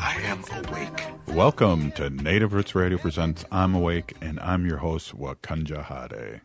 I 0.00 0.14
am 0.22 0.44
awake. 0.64 1.02
Welcome 1.26 1.90
to 1.92 2.08
Native 2.08 2.52
Roots 2.52 2.74
Radio 2.74 2.98
Presents 2.98 3.44
I'm 3.50 3.74
Awake, 3.74 4.14
and 4.20 4.38
I'm 4.40 4.64
your 4.64 4.78
host, 4.78 5.18
Wakanja 5.18 5.84
Hade. 5.84 6.40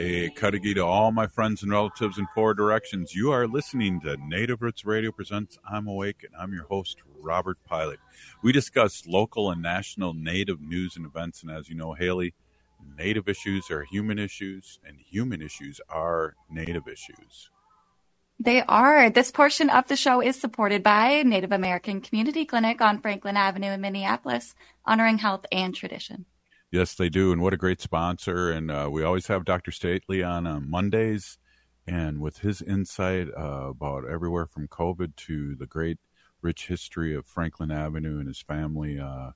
Hey, 0.00 0.30
Kadagi 0.30 0.74
to 0.76 0.80
all 0.80 1.12
my 1.12 1.26
friends 1.26 1.62
and 1.62 1.70
relatives 1.70 2.16
in 2.16 2.26
four 2.34 2.54
directions. 2.54 3.14
You 3.14 3.32
are 3.32 3.46
listening 3.46 4.00
to 4.00 4.16
Native 4.16 4.62
Roots 4.62 4.86
Radio 4.86 5.12
Presents 5.12 5.58
I'm 5.70 5.86
Awake, 5.86 6.24
and 6.24 6.32
I'm 6.40 6.54
your 6.54 6.64
host, 6.64 7.02
Robert 7.20 7.58
Pilot. 7.64 7.98
We 8.42 8.50
discuss 8.50 9.06
local 9.06 9.50
and 9.50 9.60
national 9.60 10.14
Native 10.14 10.62
news 10.62 10.96
and 10.96 11.04
events, 11.04 11.42
and 11.42 11.52
as 11.52 11.68
you 11.68 11.74
know, 11.74 11.92
Haley, 11.92 12.32
Native 12.96 13.28
issues 13.28 13.70
are 13.70 13.82
human 13.82 14.18
issues, 14.18 14.80
and 14.86 14.96
human 14.98 15.42
issues 15.42 15.82
are 15.90 16.34
Native 16.50 16.88
issues. 16.88 17.50
They 18.38 18.62
are. 18.62 19.10
This 19.10 19.30
portion 19.30 19.68
of 19.68 19.86
the 19.88 19.96
show 19.96 20.22
is 20.22 20.40
supported 20.40 20.82
by 20.82 21.24
Native 21.24 21.52
American 21.52 22.00
Community 22.00 22.46
Clinic 22.46 22.80
on 22.80 23.02
Franklin 23.02 23.36
Avenue 23.36 23.72
in 23.72 23.82
Minneapolis, 23.82 24.54
honoring 24.86 25.18
health 25.18 25.44
and 25.52 25.74
tradition. 25.74 26.24
Yes, 26.70 26.94
they 26.94 27.08
do, 27.08 27.32
and 27.32 27.42
what 27.42 27.52
a 27.52 27.56
great 27.56 27.80
sponsor! 27.80 28.50
And 28.50 28.70
uh, 28.70 28.88
we 28.92 29.02
always 29.02 29.26
have 29.26 29.44
Dr. 29.44 29.72
Stately 29.72 30.22
on 30.22 30.46
uh, 30.46 30.60
Mondays, 30.60 31.36
and 31.84 32.20
with 32.20 32.38
his 32.38 32.62
insight 32.62 33.28
uh, 33.36 33.70
about 33.70 34.08
everywhere 34.08 34.46
from 34.46 34.68
COVID 34.68 35.16
to 35.16 35.56
the 35.56 35.66
great 35.66 35.98
rich 36.42 36.68
history 36.68 37.12
of 37.12 37.26
Franklin 37.26 37.72
Avenue 37.72 38.18
and 38.20 38.28
his 38.28 38.40
family. 38.40 39.00
Uh, 39.00 39.30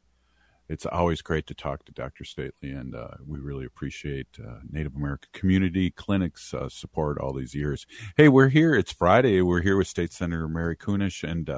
it's 0.69 0.87
always 0.87 1.23
great 1.23 1.47
to 1.49 1.55
talk 1.55 1.85
to 1.85 1.93
Dr. 1.93 2.23
Stately, 2.23 2.71
and 2.71 2.95
uh, 2.95 3.17
we 3.27 3.41
really 3.41 3.67
appreciate 3.67 4.29
uh, 4.39 4.61
Native 4.71 4.95
American 4.95 5.29
community 5.33 5.91
clinics 5.91 6.55
support 6.69 7.19
all 7.19 7.35
these 7.35 7.55
years. 7.55 7.85
Hey, 8.17 8.29
we're 8.29 8.49
here. 8.49 8.77
It's 8.77 8.93
Friday. 8.93 9.43
We're 9.43 9.61
here 9.61 9.77
with 9.77 9.89
State 9.89 10.13
Senator 10.13 10.49
Mary 10.49 10.77
Kunesh, 10.77 11.29
and 11.29 11.51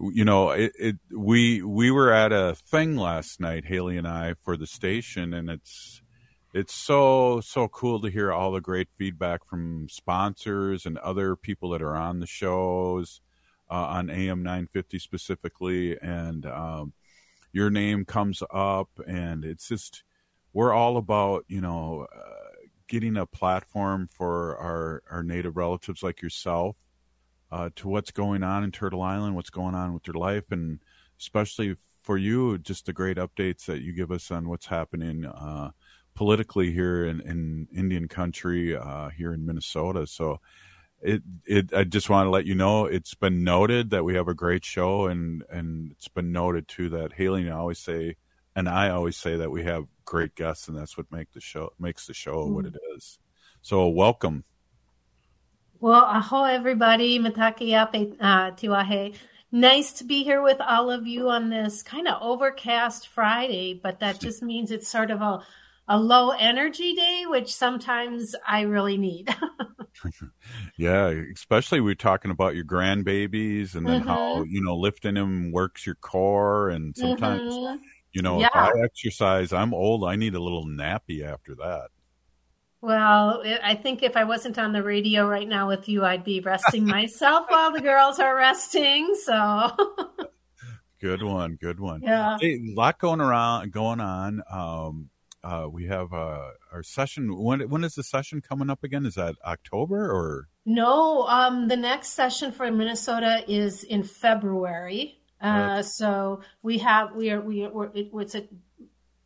you 0.00 0.24
know, 0.24 0.50
it, 0.50 0.72
it, 0.78 0.96
we 1.10 1.62
we 1.62 1.90
were 1.90 2.12
at 2.12 2.32
a 2.32 2.54
thing 2.54 2.96
last 2.96 3.40
night, 3.40 3.66
Haley 3.66 3.96
and 3.96 4.06
I, 4.06 4.34
for 4.34 4.56
the 4.56 4.66
station, 4.66 5.32
and 5.32 5.48
it's 5.48 6.02
it's 6.52 6.74
so 6.74 7.40
so 7.40 7.68
cool 7.68 8.00
to 8.00 8.08
hear 8.08 8.32
all 8.32 8.52
the 8.52 8.60
great 8.60 8.88
feedback 8.96 9.44
from 9.46 9.88
sponsors 9.90 10.86
and 10.86 10.98
other 10.98 11.34
people 11.36 11.70
that 11.70 11.82
are 11.82 11.96
on 11.96 12.20
the 12.20 12.26
shows 12.26 13.20
uh, 13.70 13.74
on 13.74 14.10
AM 14.10 14.42
950 14.42 14.98
specifically, 14.98 15.98
and 16.00 16.44
um, 16.46 16.92
your 17.52 17.70
name 17.70 18.04
comes 18.04 18.42
up, 18.52 18.90
and 19.06 19.44
it's 19.44 19.68
just 19.68 20.04
we're 20.52 20.74
all 20.74 20.98
about 20.98 21.44
you 21.48 21.62
know 21.62 22.06
uh, 22.14 22.66
getting 22.86 23.16
a 23.16 23.26
platform 23.26 24.08
for 24.12 24.56
our 24.58 25.02
our 25.10 25.22
native 25.22 25.56
relatives 25.56 26.02
like 26.02 26.20
yourself 26.20 26.76
uh, 27.50 27.70
to 27.76 27.88
what's 27.88 28.10
going 28.10 28.42
on 28.42 28.64
in 28.64 28.72
Turtle 28.72 29.02
Island, 29.02 29.36
what's 29.36 29.50
going 29.50 29.74
on 29.74 29.94
with 29.94 30.06
your 30.06 30.14
life, 30.14 30.44
and 30.50 30.80
especially 31.18 31.76
for 32.02 32.16
you, 32.16 32.58
just 32.58 32.86
the 32.86 32.92
great 32.92 33.16
updates 33.16 33.66
that 33.66 33.82
you 33.82 33.92
give 33.92 34.10
us 34.10 34.30
on 34.30 34.48
what's 34.48 34.66
happening 34.66 35.24
uh, 35.24 35.70
politically 36.14 36.72
here 36.72 37.04
in, 37.04 37.20
in 37.20 37.68
Indian 37.74 38.08
country, 38.08 38.76
uh, 38.76 39.10
here 39.10 39.32
in 39.32 39.44
Minnesota. 39.44 40.06
So, 40.06 40.40
it, 41.02 41.22
it, 41.44 41.74
I 41.74 41.84
just 41.84 42.08
want 42.08 42.26
to 42.26 42.30
let 42.30 42.46
you 42.46 42.54
know 42.54 42.86
it's 42.86 43.14
been 43.14 43.44
noted 43.44 43.90
that 43.90 44.04
we 44.04 44.14
have 44.14 44.28
a 44.28 44.34
great 44.34 44.64
show, 44.64 45.06
and 45.06 45.44
and 45.50 45.92
it's 45.92 46.08
been 46.08 46.32
noted 46.32 46.68
too 46.68 46.88
that 46.90 47.12
Haley 47.12 47.42
and 47.42 47.50
I 47.50 47.56
always 47.56 47.78
say, 47.78 48.16
and 48.54 48.68
I 48.68 48.90
always 48.90 49.16
say 49.16 49.36
that 49.36 49.50
we 49.50 49.64
have 49.64 49.86
great 50.04 50.34
guests, 50.34 50.68
and 50.68 50.76
that's 50.76 50.96
what 50.96 51.12
make 51.12 51.32
the 51.32 51.40
show 51.40 51.70
makes 51.78 52.06
the 52.06 52.14
show 52.14 52.46
mm. 52.46 52.54
what 52.54 52.66
it 52.66 52.76
is. 52.96 53.18
So, 53.60 53.88
welcome. 53.88 54.44
Well, 55.80 56.04
aho, 56.04 56.44
everybody. 56.44 57.18
Mataki 57.18 57.74
ape 57.76 58.16
uh, 58.20 58.52
tiwahe. 58.52 59.14
Nice 59.52 59.92
to 59.94 60.04
be 60.04 60.24
here 60.24 60.42
with 60.42 60.60
all 60.60 60.90
of 60.90 61.06
you 61.06 61.28
on 61.28 61.50
this 61.50 61.82
kind 61.82 62.08
of 62.08 62.20
overcast 62.22 63.08
Friday, 63.08 63.78
but 63.82 64.00
that 64.00 64.20
just 64.20 64.42
means 64.42 64.70
it's 64.70 64.88
sort 64.88 65.10
of 65.10 65.20
a, 65.20 65.42
a 65.88 65.98
low 65.98 66.30
energy 66.30 66.94
day, 66.94 67.24
which 67.26 67.54
sometimes 67.54 68.34
I 68.46 68.62
really 68.62 68.96
need. 68.96 69.34
yeah, 70.78 71.12
especially 71.34 71.80
we're 71.80 71.94
talking 71.94 72.30
about 72.30 72.54
your 72.54 72.64
grandbabies 72.64 73.74
and 73.74 73.86
then 73.86 74.00
mm-hmm. 74.00 74.08
how, 74.08 74.42
you 74.44 74.62
know, 74.62 74.76
lifting 74.76 75.14
them 75.14 75.52
works 75.52 75.84
your 75.84 75.96
core. 75.96 76.70
And 76.70 76.96
sometimes, 76.96 77.52
mm-hmm. 77.52 77.82
you 78.12 78.22
know, 78.22 78.40
yeah. 78.40 78.48
if 78.48 78.56
I 78.56 78.70
exercise, 78.82 79.52
I'm 79.52 79.74
old, 79.74 80.04
I 80.04 80.16
need 80.16 80.34
a 80.34 80.42
little 80.42 80.64
nappy 80.64 81.22
after 81.22 81.54
that. 81.56 81.88
Well, 82.80 83.42
I 83.62 83.74
think 83.74 84.02
if 84.02 84.16
I 84.16 84.24
wasn't 84.24 84.58
on 84.58 84.72
the 84.72 84.82
radio 84.82 85.26
right 85.26 85.48
now 85.48 85.66
with 85.68 85.88
you, 85.88 86.04
I'd 86.04 86.24
be 86.24 86.40
resting 86.40 86.84
myself 86.96 87.46
while 87.48 87.72
the 87.72 87.80
girls 87.80 88.18
are 88.18 88.36
resting. 88.36 89.14
So, 89.24 89.70
good 91.00 91.22
one, 91.22 91.56
good 91.60 91.80
one. 91.80 92.02
Yeah, 92.02 92.36
hey, 92.40 92.54
a 92.54 92.74
lot 92.74 92.98
going 92.98 93.20
around, 93.20 93.72
going 93.72 94.00
on. 94.00 94.42
Um, 94.50 95.10
uh, 95.42 95.68
we 95.70 95.86
have 95.86 96.12
uh, 96.12 96.50
our 96.72 96.82
session. 96.82 97.36
When 97.36 97.68
when 97.70 97.84
is 97.84 97.94
the 97.94 98.02
session 98.02 98.40
coming 98.40 98.68
up 98.68 98.82
again? 98.82 99.06
Is 99.06 99.14
that 99.14 99.36
October 99.44 100.10
or? 100.10 100.48
No, 100.64 101.26
um, 101.28 101.68
the 101.68 101.76
next 101.76 102.10
session 102.10 102.50
for 102.50 102.70
Minnesota 102.70 103.44
is 103.46 103.84
in 103.84 104.02
February. 104.02 105.20
Uh, 105.40 105.82
so 105.82 106.40
we 106.62 106.78
have 106.78 107.14
we 107.14 107.30
are 107.30 107.40
we 107.40 107.64
are, 107.64 107.90
it, 107.94 108.10
it's 108.12 108.34
a 108.34 108.48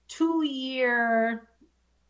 two 0.09 0.45
year 0.45 1.49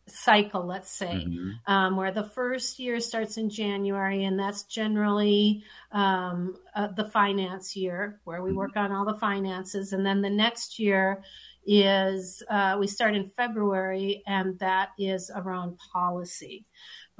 cycle, 0.07 0.65
let's 0.65 0.91
say, 0.91 1.25
mm-hmm. 1.27 1.51
um, 1.71 1.95
where 1.95 2.11
the 2.11 2.23
first 2.23 2.79
year 2.79 2.99
starts 2.99 3.37
in 3.37 3.49
January, 3.49 4.25
and 4.25 4.39
that's 4.39 4.63
generally 4.63 5.63
um, 5.91 6.55
uh, 6.75 6.87
the 6.95 7.09
finance 7.09 7.75
year 7.75 8.19
where 8.23 8.41
we 8.41 8.49
mm-hmm. 8.49 8.59
work 8.59 8.75
on 8.75 8.91
all 8.91 9.05
the 9.05 9.19
finances. 9.19 9.93
And 9.93 10.05
then 10.05 10.21
the 10.21 10.29
next 10.29 10.79
year 10.79 11.23
is 11.65 12.41
uh, 12.49 12.77
we 12.79 12.87
start 12.87 13.15
in 13.15 13.27
February, 13.27 14.23
and 14.27 14.57
that 14.59 14.89
is 14.97 15.31
around 15.35 15.77
policy. 15.93 16.65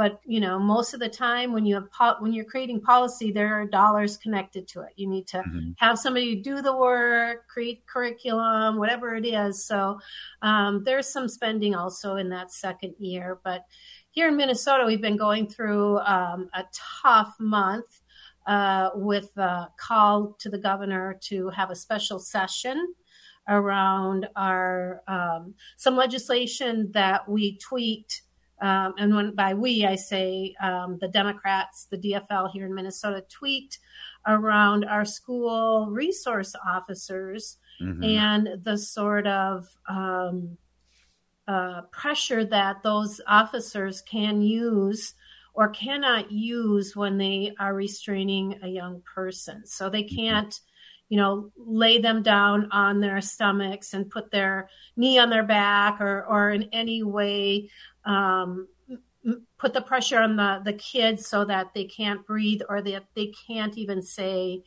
But 0.02 0.20
you 0.26 0.40
know, 0.40 0.58
most 0.58 0.96
of 0.96 1.00
the 1.00 1.08
time 1.08 1.54
when 1.54 1.64
you 1.64 1.76
have 1.76 1.92
po- 1.92 2.16
when 2.18 2.34
you're 2.34 2.44
creating 2.44 2.82
policy, 2.82 3.32
there 3.32 3.54
are 3.54 3.68
dollars 3.68 4.18
connected 4.18 4.68
to 4.70 4.82
it. 4.82 4.94
You 4.96 5.08
need 5.08 5.28
to 5.28 5.38
mm-hmm. 5.38 5.74
have 5.78 6.00
somebody 6.00 6.38
do 6.38 6.64
the 6.64 6.76
work, 6.76 7.48
create 7.48 7.86
curriculum, 7.86 8.80
whatever 8.80 9.14
it 9.14 9.28
is. 9.28 9.64
So 9.64 10.00
um, 10.42 10.84
there's 10.84 11.08
some 11.08 11.28
spending 11.28 11.76
also 11.76 12.16
in 12.16 12.30
that 12.30 12.52
second 12.52 12.96
year. 12.98 13.42
But 13.44 13.66
here 14.10 14.30
in 14.30 14.38
Minnesota, 14.38 14.86
we've 14.88 15.04
been 15.04 15.18
going 15.18 15.46
through 15.48 16.00
um, 16.00 16.50
a 16.56 16.64
tough 17.04 17.36
month. 17.40 18.02
Uh, 18.48 18.90
with 18.96 19.30
a 19.38 19.70
call 19.78 20.36
to 20.40 20.50
the 20.50 20.58
governor 20.58 21.16
to 21.22 21.48
have 21.50 21.70
a 21.70 21.76
special 21.76 22.18
session 22.18 22.96
around 23.48 24.28
our 24.36 25.04
um, 25.08 25.54
some 25.78 25.96
legislation 25.96 26.90
that 26.92 27.30
we 27.30 27.60
tweaked. 27.60 28.24
Um, 28.62 28.94
and 29.00 29.16
when 29.16 29.34
by 29.34 29.54
we, 29.56 29.86
I 29.86 29.96
say 29.96 30.54
um, 30.62 30.98
the 31.02 31.08
Democrats, 31.08 31.88
the 31.90 31.98
DFL 31.98 32.52
here 32.52 32.68
in 32.68 32.76
Minnesota 32.76 33.26
tweaked 33.28 33.80
around 34.28 34.86
our 34.86 35.04
school 35.04 35.88
resource 35.90 36.54
officers 36.68 37.58
mm-hmm. 37.82 38.04
and 38.04 38.64
the 38.64 38.78
sort 38.78 39.26
of 39.26 39.68
um, 39.90 40.58
uh, 41.48 41.82
pressure 41.92 42.46
that 42.46 42.84
those 42.84 43.20
officers 43.28 44.02
can 44.02 44.42
use 44.42 45.16
or 45.54 45.70
cannot 45.70 46.32
use 46.32 46.96
when 46.96 47.18
they 47.18 47.54
are 47.60 47.74
restraining 47.74 48.60
a 48.62 48.68
young 48.68 49.02
person. 49.02 49.66
So 49.66 49.90
they 49.90 50.04
mm-hmm. 50.04 50.16
You 51.12 51.18
know, 51.18 51.52
lay 51.58 51.98
them 51.98 52.24
down 52.24 52.70
on 52.72 53.02
their 53.02 53.20
stomachs 53.20 53.94
and 53.94 54.10
put 54.10 54.32
their 54.32 54.70
knee 54.96 55.20
on 55.20 55.30
their 55.30 55.44
back 55.44 56.00
or, 56.00 56.26
or 56.26 56.52
in 56.52 56.70
any 56.72 57.04
way 57.04 57.70
um, 58.06 58.66
put 59.58 59.74
the 59.74 59.82
pressure 59.82 60.20
on 60.20 60.38
the, 60.38 60.62
the 60.64 60.72
kids 60.72 61.28
so 61.28 61.44
that 61.44 61.74
they 61.76 61.84
can't 61.84 62.26
breathe 62.26 62.62
or 62.70 62.82
that 62.82 63.04
they 63.14 63.34
can't 63.46 63.78
even 63.78 64.02
say, 64.02 64.64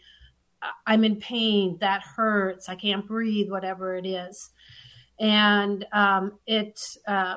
I'm 0.87 1.03
in 1.03 1.17
pain, 1.17 1.79
that 1.81 2.03
hurts, 2.03 2.69
I 2.69 2.75
can't 2.75 3.07
breathe, 3.07 3.51
whatever 3.51 3.97
it 3.97 4.05
is. 4.05 4.51
And 5.19 5.87
um, 5.95 6.33
it, 6.47 6.79
uh, 7.09 7.37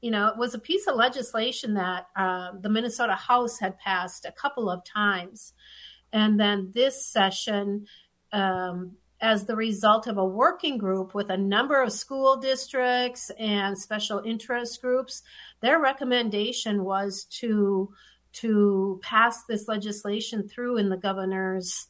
you 0.00 0.10
know, 0.10 0.26
it 0.26 0.36
was 0.36 0.54
a 0.54 0.58
piece 0.58 0.88
of 0.88 0.96
legislation 0.96 1.74
that 1.74 2.08
uh, 2.16 2.50
the 2.60 2.68
Minnesota 2.68 3.14
House 3.14 3.60
had 3.60 3.78
passed 3.78 4.24
a 4.24 4.32
couple 4.32 4.68
of 4.68 4.84
times. 4.84 5.52
And 6.12 6.40
then 6.40 6.72
this 6.74 7.06
session, 7.06 7.86
um, 8.32 8.96
as 9.20 9.44
the 9.44 9.56
result 9.56 10.06
of 10.06 10.16
a 10.16 10.24
working 10.24 10.78
group 10.78 11.14
with 11.14 11.30
a 11.30 11.36
number 11.36 11.82
of 11.82 11.92
school 11.92 12.36
districts 12.36 13.30
and 13.38 13.78
special 13.78 14.22
interest 14.24 14.80
groups, 14.80 15.22
their 15.60 15.80
recommendation 15.80 16.84
was 16.84 17.24
to 17.24 17.92
to 18.32 19.00
pass 19.02 19.44
this 19.44 19.66
legislation 19.66 20.48
through 20.48 20.76
in 20.78 20.88
the 20.88 20.96
governor's 20.96 21.88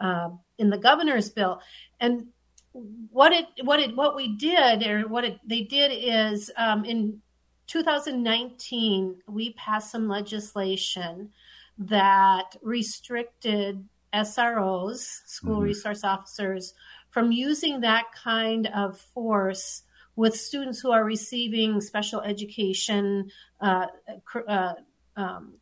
uh, 0.00 0.30
in 0.58 0.70
the 0.70 0.78
governor's 0.78 1.28
bill. 1.30 1.60
And 1.98 2.28
what 2.72 3.32
it 3.32 3.46
what 3.62 3.80
it 3.80 3.96
what 3.96 4.14
we 4.14 4.36
did 4.36 4.86
or 4.86 5.08
what 5.08 5.24
it, 5.24 5.38
they 5.44 5.62
did 5.62 5.90
is 5.90 6.50
um, 6.56 6.84
in 6.84 7.20
2019 7.66 9.16
we 9.28 9.52
passed 9.54 9.90
some 9.90 10.08
legislation 10.08 11.30
that 11.78 12.56
restricted 12.62 13.88
SROs, 14.14 15.20
school 15.26 15.56
mm-hmm. 15.56 15.64
resource 15.64 16.04
officers, 16.04 16.74
from 17.10 17.32
using 17.32 17.80
that 17.80 18.06
kind 18.12 18.68
of 18.74 18.98
force 18.98 19.82
with 20.16 20.36
students 20.36 20.80
who 20.80 20.90
are 20.90 21.04
receiving 21.04 21.80
special 21.80 22.20
education 22.20 23.30
uh, 23.60 23.86
uh, 24.46 24.74
um, 25.16 25.54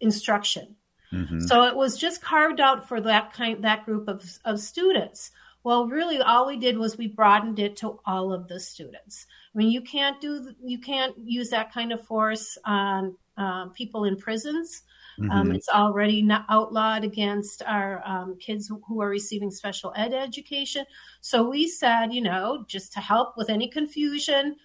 instruction. 0.00 0.76
Mm-hmm. 1.12 1.40
So 1.40 1.64
it 1.64 1.76
was 1.76 1.98
just 1.98 2.22
carved 2.22 2.60
out 2.60 2.88
for 2.88 3.00
that 3.00 3.32
kind 3.32 3.64
that 3.64 3.84
group 3.84 4.08
of, 4.08 4.24
of 4.44 4.60
students. 4.60 5.30
Well, 5.62 5.88
really, 5.88 6.20
all 6.20 6.46
we 6.46 6.56
did 6.56 6.78
was 6.78 6.96
we 6.96 7.08
broadened 7.08 7.58
it 7.58 7.76
to 7.78 7.98
all 8.06 8.32
of 8.32 8.48
the 8.48 8.58
students. 8.58 9.26
I 9.54 9.58
mean, 9.58 9.70
you 9.70 9.82
can't 9.82 10.20
do 10.20 10.54
you 10.64 10.78
can't 10.78 11.14
use 11.22 11.50
that 11.50 11.72
kind 11.72 11.92
of 11.92 12.06
force 12.06 12.56
on 12.64 13.16
um, 13.36 13.72
people 13.72 14.04
in 14.04 14.16
prisons. 14.16 14.82
Um, 15.20 15.28
mm-hmm. 15.28 15.32
Um, 15.32 15.52
it's 15.52 15.68
already 15.68 16.26
outlawed 16.48 17.04
against 17.04 17.62
our 17.66 18.02
um, 18.06 18.36
kids 18.38 18.70
who 18.86 19.00
are 19.00 19.08
receiving 19.08 19.50
special 19.50 19.92
ed 19.96 20.14
education. 20.14 20.84
So 21.20 21.48
we 21.48 21.68
said, 21.68 22.12
you 22.12 22.22
know, 22.22 22.64
just 22.66 22.92
to 22.94 23.00
help 23.00 23.36
with 23.36 23.50
any 23.50 23.68
confusion, 23.68 24.56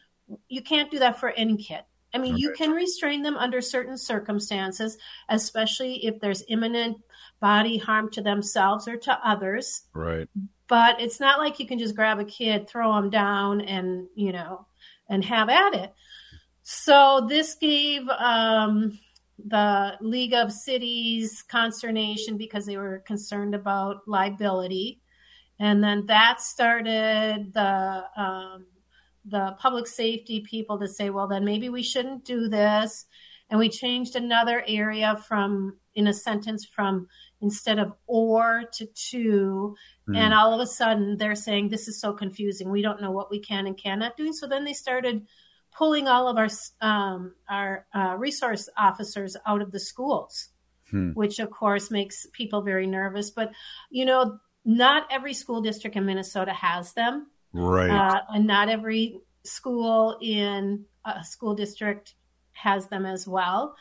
you 0.48 0.62
can't 0.62 0.90
do 0.90 1.00
that 1.00 1.20
for 1.20 1.32
any 1.32 1.58
kid. 1.58 1.82
I 2.14 2.18
mean, 2.18 2.36
okay. 2.36 2.42
you 2.42 2.54
can 2.54 2.72
restrain 2.72 3.22
them 3.22 3.36
under 3.36 3.60
certain 3.60 3.98
circumstances, 3.98 4.98
especially 5.28 6.06
if 6.06 6.20
there's 6.22 6.44
imminent 6.48 6.98
body 7.42 7.78
harm 7.78 8.10
to 8.12 8.22
themselves 8.22 8.88
or 8.88 8.96
to 8.96 9.20
others. 9.28 9.84
Right. 9.94 10.30
But 10.68 11.02
it's 11.02 11.20
not 11.20 11.40
like 11.40 11.60
you 11.60 11.68
can 11.68 11.78
just 11.78 11.96
grab 11.96 12.20
a 12.20 12.26
kid, 12.26 12.70
throw 12.70 12.96
them 12.96 13.10
down, 13.10 13.62
and, 13.62 14.08
you 14.16 14.32
know, 14.32 14.66
and 15.10 15.24
have 15.26 15.50
at 15.50 15.76
it. 15.76 15.94
So 16.64 17.28
this 17.30 17.56
gave 17.56 18.08
um, 18.08 18.98
the 19.44 19.98
League 20.02 20.34
of 20.34 20.52
Cities 20.52 21.44
consternation 21.48 22.38
because 22.38 22.66
they 22.66 22.78
were 22.78 23.00
concerned 23.00 23.54
about 23.54 24.08
liability. 24.08 25.02
And 25.60 25.84
then 25.84 26.06
that 26.08 26.42
started 26.42 27.54
the 27.54 28.04
um, 28.18 28.66
the 29.26 29.56
public 29.60 29.88
safety 29.88 30.42
people 30.42 30.78
to 30.80 30.88
say, 30.88 31.10
well, 31.10 31.28
then 31.28 31.44
maybe 31.44 31.70
we 31.70 31.82
shouldn't 31.82 32.26
do 32.26 32.48
this. 32.48 33.06
And 33.50 33.60
we 33.60 33.70
changed 33.70 34.16
another 34.16 34.64
area 34.68 35.24
from 35.28 35.78
in 35.96 36.08
a 36.08 36.14
sentence 36.14 36.66
from 36.66 37.08
instead 37.42 37.80
of 37.80 37.94
or 38.08 38.64
to 38.74 38.86
to. 38.86 39.76
Mm. 40.10 40.18
And 40.18 40.34
all 40.34 40.54
of 40.54 40.60
a 40.60 40.68
sudden 40.68 41.18
they're 41.18 41.36
saying 41.36 41.70
this 41.70 41.88
is 41.88 42.00
so 42.00 42.14
confusing. 42.14 42.70
We 42.70 42.82
don't 42.82 43.02
know 43.02 43.12
what 43.12 43.32
we 43.32 43.40
can 43.40 43.68
and 43.68 43.78
cannot 43.78 44.18
do. 44.18 44.34
So 44.34 44.48
then 44.48 44.64
they 44.64 44.74
started 44.74 45.26
pulling 45.78 46.08
all 46.08 46.28
of 46.28 46.38
our 46.38 46.50
um, 46.82 47.34
our 47.50 47.86
uh, 47.94 48.16
resource 48.18 48.70
officers 48.78 49.36
out 49.46 49.62
of 49.62 49.72
the 49.72 49.80
schools, 49.80 50.50
hmm. 50.90 51.12
which 51.12 51.40
of 51.40 51.52
course 51.52 51.92
makes 51.92 52.26
people 52.34 52.62
very 52.62 52.88
nervous. 52.88 53.30
But 53.30 53.52
you 53.90 54.06
know, 54.06 54.40
not 54.64 55.08
every 55.12 55.34
school 55.34 55.62
district 55.62 55.96
in 55.96 56.06
Minnesota 56.06 56.54
has 56.54 56.94
them. 56.94 57.28
Right. 57.54 57.90
Uh, 57.90 58.22
and 58.30 58.48
not 58.48 58.70
every 58.70 59.20
school 59.44 60.18
in 60.22 60.86
a 61.06 61.24
school 61.24 61.56
district 61.56 62.16
has 62.56 62.88
them 62.88 63.06
as 63.06 63.28
well. 63.28 63.76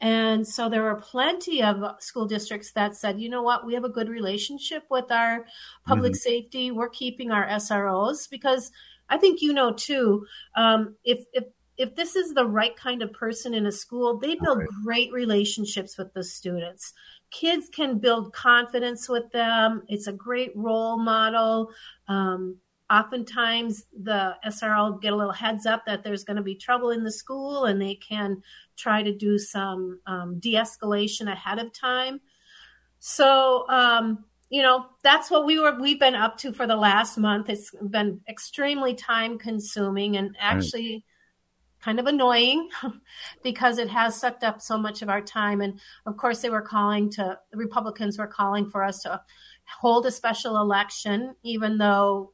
And 0.00 0.46
so 0.46 0.68
there 0.68 0.82
were 0.82 0.94
plenty 0.94 1.62
of 1.62 2.00
school 2.00 2.26
districts 2.26 2.72
that 2.72 2.94
said, 2.94 3.20
you 3.20 3.28
know 3.28 3.42
what, 3.42 3.66
we 3.66 3.74
have 3.74 3.84
a 3.84 3.88
good 3.88 4.08
relationship 4.08 4.84
with 4.88 5.10
our 5.10 5.44
public 5.86 6.12
mm-hmm. 6.12 6.18
safety. 6.18 6.70
We're 6.70 6.88
keeping 6.88 7.32
our 7.32 7.46
SROs 7.48 8.30
because 8.30 8.70
I 9.10 9.18
think 9.18 9.42
you 9.42 9.52
know 9.52 9.72
too, 9.72 10.26
um, 10.56 10.94
if, 11.04 11.24
if, 11.32 11.44
if 11.76 11.94
this 11.96 12.16
is 12.16 12.32
the 12.32 12.46
right 12.46 12.76
kind 12.76 13.02
of 13.02 13.12
person 13.12 13.54
in 13.54 13.66
a 13.66 13.72
school, 13.72 14.18
they 14.18 14.36
build 14.36 14.58
right. 14.58 14.68
great 14.84 15.12
relationships 15.12 15.98
with 15.98 16.12
the 16.14 16.24
students. 16.24 16.92
Kids 17.30 17.68
can 17.68 17.98
build 17.98 18.32
confidence 18.32 19.08
with 19.08 19.30
them. 19.32 19.82
It's 19.88 20.06
a 20.06 20.12
great 20.12 20.52
role 20.54 20.98
model. 20.98 21.70
Um, 22.08 22.56
oftentimes 22.90 23.86
the 24.02 24.36
SRO 24.44 25.00
get 25.00 25.12
a 25.12 25.16
little 25.16 25.32
heads 25.32 25.64
up 25.64 25.86
that 25.86 26.02
there's 26.02 26.24
going 26.24 26.36
to 26.36 26.42
be 26.42 26.56
trouble 26.56 26.90
in 26.90 27.04
the 27.04 27.12
school 27.12 27.66
and 27.66 27.80
they 27.80 27.94
can 27.94 28.42
try 28.76 29.02
to 29.02 29.16
do 29.16 29.38
some 29.38 30.00
um, 30.06 30.38
de-escalation 30.40 31.30
ahead 31.30 31.58
of 31.58 31.72
time. 31.72 32.20
So, 32.98 33.66
um, 33.68 34.24
you 34.50 34.62
know, 34.62 34.86
that's 35.02 35.30
what 35.30 35.46
we 35.46 35.60
were, 35.60 35.80
we've 35.80 36.00
been 36.00 36.16
up 36.16 36.36
to 36.38 36.52
for 36.52 36.66
the 36.66 36.76
last 36.76 37.16
month. 37.16 37.48
It's 37.48 37.70
been 37.88 38.20
extremely 38.28 38.94
time 38.94 39.38
consuming 39.38 40.16
and 40.16 40.36
actually 40.40 40.92
right. 40.92 41.04
kind 41.80 42.00
of 42.00 42.06
annoying 42.06 42.68
because 43.44 43.78
it 43.78 43.88
has 43.88 44.20
sucked 44.20 44.42
up 44.42 44.60
so 44.60 44.76
much 44.76 45.02
of 45.02 45.08
our 45.08 45.22
time. 45.22 45.60
And 45.60 45.80
of 46.04 46.16
course 46.16 46.40
they 46.40 46.50
were 46.50 46.62
calling 46.62 47.08
to, 47.12 47.38
the 47.52 47.56
Republicans 47.56 48.18
were 48.18 48.26
calling 48.26 48.68
for 48.68 48.82
us 48.82 49.02
to 49.02 49.20
hold 49.78 50.04
a 50.06 50.10
special 50.10 50.56
election, 50.56 51.36
even 51.44 51.78
though 51.78 52.32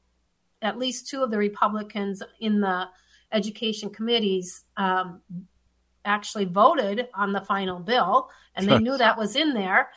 at 0.63 0.79
least 0.79 1.09
two 1.09 1.23
of 1.23 1.31
the 1.31 1.39
Republicans 1.39 2.23
in 2.41 2.63
the 2.63 2.89
education 3.33 3.91
committees 3.91 4.65
um, 4.79 5.21
actually 6.07 6.47
voted 6.47 7.09
on 7.15 7.33
the 7.33 7.41
final 7.43 7.79
bill, 7.79 8.31
and 8.55 8.67
they 8.67 8.79
knew 8.79 8.97
that 8.97 9.19
was 9.19 9.37
in 9.37 9.53
there. 9.53 9.91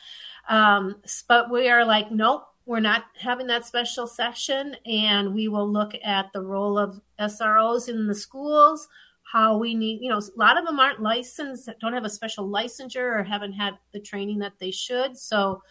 Um, 0.50 0.96
but 1.28 1.51
we 1.51 1.69
are 1.69 1.86
like, 1.86 2.12
nope, 2.12 2.44
we're 2.66 2.80
not 2.80 3.06
having 3.18 3.48
that 3.48 3.66
special 3.66 4.07
session, 4.07 4.75
and 4.86 5.34
we 5.34 5.48
will 5.48 5.72
look 5.72 5.94
at 6.04 6.31
the 6.34 6.42
role 6.42 6.78
of 6.78 7.00
SROs 7.19 7.88
in 7.88 8.07
the 8.07 8.16
schools. 8.16 8.88
How 9.31 9.57
we 9.57 9.75
need, 9.75 10.01
you 10.01 10.10
know, 10.10 10.18
a 10.18 10.38
lot 10.40 10.57
of 10.57 10.66
them 10.66 10.80
aren't 10.80 11.01
licensed, 11.01 11.69
don't 11.80 11.94
have 11.94 12.06
a 12.06 12.10
special 12.10 12.50
licensure, 12.50 13.19
or 13.19 13.24
haven't 13.24 13.53
had 13.53 13.77
the 13.94 14.00
training 14.00 14.39
that 14.39 14.53
they 14.60 14.72
should. 14.72 15.18
So, 15.18 15.62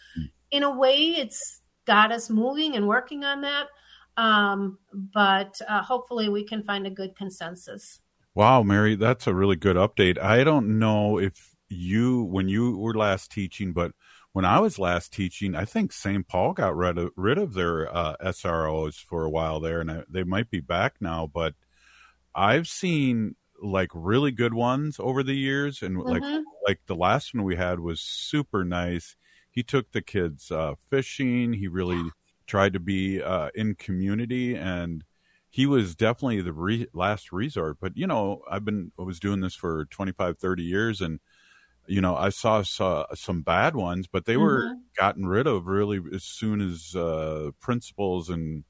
in 0.51 0.63
a 0.63 0.71
way, 0.71 0.95
it's 0.95 1.61
got 1.85 2.11
us 2.11 2.29
moving 2.29 2.75
and 2.75 2.87
working 2.87 3.23
on 3.23 3.41
that. 3.41 3.67
Um, 4.15 4.77
but 4.93 5.59
uh, 5.67 5.81
hopefully 5.81 6.27
we 6.29 6.43
can 6.43 6.63
find 6.63 6.85
a 6.85 6.89
good 6.89 7.15
consensus. 7.15 8.01
Wow, 8.35 8.63
Mary, 8.63 8.95
that's 8.95 9.27
a 9.27 9.33
really 9.33 9.55
good 9.55 9.75
update. 9.75 10.17
I 10.17 10.43
don't 10.43 10.79
know 10.79 11.17
if 11.17 11.55
you, 11.69 12.23
when 12.23 12.49
you 12.49 12.77
were 12.77 12.93
last 12.93 13.31
teaching, 13.31 13.71
but 13.71 13.91
when 14.33 14.45
I 14.45 14.59
was 14.59 14.79
last 14.79 15.11
teaching, 15.11 15.55
I 15.55 15.65
think 15.65 15.91
St. 15.91 16.27
Paul 16.27 16.53
got 16.53 16.75
rid 16.75 16.97
of, 16.97 17.11
rid 17.15 17.37
of 17.37 17.53
their 17.53 17.93
uh, 17.95 18.15
SROs 18.23 18.95
for 18.95 19.23
a 19.23 19.29
while 19.29 19.59
there, 19.59 19.81
and 19.81 19.91
I, 19.91 20.03
they 20.09 20.23
might 20.23 20.49
be 20.49 20.59
back 20.59 20.95
now. 21.01 21.27
But 21.31 21.55
I've 22.35 22.67
seen 22.67 23.35
like 23.61 23.89
really 23.93 24.31
good 24.31 24.53
ones 24.53 24.97
over 24.99 25.23
the 25.23 25.35
years, 25.35 25.81
and 25.81 25.97
mm-hmm. 25.97 26.09
like 26.09 26.43
like 26.67 26.79
the 26.85 26.95
last 26.95 27.33
one 27.33 27.43
we 27.43 27.55
had 27.55 27.79
was 27.79 28.01
super 28.01 28.63
nice. 28.63 29.15
He 29.51 29.63
took 29.63 29.91
the 29.91 30.01
kids 30.01 30.51
uh, 30.51 30.75
fishing. 30.89 31.53
He 31.53 31.67
really 31.67 32.11
tried 32.49 32.73
to 32.73 32.79
be 32.79 33.21
uh, 33.21 33.49
in 33.53 33.75
community 33.75 34.55
and 34.55 35.03
he 35.51 35.67
was 35.67 35.95
definitely 35.95 36.41
the 36.41 36.51
re- 36.51 36.87
last 36.93 37.31
resort 37.31 37.77
but 37.79 37.95
you 37.95 38.07
know 38.07 38.41
i've 38.49 38.65
been 38.65 38.91
i 38.99 39.03
was 39.03 39.19
doing 39.19 39.39
this 39.39 39.53
for 39.53 39.85
25 39.85 40.37
30 40.39 40.63
years 40.63 40.99
and 40.99 41.19
you 41.89 42.01
know 42.01 42.15
i 42.15 42.29
saw, 42.29 42.61
saw 42.61 43.05
some 43.13 43.41
bad 43.41 43.75
ones 43.75 44.07
but 44.07 44.25
they 44.25 44.33
mm-hmm. 44.33 44.43
were 44.43 44.75
gotten 44.97 45.25
rid 45.25 45.47
of 45.47 45.67
really 45.67 45.99
as 46.13 46.23
soon 46.23 46.61
as 46.61 46.95
uh, 46.95 47.49
principals 47.59 48.29
and 48.29 48.63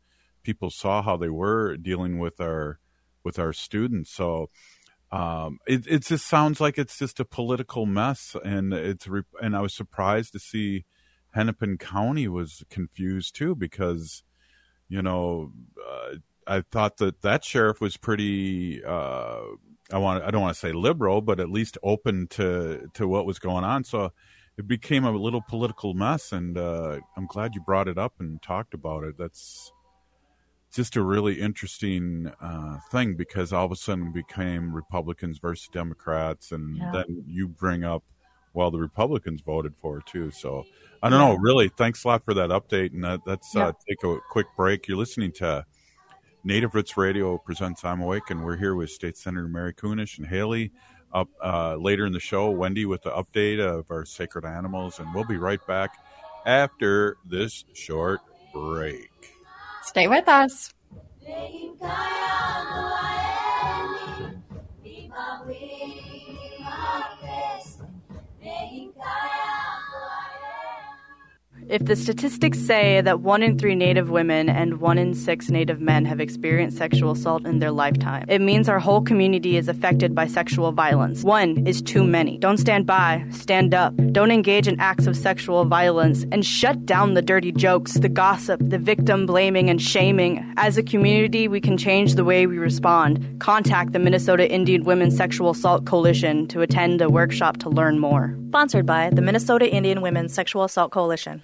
people 0.44 0.70
saw 0.70 1.02
how 1.02 1.18
they 1.18 1.30
were 1.30 1.78
dealing 1.78 2.18
with 2.18 2.40
our 2.40 2.80
with 3.24 3.38
our 3.38 3.54
students 3.54 4.12
so 4.12 4.50
um, 5.12 5.58
it, 5.66 5.88
it 5.88 6.06
just 6.06 6.28
sounds 6.28 6.62
like 6.62 6.78
it's 6.78 7.00
just 7.00 7.20
a 7.20 7.26
political 7.26 7.86
mess 7.86 8.36
and 8.44 8.74
it's 8.74 9.08
re- 9.08 9.24
and 9.42 9.56
i 9.56 9.62
was 9.62 9.74
surprised 9.74 10.32
to 10.34 10.40
see 10.40 10.86
Hennepin 11.32 11.78
County 11.78 12.28
was 12.28 12.64
confused 12.70 13.36
too 13.36 13.56
because, 13.56 14.24
you 14.88 15.02
know, 15.02 15.52
uh, 15.88 16.16
I 16.48 16.62
thought 16.62 16.98
that 16.98 17.22
that 17.22 17.44
sheriff 17.44 17.80
was 17.80 17.98
pretty. 17.98 18.84
Uh, 18.84 19.42
I 19.92 19.98
want. 19.98 20.24
I 20.24 20.32
don't 20.32 20.42
want 20.42 20.54
to 20.54 20.60
say 20.60 20.72
liberal, 20.72 21.22
but 21.22 21.40
at 21.40 21.50
least 21.50 21.78
open 21.84 22.28
to 22.30 22.90
to 22.94 23.08
what 23.08 23.26
was 23.26 23.40
going 23.40 23.64
on. 23.64 23.84
So 23.84 24.12
it 24.58 24.68
became 24.68 25.06
a 25.06 25.12
little 25.12 25.42
political 25.48 25.94
mess, 25.94 26.32
and 26.32 26.58
uh, 26.58 27.00
I'm 27.18 27.26
glad 27.28 27.56
you 27.56 27.62
brought 27.62 27.88
it 27.88 27.98
up 27.98 28.14
and 28.20 28.42
talked 28.42 28.74
about 28.74 29.04
it. 29.04 29.16
That's 29.18 29.72
just 30.74 30.96
a 30.96 31.02
really 31.02 31.40
interesting 31.42 32.32
uh, 32.42 32.78
thing 32.92 33.16
because 33.16 33.52
all 33.52 33.66
of 33.66 33.72
a 33.72 33.76
sudden 33.76 34.06
we 34.06 34.22
became 34.22 34.74
Republicans 34.76 35.40
versus 35.40 35.68
Democrats, 35.74 36.52
and 36.52 36.78
Yeah. 36.78 36.92
then 36.94 37.24
you 37.28 37.48
bring 37.48 37.84
up, 37.84 38.04
well, 38.54 38.70
the 38.70 38.80
Republicans 38.80 39.42
voted 39.42 39.76
for 39.78 39.98
it 39.98 40.06
too. 40.06 40.30
So 40.32 40.66
I 41.02 41.10
don't 41.10 41.20
know. 41.20 41.36
Really, 41.36 41.70
thanks 41.70 42.04
a 42.04 42.10
lot 42.10 42.24
for 42.26 42.34
that 42.36 42.50
update, 42.50 42.94
and 42.94 43.04
that, 43.04 43.22
let's 43.26 43.56
Yeah. 43.56 43.68
uh, 43.68 43.72
take 43.88 44.04
a 44.04 44.20
quick 44.30 44.48
break. 44.56 44.88
You're 44.88 44.98
listening 44.98 45.32
to 45.34 45.66
Native 46.44 46.74
Roots 46.74 46.96
Radio 46.96 47.38
presents 47.38 47.84
I'm 47.84 48.02
Awake, 48.02 48.30
and 48.30 48.46
we're 48.46 48.56
here 48.56 48.74
with 48.74 48.90
State 48.90 49.18
Senator 49.18 49.48
Mary 49.48 49.74
Kunesh 49.74 50.18
and 50.18 50.28
Haley. 50.28 50.72
Up 51.12 51.28
uh, 51.44 51.76
later 51.76 52.06
in 52.06 52.14
the 52.14 52.20
show, 52.20 52.50
Wendy 52.50 52.86
with 52.86 53.02
the 53.02 53.12
update 53.12 53.60
of 53.60 53.92
our 53.92 54.06
sacred 54.06 54.46
animals, 54.46 55.00
and 55.00 55.14
we'll 55.14 55.26
be 55.26 55.38
right 55.38 55.60
back 55.68 55.98
after 56.46 57.18
this 57.26 57.66
short 57.74 58.22
break. 58.54 59.10
Stay 59.84 60.08
with 60.08 60.28
us. 60.30 60.74
If 71.70 71.86
the 71.86 71.96
statistics 71.96 72.58
say 72.58 73.00
that 73.02 73.20
one 73.20 73.44
in 73.44 73.60
three 73.60 73.76
Native 73.76 74.10
women 74.10 74.50
and 74.50 74.82
one 74.82 74.98
in 74.98 75.14
six 75.14 75.52
Native 75.52 75.80
men 75.80 76.04
have 76.04 76.20
experienced 76.20 76.80
sexual 76.80 77.12
assault 77.12 77.46
in 77.46 77.60
their 77.60 77.70
lifetime, 77.70 78.26
it 78.28 78.42
means 78.42 78.68
our 78.68 78.80
whole 78.80 79.04
community 79.04 79.56
is 79.56 79.68
affected 79.68 80.16
by 80.16 80.26
sexual 80.26 80.72
violence. 80.72 81.24
One 81.24 81.68
is 81.68 81.84
too 81.84 82.04
many. 82.04 82.40
Don't 82.40 82.58
stand 82.58 82.88
by, 82.88 83.24
stand 83.30 83.76
up. 83.76 83.94
Don't 84.12 84.32
engage 84.32 84.68
in 84.68 84.80
acts 84.80 85.06
of 85.06 85.16
sexual 85.16 85.64
violence 85.64 86.26
and 86.32 86.44
shut 86.44 86.88
down 86.88 87.14
the 87.14 87.22
dirty 87.22 87.52
jokes, 87.52 87.94
the 87.94 88.10
gossip, 88.10 88.60
the 88.64 88.80
victim 88.80 89.28
blaming 89.28 89.70
and 89.70 89.80
shaming. 89.80 90.44
As 90.58 90.76
a 90.76 90.82
community, 90.82 91.48
we 91.48 91.62
can 91.62 91.78
change 91.78 92.16
the 92.16 92.26
way 92.26 92.48
we 92.48 92.58
respond. 92.58 93.40
Contact 93.40 93.92
the 93.92 94.00
Minnesota 94.00 94.52
Indian 94.52 94.86
Women's 94.86 95.16
Sexual 95.16 95.52
Assault 95.52 95.86
Coalition 95.86 96.48
to 96.48 96.62
attend 96.62 97.00
a 97.00 97.10
workshop 97.10 97.58
to 97.58 97.70
learn 97.70 98.00
more. 98.00 98.36
Sponsored 98.48 98.88
by 98.88 99.12
the 99.12 99.22
Minnesota 99.22 99.72
Indian 99.72 100.02
Women's 100.02 100.34
Sexual 100.34 100.64
Assault 100.64 100.92
Coalition. 100.92 101.44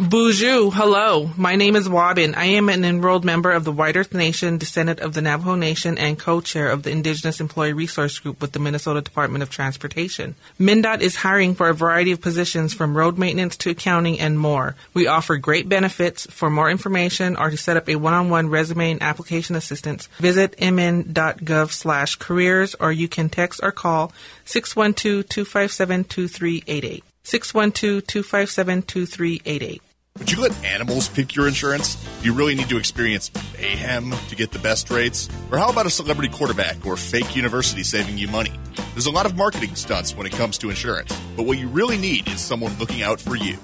Boozhoo, 0.00 0.72
hello. 0.72 1.30
My 1.36 1.56
name 1.56 1.76
is 1.76 1.86
Wabin. 1.86 2.34
I 2.34 2.46
am 2.46 2.70
an 2.70 2.86
enrolled 2.86 3.22
member 3.22 3.52
of 3.52 3.64
the 3.64 3.72
White 3.72 3.98
Earth 3.98 4.14
Nation, 4.14 4.56
descendant 4.56 5.00
of 5.00 5.12
the 5.12 5.20
Navajo 5.20 5.56
Nation, 5.56 5.98
and 5.98 6.18
co-chair 6.18 6.70
of 6.70 6.84
the 6.84 6.90
Indigenous 6.90 7.38
Employee 7.38 7.74
Resource 7.74 8.18
Group 8.18 8.40
with 8.40 8.52
the 8.52 8.60
Minnesota 8.60 9.02
Department 9.02 9.42
of 9.42 9.50
Transportation. 9.50 10.36
MnDOT 10.58 11.02
is 11.02 11.16
hiring 11.16 11.54
for 11.54 11.68
a 11.68 11.74
variety 11.74 12.12
of 12.12 12.22
positions 12.22 12.72
from 12.72 12.96
road 12.96 13.18
maintenance 13.18 13.58
to 13.58 13.68
accounting 13.68 14.18
and 14.18 14.38
more. 14.38 14.74
We 14.94 15.06
offer 15.06 15.36
great 15.36 15.68
benefits. 15.68 16.26
For 16.30 16.48
more 16.48 16.70
information 16.70 17.36
or 17.36 17.50
to 17.50 17.58
set 17.58 17.76
up 17.76 17.90
a 17.90 17.96
one-on-one 17.96 18.48
resume 18.48 18.92
and 18.92 19.02
application 19.02 19.54
assistance, 19.54 20.06
visit 20.16 20.58
mn.gov 20.58 21.72
slash 21.72 22.16
careers 22.16 22.74
or 22.76 22.90
you 22.90 23.06
can 23.06 23.28
text 23.28 23.60
or 23.62 23.70
call 23.70 24.14
612-257-2388. 24.46 27.02
612-257-2388. 27.22 29.80
Would 30.18 30.32
you 30.32 30.42
let 30.42 30.64
animals 30.64 31.08
pick 31.08 31.36
your 31.36 31.46
insurance? 31.46 31.94
Do 31.94 32.26
you 32.26 32.34
really 32.34 32.54
need 32.54 32.68
to 32.68 32.76
experience 32.76 33.30
mayhem 33.54 34.12
to 34.28 34.36
get 34.36 34.50
the 34.50 34.58
best 34.58 34.90
rates? 34.90 35.28
Or 35.50 35.58
how 35.58 35.70
about 35.70 35.86
a 35.86 35.90
celebrity 35.90 36.28
quarterback 36.32 36.84
or 36.84 36.96
fake 36.96 37.36
university 37.36 37.84
saving 37.84 38.18
you 38.18 38.26
money? 38.28 38.52
There's 38.92 39.06
a 39.06 39.10
lot 39.10 39.24
of 39.24 39.36
marketing 39.36 39.76
stunts 39.76 40.14
when 40.14 40.26
it 40.26 40.32
comes 40.32 40.58
to 40.58 40.68
insurance, 40.68 41.16
but 41.36 41.44
what 41.46 41.58
you 41.58 41.68
really 41.68 41.96
need 41.96 42.28
is 42.28 42.40
someone 42.40 42.76
looking 42.78 43.02
out 43.02 43.20
for 43.20 43.36
you. 43.36 43.56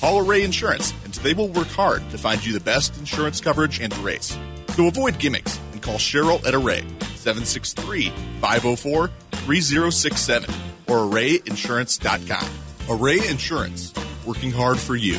Call 0.00 0.18
Array 0.18 0.42
Insurance, 0.42 0.92
and 1.04 1.14
they 1.14 1.32
will 1.32 1.48
work 1.48 1.68
hard 1.68 2.02
to 2.10 2.18
find 2.18 2.44
you 2.44 2.52
the 2.52 2.60
best 2.60 2.98
insurance 2.98 3.40
coverage 3.40 3.80
and 3.80 3.96
rates. 3.98 4.36
So 4.70 4.88
avoid 4.88 5.18
gimmicks 5.18 5.58
and 5.72 5.80
call 5.80 5.96
Cheryl 5.96 6.44
at 6.44 6.54
Array, 6.54 6.82
763 7.14 8.10
504 8.40 9.08
3067, 9.08 10.50
or 10.88 10.96
arrayinsurance.com. 11.06 12.50
Array 12.90 13.26
Insurance, 13.28 13.94
working 14.26 14.50
hard 14.50 14.78
for 14.78 14.96
you. 14.96 15.18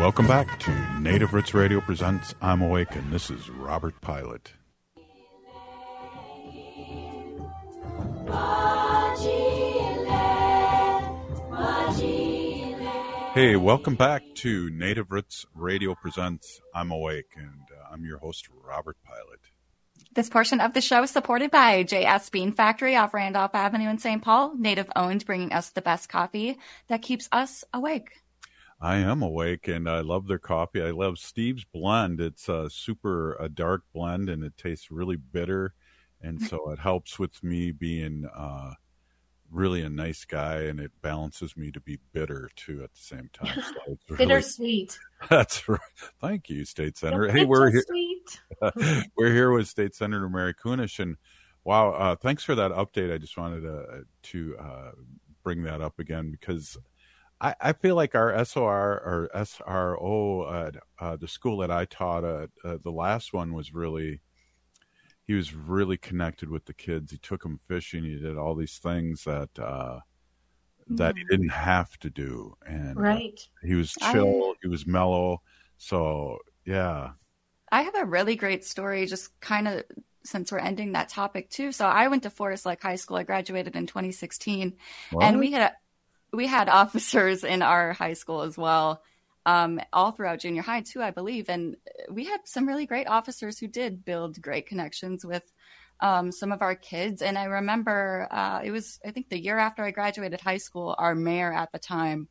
Welcome 0.00 0.26
back 0.26 0.58
to 0.60 0.89
Native 1.00 1.32
Roots 1.32 1.54
Radio 1.54 1.80
presents 1.80 2.34
I'm 2.42 2.60
Awake, 2.60 2.94
and 2.94 3.10
this 3.10 3.30
is 3.30 3.48
Robert 3.48 3.98
Pilot. 4.02 4.52
Hey, 13.32 13.56
welcome 13.56 13.94
back 13.94 14.22
to 14.34 14.68
Native 14.68 15.10
Roots 15.10 15.46
Radio 15.54 15.94
presents 15.94 16.60
I'm 16.74 16.90
Awake, 16.90 17.32
and 17.34 17.62
uh, 17.74 17.88
I'm 17.90 18.04
your 18.04 18.18
host, 18.18 18.50
Robert 18.62 18.98
Pilot. 19.02 19.40
This 20.12 20.28
portion 20.28 20.60
of 20.60 20.74
the 20.74 20.82
show 20.82 21.02
is 21.02 21.10
supported 21.10 21.50
by 21.50 21.82
JS 21.82 22.30
Bean 22.30 22.52
Factory 22.52 22.94
off 22.94 23.14
Randolph 23.14 23.54
Avenue 23.54 23.88
in 23.88 23.96
St. 23.96 24.20
Paul, 24.20 24.54
native 24.54 24.90
owned, 24.94 25.24
bringing 25.24 25.54
us 25.54 25.70
the 25.70 25.80
best 25.80 26.10
coffee 26.10 26.58
that 26.88 27.00
keeps 27.00 27.26
us 27.32 27.64
awake. 27.72 28.20
I 28.80 28.96
am 28.96 29.22
awake, 29.22 29.68
and 29.68 29.88
I 29.88 30.00
love 30.00 30.26
their 30.26 30.38
coffee. 30.38 30.82
I 30.82 30.90
love 30.90 31.18
Steve's 31.18 31.64
blend. 31.64 32.20
It's 32.20 32.48
a 32.48 32.70
super 32.70 33.34
a 33.34 33.48
dark 33.48 33.82
blend, 33.92 34.30
and 34.30 34.42
it 34.42 34.56
tastes 34.56 34.90
really 34.90 35.16
bitter, 35.16 35.74
and 36.22 36.40
so 36.40 36.70
it 36.70 36.78
helps 36.78 37.18
with 37.18 37.42
me 37.42 37.72
being 37.72 38.26
uh, 38.34 38.72
really 39.50 39.82
a 39.82 39.90
nice 39.90 40.24
guy, 40.24 40.62
and 40.62 40.80
it 40.80 40.92
balances 41.02 41.56
me 41.58 41.70
to 41.72 41.80
be 41.80 41.98
bitter 42.12 42.48
too 42.56 42.82
at 42.82 42.94
the 42.94 43.00
same 43.00 43.28
time. 43.34 43.54
So 43.54 43.74
it's 43.88 44.10
really, 44.10 44.24
Bittersweet. 44.24 44.98
That's 45.28 45.68
right. 45.68 45.80
Thank 46.20 46.48
you, 46.48 46.64
State 46.64 46.96
Senator. 46.96 47.30
Hey, 47.30 47.44
we're 47.44 47.70
here. 47.70 47.84
We're 49.16 49.32
here 49.32 49.52
with 49.52 49.68
State 49.68 49.94
Senator 49.94 50.28
Mary 50.28 50.54
Kunesh, 50.54 51.00
and 51.00 51.16
wow, 51.64 51.92
uh, 51.92 52.16
thanks 52.16 52.44
for 52.44 52.54
that 52.54 52.72
update. 52.72 53.12
I 53.12 53.18
just 53.18 53.36
wanted 53.36 53.60
to 53.62 54.04
to 54.22 54.56
uh, 54.58 54.90
bring 55.42 55.64
that 55.64 55.80
up 55.80 55.98
again 55.98 56.30
because 56.30 56.76
I, 57.40 57.54
I 57.60 57.72
feel 57.72 57.94
like 57.96 58.14
our 58.14 58.44
SOR 58.44 59.00
or 59.04 59.30
SRO, 59.34 60.66
at 60.68 60.76
uh, 60.98 61.16
the 61.16 61.28
school 61.28 61.58
that 61.58 61.70
I 61.70 61.84
taught 61.86 62.24
at, 62.24 62.50
uh, 62.64 62.78
the 62.82 62.92
last 62.92 63.32
one 63.32 63.52
was 63.52 63.72
really. 63.74 64.20
He 65.26 65.34
was 65.34 65.54
really 65.54 65.96
connected 65.96 66.48
with 66.50 66.64
the 66.64 66.74
kids. 66.74 67.12
He 67.12 67.18
took 67.18 67.44
them 67.44 67.60
fishing. 67.68 68.02
He 68.02 68.16
did 68.18 68.36
all 68.36 68.56
these 68.56 68.78
things 68.78 69.22
that 69.24 69.50
uh, 69.58 70.00
that 70.88 71.16
he 71.16 71.22
Mhm. 71.24 71.28
didn't 71.30 71.48
have 71.50 71.96
to 72.00 72.10
do, 72.10 72.56
and 72.66 72.98
uh, 72.98 73.00
Right. 73.00 73.48
he 73.62 73.74
was 73.74 73.94
I- 74.02 74.12
chill. 74.12 74.54
he 74.60 74.66
was 74.68 74.86
mellow. 74.88 75.40
So 75.76 76.38
yeah, 76.64 77.12
I 77.70 77.82
have 77.82 77.94
a 77.94 78.04
really 78.04 78.34
great 78.34 78.64
story, 78.64 79.06
just 79.06 79.38
kind 79.40 79.68
of 79.68 79.84
since 80.24 80.50
we're 80.50 80.58
ending 80.58 80.92
that 80.92 81.08
topic 81.08 81.48
too. 81.48 81.70
So 81.70 81.86
I 81.86 82.08
went 82.08 82.24
to 82.24 82.30
Forest 82.30 82.66
Lake 82.66 82.82
High 82.82 82.96
School. 82.96 83.16
I 83.18 83.22
graduated 83.22 83.76
in 83.76 83.86
2016, 83.86 84.76
What? 85.12 85.24
and 85.24 85.38
we 85.38 85.52
had 85.52 85.74
we 86.32 86.46
had 86.46 86.68
officers 86.82 87.44
in 87.44 87.62
our 87.62 87.92
high 87.92 88.14
school 88.14 88.42
as 88.42 88.56
well, 88.56 89.02
um, 89.46 89.80
all 89.92 90.12
throughout 90.12 90.40
junior 90.40 90.62
high 90.62 90.82
too, 90.82 91.02
I 91.02 91.10
believe. 91.10 91.48
And 91.48 91.76
we 92.10 92.24
had 92.24 92.40
some 92.44 92.66
really 92.66 92.86
great 92.86 93.08
officers 93.08 93.58
who 93.58 93.68
did 93.68 94.04
build 94.04 94.40
great 94.40 94.66
connections 94.66 95.24
with 95.24 95.44
um, 96.00 96.32
some 96.32 96.52
of 96.52 96.62
our 96.62 96.74
kids. 96.74 97.22
And 97.22 97.36
I 97.36 97.44
remember 97.44 98.28
uh, 98.30 98.60
it 98.64 98.70
was 98.70 98.98
I 99.04 99.10
think 99.10 99.28
the 99.28 99.42
year 99.42 99.58
after 99.58 99.84
I 99.84 99.90
graduated 99.90 100.40
high 100.40 100.58
school, 100.58 100.94
our 100.98 101.14
mayor 101.14 101.52
at 101.52 101.72
the 101.72 101.78
time 101.78 102.28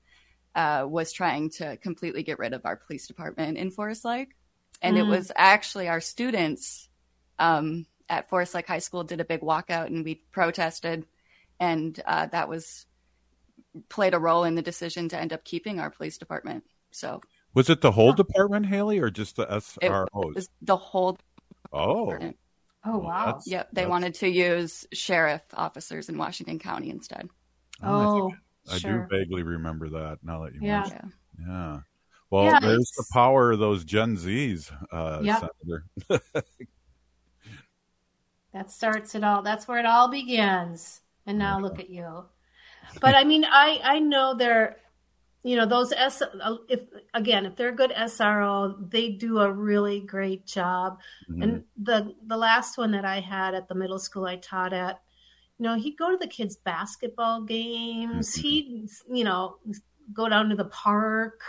uh, 0.55 0.85
was 0.89 1.11
trying 1.13 1.51
to 1.51 1.77
completely 1.77 2.23
get 2.23 2.39
rid 2.39 2.53
of 2.53 2.65
our 2.65 2.75
police 2.75 3.07
department 3.07 3.57
in 3.57 3.71
Forest 3.71 4.05
Lake 4.05 4.35
and 4.81 4.97
it 4.97 5.05
Mm. 5.05 5.09
was 5.09 5.31
actually 5.35 5.87
our 5.87 6.01
students 6.01 6.89
um, 7.37 7.85
at 8.07 8.29
Forest 8.29 8.55
Lake 8.55 8.67
High 8.67 8.79
School 8.79 9.03
did 9.03 9.19
a 9.19 9.25
big 9.25 9.41
walkout 9.41 9.87
and 9.87 10.03
we 10.03 10.15
protested, 10.31 11.05
and 11.59 11.99
uh, 12.05 12.27
that 12.27 12.49
was 12.49 12.85
played 13.89 14.13
a 14.13 14.19
role 14.19 14.43
in 14.43 14.55
the 14.55 14.61
decision 14.61 15.09
to 15.09 15.17
end 15.19 15.33
up 15.33 15.43
keeping 15.43 15.79
our 15.79 15.89
police 15.89 16.17
department. 16.17 16.63
So 16.91 17.21
was 17.53 17.69
it 17.69 17.81
the 17.81 17.91
whole 17.91 18.13
department, 18.13 18.65
Haley, 18.65 18.99
or 18.99 19.09
just 19.09 19.35
the 19.35 19.45
SROs? 19.47 20.07
It 20.13 20.35
was 20.35 20.49
the 20.61 20.77
whole. 20.77 21.17
Oh. 21.71 22.05
Department. 22.05 22.37
Oh 22.85 22.97
wow! 22.97 23.39
Yep, 23.45 23.69
they 23.73 23.85
wanted 23.85 24.13
to 24.15 24.29
use 24.29 24.87
sheriff 24.93 25.41
officers 25.53 26.07
in 26.07 26.17
Washington 26.17 26.59
County 26.59 26.89
instead. 26.89 27.27
Oh, 27.83 28.31
I, 28.71 28.77
sure. 28.77 29.07
do 29.09 29.17
vaguely 29.17 29.43
remember 29.43 29.89
that. 29.89 30.19
Now 30.23 30.43
that 30.45 30.53
you 30.53 30.61
Yeah. 30.63 30.79
mention, 30.81 30.97
it. 30.97 31.43
yeah. 31.47 31.79
Well, 32.29 32.45
Yeah, 32.45 32.59
there's 32.61 32.91
the 32.95 33.05
power 33.11 33.51
of 33.51 33.59
those 33.59 33.83
Gen 33.83 34.15
Zs, 34.15 34.71
uh, 34.91 35.19
Yep. 35.23 35.39
Senator. 35.39 36.21
That 38.53 38.71
starts 38.71 39.13
it 39.15 39.23
all. 39.23 39.41
That's 39.41 39.67
where 39.67 39.79
it 39.79 39.85
all 39.85 40.09
begins. 40.09 41.01
And 41.25 41.37
now 41.37 41.59
look 41.59 41.79
at 41.79 41.89
you. 41.89 42.25
But 43.01 43.15
I 43.15 43.23
mean, 43.23 43.45
I 43.45 43.79
I 43.83 43.99
know 43.99 44.33
they're, 44.33 44.77
you 45.43 45.55
know, 45.55 45.65
those 45.65 45.91
S. 45.91 46.21
If 46.67 46.81
again, 47.13 47.45
if 47.45 47.55
they're 47.55 47.69
a 47.69 47.75
good 47.75 47.91
SRO, 47.91 48.89
they 48.89 49.09
do 49.09 49.39
a 49.39 49.51
really 49.51 50.01
great 50.01 50.45
job. 50.45 50.99
Mm-hmm. 51.29 51.41
And 51.41 51.63
the 51.81 52.15
the 52.27 52.37
last 52.37 52.77
one 52.77 52.91
that 52.91 53.05
I 53.05 53.19
had 53.19 53.53
at 53.53 53.67
the 53.67 53.75
middle 53.75 53.99
school 53.99 54.25
I 54.25 54.37
taught 54.37 54.73
at, 54.73 55.01
you 55.57 55.63
know, 55.63 55.75
he'd 55.75 55.97
go 55.97 56.11
to 56.11 56.17
the 56.17 56.27
kids' 56.27 56.55
basketball 56.55 57.43
games. 57.43 58.35
He'd, 58.35 58.89
you 59.11 59.23
know, 59.23 59.57
go 60.13 60.29
down 60.29 60.49
to 60.49 60.55
the 60.55 60.65
park. 60.65 61.41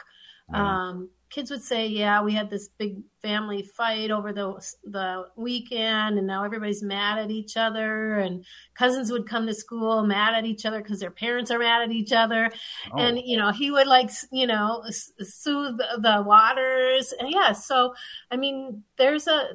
Um, 0.53 1.09
kids 1.31 1.51
would 1.51 1.63
say, 1.63 1.87
"Yeah, 1.87 2.23
we 2.23 2.33
had 2.33 2.51
this 2.51 2.69
big 2.69 2.99
family 3.23 3.63
fight 3.63 4.11
over 4.11 4.33
the 4.33 4.61
the 4.85 5.27
weekend, 5.37 6.19
and 6.19 6.27
now 6.27 6.45
everybody's 6.45 6.83
mad 6.83 7.19
at 7.19 7.31
each 7.31 7.57
other." 7.57 8.19
And 8.19 8.45
cousins 8.75 9.11
would 9.11 9.29
come 9.29 9.47
to 9.47 9.55
school 9.55 10.05
mad 10.05 10.35
at 10.35 10.45
each 10.45 10.67
other 10.67 10.83
because 10.83 11.01
their 11.01 11.11
parents 11.11 11.51
are 11.51 11.59
mad 11.59 11.83
at 11.83 11.93
each 11.93 12.13
other. 12.13 12.51
Oh. 12.93 12.99
And 12.99 13.19
you 13.25 13.37
know, 13.37 13.53
he 13.53 13.71
would 13.71 13.87
like, 13.87 14.11
you 14.33 14.47
know, 14.47 14.83
soothe 14.91 15.79
the, 15.79 16.01
the 16.01 16.23
waters. 16.23 17.15
And 17.19 17.31
yeah, 17.31 17.53
so 17.53 17.95
I 18.31 18.37
mean, 18.37 18.83
there's 18.99 19.27
a 19.27 19.51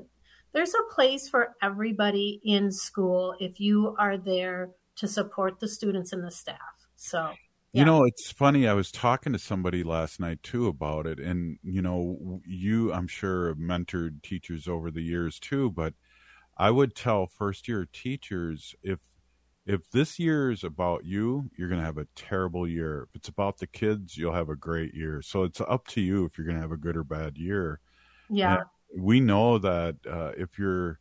there's 0.53 0.73
a 0.73 0.93
place 0.93 1.27
for 1.27 1.55
everybody 1.61 2.39
in 2.45 2.71
school 2.71 3.35
if 3.39 3.59
you 3.59 3.93
are 3.99 4.17
there 4.17 4.71
to 4.95 5.07
support 5.07 5.59
the 5.59 5.67
students 5.67 6.13
and 6.13 6.23
the 6.23 6.31
staff. 6.31 6.57
So 6.95 7.33
You 7.79 7.85
know, 7.85 8.03
it's 8.05 8.31
funny. 8.31 8.67
I 8.67 8.73
was 8.73 8.91
talking 8.91 9.33
to 9.33 9.39
somebody 9.39 9.83
last 9.83 10.19
night 10.19 10.41
too 10.43 10.67
about 10.67 11.05
it, 11.05 11.19
and 11.19 11.57
you 11.63 11.81
know, 11.81 12.41
you, 12.45 12.93
I'm 12.93 13.07
sure, 13.07 13.47
have 13.47 13.57
mentored 13.57 14.23
teachers 14.23 14.67
over 14.67 14.89
the 14.89 15.01
years 15.01 15.39
too. 15.39 15.71
But 15.71 15.93
I 16.57 16.71
would 16.71 16.95
tell 16.95 17.27
first 17.27 17.67
year 17.67 17.87
teachers 17.91 18.75
if 18.81 18.99
if 19.65 19.89
this 19.91 20.19
year 20.19 20.51
is 20.51 20.63
about 20.63 21.05
you, 21.05 21.49
you're 21.57 21.67
going 21.67 21.81
to 21.81 21.85
have 21.85 21.97
a 21.97 22.07
terrible 22.15 22.67
year. 22.67 23.07
If 23.09 23.15
it's 23.15 23.27
about 23.27 23.57
the 23.57 23.67
kids, 23.67 24.15
you'll 24.15 24.33
have 24.33 24.49
a 24.49 24.55
great 24.55 24.93
year. 24.93 25.21
So 25.21 25.43
it's 25.43 25.59
up 25.59 25.87
to 25.87 26.01
you 26.01 26.25
if 26.25 26.37
you're 26.37 26.45
going 26.45 26.57
to 26.57 26.61
have 26.61 26.71
a 26.71 26.77
good 26.77 26.95
or 26.95 27.03
bad 27.03 27.37
year. 27.37 27.79
Yeah. 28.29 28.63
And 28.93 29.03
we 29.03 29.19
know 29.19 29.57
that 29.57 29.95
uh, 30.07 30.31
if 30.37 30.59
you're 30.59 30.99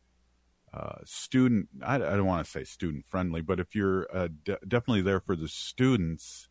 uh, 0.73 0.97
student, 1.05 1.69
I, 1.83 1.95
I 1.95 1.99
don't 1.99 2.25
want 2.25 2.43
to 2.43 2.51
say 2.51 2.63
student 2.63 3.05
friendly, 3.05 3.41
but 3.41 3.59
if 3.59 3.75
you're 3.75 4.07
uh, 4.11 4.29
de- 4.43 4.57
definitely 4.67 5.03
there 5.03 5.19
for 5.19 5.35
the 5.35 5.47
students, 5.47 6.49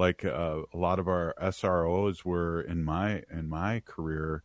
like 0.00 0.24
uh, 0.24 0.62
a 0.72 0.76
lot 0.78 0.98
of 0.98 1.06
our 1.08 1.34
SROs 1.40 2.24
were 2.24 2.62
in 2.62 2.82
my 2.82 3.22
in 3.30 3.48
my 3.48 3.80
career, 3.80 4.42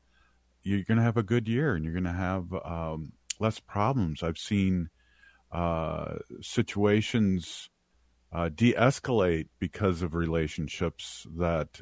you're 0.63 0.83
going 0.83 0.97
to 0.97 1.03
have 1.03 1.15
a 1.15 1.23
good 1.23 1.47
year 1.47 1.73
and 1.73 1.85
you're 1.85 1.93
going 1.93 2.03
to 2.03 2.11
have 2.11 2.53
um, 2.65 3.13
less 3.39 3.59
problems. 3.61 4.21
I've 4.21 4.37
seen 4.37 4.89
uh, 5.53 6.15
situations 6.41 7.69
uh, 8.33 8.49
de-escalate 8.53 9.47
because 9.57 10.01
of 10.01 10.13
relationships 10.13 11.25
that 11.37 11.79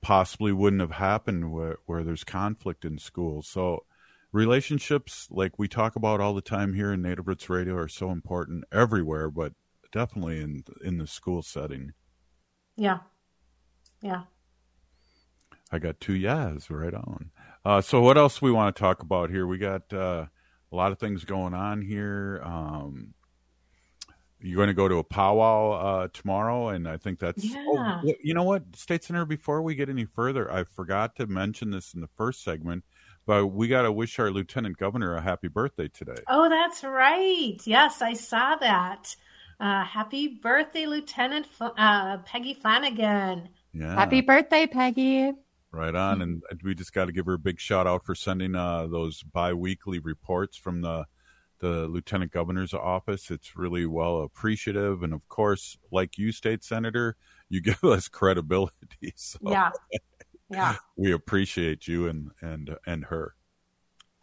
possibly 0.00 0.52
wouldn't 0.52 0.82
have 0.82 0.92
happened 0.92 1.52
where, 1.52 1.78
where 1.86 2.04
there's 2.04 2.22
conflict 2.22 2.84
in 2.84 2.98
schools. 2.98 3.48
So 3.48 3.84
relationships, 4.30 5.26
like 5.28 5.58
we 5.58 5.66
talk 5.66 5.96
about 5.96 6.20
all 6.20 6.34
the 6.34 6.40
time 6.40 6.74
here 6.74 6.92
in 6.92 7.02
Native 7.02 7.26
Roots 7.26 7.50
Radio, 7.50 7.74
are 7.74 7.88
so 7.88 8.10
important 8.10 8.64
everywhere, 8.70 9.28
but 9.28 9.54
definitely 9.90 10.40
in 10.40 10.62
in 10.84 10.98
the 10.98 11.06
school 11.08 11.42
setting. 11.42 11.94
Yeah. 12.76 12.98
Yeah. 14.00 14.22
I 15.70 15.78
got 15.78 16.00
two 16.00 16.14
yes, 16.14 16.70
right 16.70 16.92
on. 16.94 17.30
Uh, 17.64 17.80
so 17.80 18.00
what 18.00 18.18
else 18.18 18.42
we 18.42 18.50
want 18.52 18.74
to 18.74 18.80
talk 18.80 19.02
about 19.02 19.30
here? 19.30 19.46
We 19.46 19.58
got 19.58 19.92
uh, 19.92 20.26
a 20.70 20.76
lot 20.76 20.92
of 20.92 20.98
things 20.98 21.24
going 21.24 21.54
on 21.54 21.80
here. 21.80 22.42
Um, 22.44 23.14
you're 24.40 24.56
going 24.56 24.68
to 24.68 24.74
go 24.74 24.88
to 24.88 24.96
a 24.96 25.04
powwow 25.04 25.70
uh, 25.70 26.08
tomorrow, 26.12 26.68
and 26.70 26.88
I 26.88 26.96
think 26.96 27.20
that's. 27.20 27.44
Oh, 27.54 27.74
Yeah. 27.76 28.00
y- 28.02 28.16
you 28.22 28.34
know 28.34 28.42
what, 28.42 28.74
State 28.74 29.04
Senator? 29.04 29.24
Before 29.24 29.62
we 29.62 29.74
get 29.76 29.88
any 29.88 30.04
further, 30.04 30.50
I 30.52 30.64
forgot 30.64 31.14
to 31.16 31.26
mention 31.28 31.70
this 31.70 31.94
in 31.94 32.00
the 32.00 32.08
first 32.16 32.42
segment, 32.42 32.84
but 33.24 33.46
we 33.46 33.68
got 33.68 33.82
to 33.82 33.92
wish 33.92 34.18
our 34.18 34.30
Lieutenant 34.32 34.76
Governor 34.78 35.14
a 35.14 35.20
happy 35.22 35.46
birthday 35.46 35.86
today. 35.86 36.20
Oh, 36.28 36.48
that's 36.48 36.82
right. 36.82 37.56
Yes, 37.64 38.02
I 38.02 38.14
saw 38.14 38.56
that. 38.56 39.14
Uh, 39.62 39.84
happy 39.84 40.26
birthday, 40.26 40.86
Lieutenant 40.86 41.46
Fl- 41.46 41.66
uh, 41.78 42.18
Peggy 42.18 42.52
Flanagan. 42.52 43.48
Yeah. 43.72 43.94
Happy 43.94 44.20
birthday, 44.20 44.66
Peggy. 44.66 45.32
Right 45.70 45.94
on, 45.94 46.20
and 46.20 46.42
we 46.64 46.74
just 46.74 46.92
got 46.92 47.04
to 47.04 47.12
give 47.12 47.26
her 47.26 47.34
a 47.34 47.38
big 47.38 47.60
shout 47.60 47.86
out 47.86 48.04
for 48.04 48.16
sending 48.16 48.56
uh, 48.56 48.88
those 48.88 49.22
biweekly 49.22 50.00
reports 50.00 50.56
from 50.56 50.80
the 50.80 51.06
the 51.60 51.86
lieutenant 51.86 52.32
governor's 52.32 52.74
office. 52.74 53.30
It's 53.30 53.56
really 53.56 53.86
well 53.86 54.22
appreciative, 54.22 55.04
and 55.04 55.14
of 55.14 55.28
course, 55.28 55.78
like 55.92 56.18
you, 56.18 56.32
state 56.32 56.64
senator, 56.64 57.14
you 57.48 57.60
give 57.62 57.84
us 57.84 58.08
credibility. 58.08 58.74
So 59.14 59.38
Yeah. 59.42 59.70
Yeah. 60.50 60.74
we 60.96 61.12
appreciate 61.12 61.86
you 61.86 62.08
and 62.08 62.32
and 62.40 62.76
and 62.84 63.04
her. 63.04 63.36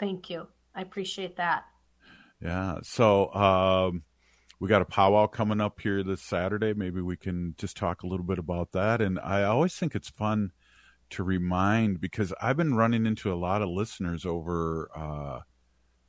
Thank 0.02 0.30
you. 0.30 0.47
I 0.75 0.82
appreciate 0.82 1.38
that. 1.38 1.63
Yeah. 2.41 2.80
So 2.84 3.34
um, 3.34 4.04
we 4.60 4.67
got 4.67 4.82
a 4.82 4.86
powwow 4.86 5.28
coming 5.28 5.62
up 5.62 5.80
here 5.80 6.04
this 6.04 6.22
Saturday. 6.22 6.74
Maybe 6.74 7.02
we 7.02 7.15
can 7.15 7.56
just 7.58 7.78
talk 7.78 8.04
a 8.04 8.08
little 8.08 8.26
bit 8.26 8.39
about 8.39 8.74
that. 8.74 9.02
And 9.02 9.19
I 9.19 9.43
always 9.43 9.76
think 9.76 9.95
it's 9.95 10.10
fun 10.10 10.52
to 11.12 11.24
remind 11.24 12.02
because 12.02 12.34
I've 12.41 12.58
been 12.58 12.76
running 12.76 13.06
into 13.06 13.32
a 13.32 13.36
lot 13.36 13.62
of 13.62 13.69
listeners 13.69 14.26
over 14.26 14.89
uh, 14.95 15.39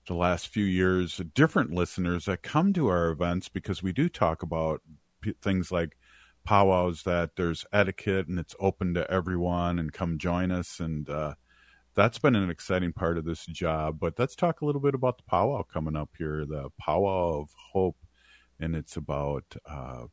the 0.09 0.15
last 0.15 0.49
few 0.49 0.65
years, 0.65 1.21
different 1.35 1.73
listeners 1.73 2.25
that 2.25 2.43
come 2.43 2.73
to 2.73 2.89
our 2.89 3.11
events 3.11 3.49
because 3.49 3.83
we 3.83 3.93
do 3.93 4.09
talk 4.09 4.43
about 4.43 4.83
p- 5.21 5.35
things 5.41 5.71
like 5.71 5.97
powwows 6.45 7.05
that 7.05 7.37
there's 7.37 7.65
etiquette 7.73 8.27
and 8.27 8.39
it's 8.39 8.57
open 8.59 8.95
to 8.95 9.09
everyone 9.11 9.79
and 9.79 9.93
come 9.93 10.19
join 10.19 10.51
us 10.51 10.81
and 10.81 11.09
uh, 11.09 11.35
that's 11.95 12.19
been 12.19 12.35
an 12.35 12.51
exciting 12.51 12.93
part 12.93 13.19
of 13.19 13.27
this 13.27 13.45
job 13.47 13.99
but 14.01 14.19
let's 14.19 14.35
talk 14.35 14.61
a 14.61 14.65
little 14.65 14.81
bit 14.81 14.95
about 14.95 15.19
the 15.19 15.25
powwow 15.25 15.63
coming 15.63 15.95
up 15.95 16.09
here 16.17 16.47
the 16.47 16.71
powwow 16.79 17.41
of 17.41 17.51
hope 17.73 17.97
and 18.61 18.77
it's 18.77 18.97
about 18.97 19.45
uh, 19.67 20.05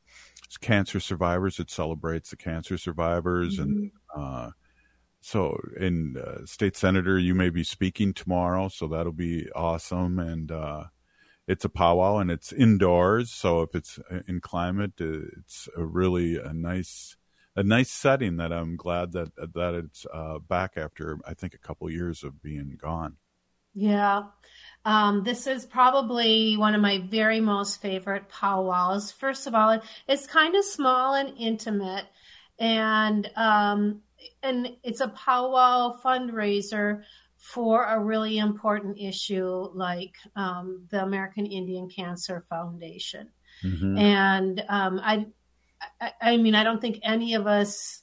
it's 0.46 0.58
cancer 0.58 1.00
survivors 1.00 1.60
it 1.60 1.70
celebrates 1.70 2.30
the 2.30 2.38
cancer 2.38 2.78
survivors 2.78 3.60
and 3.60 3.92
uh, 4.16 4.50
so 5.22 5.60
in 5.80 6.16
uh, 6.18 6.46
state 6.46 6.76
senator 6.76 7.20
you 7.20 7.36
may 7.36 7.50
be 7.50 7.64
speaking 7.64 8.14
tomorrow 8.14 8.68
so 8.68 8.88
that'll 8.88 9.12
be 9.12 9.50
awesome 9.52 10.20
and 10.20 10.52
uh, 10.52 10.86
it's 11.48 11.66
a 11.66 11.70
powwow 11.70 12.18
and 12.18 12.32
it's 12.32 12.52
indoors 12.52 13.32
so 13.32 13.62
if 13.62 13.76
it's 13.76 14.00
in 14.28 14.40
climate 14.40 14.94
uh, 15.02 15.20
it's 15.38 15.68
a 15.76 15.86
really 15.86 16.38
a 16.38 16.54
nice 16.54 17.18
a 17.56 17.64
nice 17.64 17.92
setting 17.92 18.38
that 18.38 18.54
i'm 18.54 18.76
glad 18.76 19.12
that 19.12 19.30
that 19.54 19.74
it's 19.74 20.06
uh, 20.14 20.40
back 20.40 20.74
after 20.78 21.20
i 21.26 21.34
think 21.34 21.54
a 21.54 21.60
couple 21.60 21.90
years 21.90 22.24
of 22.24 22.42
being 22.42 22.78
gone 22.82 23.18
Yeah. 23.78 24.24
Um, 24.86 25.24
this 25.24 25.46
is 25.46 25.66
probably 25.66 26.58
one 26.58 26.74
of 26.74 26.82
my 26.82 26.98
very 27.10 27.40
most 27.40 27.80
favorite 27.80 28.28
powwows. 28.28 29.12
First 29.12 29.46
of 29.46 29.54
all, 29.54 29.80
it's 30.08 30.26
kind 30.26 30.56
of 30.56 30.66
small 30.66 31.14
and 31.14 31.38
intimate, 31.38 32.06
and 32.58 33.30
um, 33.36 34.02
and 34.42 34.70
it's 34.84 35.02
a 35.02 35.10
powwow 35.10 36.00
fundraiser 36.04 37.04
for 37.38 37.86
a 37.86 38.00
really 38.00 38.40
important 38.40 38.98
issue 38.98 39.70
like 39.74 40.16
um, 40.36 40.88
the 40.90 41.04
American 41.04 41.46
Indian 41.46 41.88
Cancer 41.88 42.46
Foundation. 42.50 43.30
Mhm. 43.64 44.00
And 44.00 44.64
um, 44.70 45.00
I, 45.04 45.28
I, 46.02 46.12
I 46.22 46.38
mean, 46.38 46.56
I 46.56 46.64
don't 46.64 46.82
think 46.82 47.00
any 47.04 47.36
of 47.36 47.46
us 47.46 48.02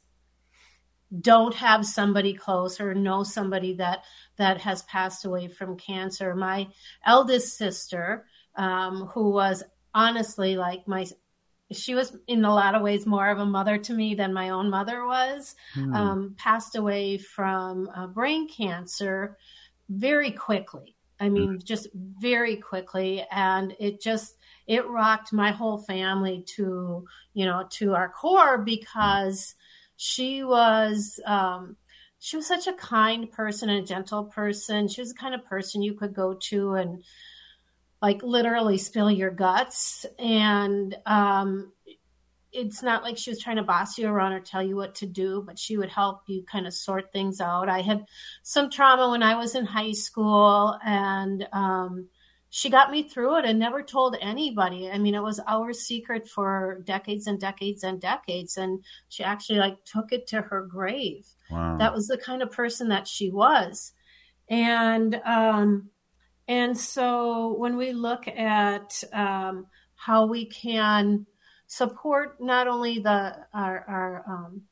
don't 1.21 1.55
have 1.55 1.87
somebody 1.87 2.35
close 2.35 2.81
or 2.81 2.95
know 2.95 3.23
somebody 3.23 3.75
that 3.75 4.05
that 4.37 4.61
has 4.61 4.83
passed 4.83 5.25
away 5.25 5.49
from 5.49 5.77
cancer. 5.77 6.35
My 6.35 6.69
eldest 7.07 7.57
sister, 7.57 8.27
um, 8.57 9.07
who 9.13 9.31
was 9.31 9.63
honestly 9.95 10.57
like 10.57 10.87
my, 10.89 11.07
she 11.73 11.95
was 11.95 12.17
in 12.27 12.45
a 12.45 12.55
lot 12.55 12.75
of 12.75 12.83
ways 12.83 13.07
more 13.07 13.29
of 13.31 13.39
a 13.39 13.47
mother 13.47 13.79
to 13.79 13.93
me 13.95 14.15
than 14.15 14.33
my 14.33 14.51
own 14.51 14.71
mother 14.71 15.07
was. 15.07 15.55
Hmm. 15.75 15.95
Um, 15.95 16.35
passed 16.37 16.77
away 16.77 17.19
from 17.19 17.89
uh, 17.95 18.07
brain 18.07 18.49
cancer 18.49 19.37
very 19.89 20.31
quickly. 20.31 20.97
I 21.21 21.29
mean, 21.29 21.61
just 21.63 21.87
very 21.95 22.57
quickly. 22.57 23.25
And 23.31 23.75
it 23.79 24.01
just, 24.01 24.37
it 24.67 24.87
rocked 24.89 25.33
my 25.33 25.53
whole 25.53 25.79
family 25.79 26.43
to, 26.57 27.07
you 27.35 27.47
know, 27.47 27.67
to 27.71 27.95
our 27.95 28.09
core 28.09 28.59
because 28.59 29.55
she 29.97 30.43
was, 30.43 31.21
um, 31.25 31.77
she 32.25 32.37
was 32.37 32.47
such 32.47 32.67
a 32.67 32.73
kind 32.73 33.31
person 33.31 33.69
and 33.69 33.85
a 33.85 33.87
gentle 33.87 34.25
person. 34.25 34.89
She 34.89 35.03
was 35.03 35.11
the 35.11 35.19
kind 35.19 35.35
of 35.35 35.45
person 35.45 35.83
you 35.83 35.93
could 35.93 36.15
go 36.15 36.33
to 36.49 36.73
and 36.73 37.05
like 38.01 38.23
literally 38.23 38.79
spill 38.79 39.11
your 39.11 39.31
guts. 39.31 40.07
And, 40.19 40.97
um, 41.05 41.71
it's 42.51 42.83
not 42.83 43.03
like 43.03 43.19
she 43.19 43.29
was 43.29 43.41
trying 43.41 43.57
to 43.57 43.63
boss 43.63 43.99
you 43.99 44.09
around 44.09 44.33
or 44.33 44.41
tell 44.41 44.63
you 44.63 44.75
what 44.75 44.95
to 44.95 45.07
do, 45.07 45.43
but 45.47 45.59
she 45.59 45.77
would 45.77 45.91
help 45.91 46.23
you 46.27 46.43
kind 46.45 46.67
of 46.67 46.73
sort 46.73 47.13
things 47.13 47.43
out. 47.43 47.69
I 47.69 47.83
had 47.83 48.07
some 48.43 48.71
trauma 48.71 49.11
when 49.11 49.23
I 49.23 49.35
was 49.35 49.55
in 49.55 49.67
high 49.67 49.93
school, 49.93 50.79
and 50.83 51.47
um, 51.53 52.09
she 52.57 52.71
got 52.71 52.93
me 52.93 53.03
through 53.03 53.39
it 53.39 53.45
and 53.45 53.59
never 53.59 53.83
told 53.83 54.17
anybody. 54.21 54.89
I 54.89 54.97
mean, 54.97 55.17
it 55.17 55.23
was 55.25 55.41
our 55.49 55.73
secret 55.73 56.29
for 56.29 56.83
decades 56.85 57.27
and 57.27 57.41
decades 57.41 57.83
and 57.83 58.01
decades, 58.01 58.57
and 58.59 58.81
she 59.09 59.25
actually 59.25 59.59
like 59.59 59.85
took 59.85 60.13
it 60.13 60.29
to 60.29 60.41
her 60.41 60.63
grave. 60.63 61.27
Wow. 61.51 61.79
That 61.79 61.93
was 61.93 62.07
the 62.07 62.17
kind 62.17 62.43
of 62.43 62.53
person 62.53 62.91
that 62.91 63.09
she 63.09 63.29
was, 63.29 63.93
and 64.49 65.17
um, 65.27 65.91
and 66.47 66.79
so 66.79 67.55
when 67.55 67.77
we 67.77 67.93
look 67.93 68.29
at 68.29 69.03
um, 69.13 69.67
how 69.97 70.27
we 70.27 70.47
can 70.47 71.27
support 71.67 72.41
not 72.41 72.69
only 72.69 73.01
the 73.01 73.37
our 73.53 73.85
our 73.89 74.25
um, 74.29 74.63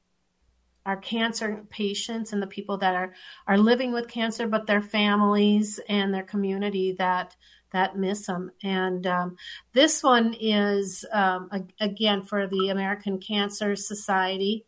our 0.87 0.99
cancer 0.99 1.65
patients 1.69 2.33
and 2.33 2.41
the 2.41 2.47
people 2.47 2.79
that 2.79 2.95
are 2.95 3.13
are 3.49 3.59
living 3.59 3.91
with 3.91 4.07
cancer, 4.07 4.47
but 4.47 4.69
their 4.69 4.83
families 4.83 5.81
and 5.89 6.15
their 6.15 6.23
community 6.23 6.95
that 6.97 7.35
that 7.73 7.97
miss 7.97 8.27
them. 8.27 8.51
And 8.63 9.07
um, 9.07 9.37
this 9.73 10.03
one 10.03 10.35
is 10.41 11.05
um, 11.13 11.51
again 11.81 12.23
for 12.23 12.47
the 12.47 12.69
American 12.71 13.19
Cancer 13.19 13.77
Society. 13.77 14.65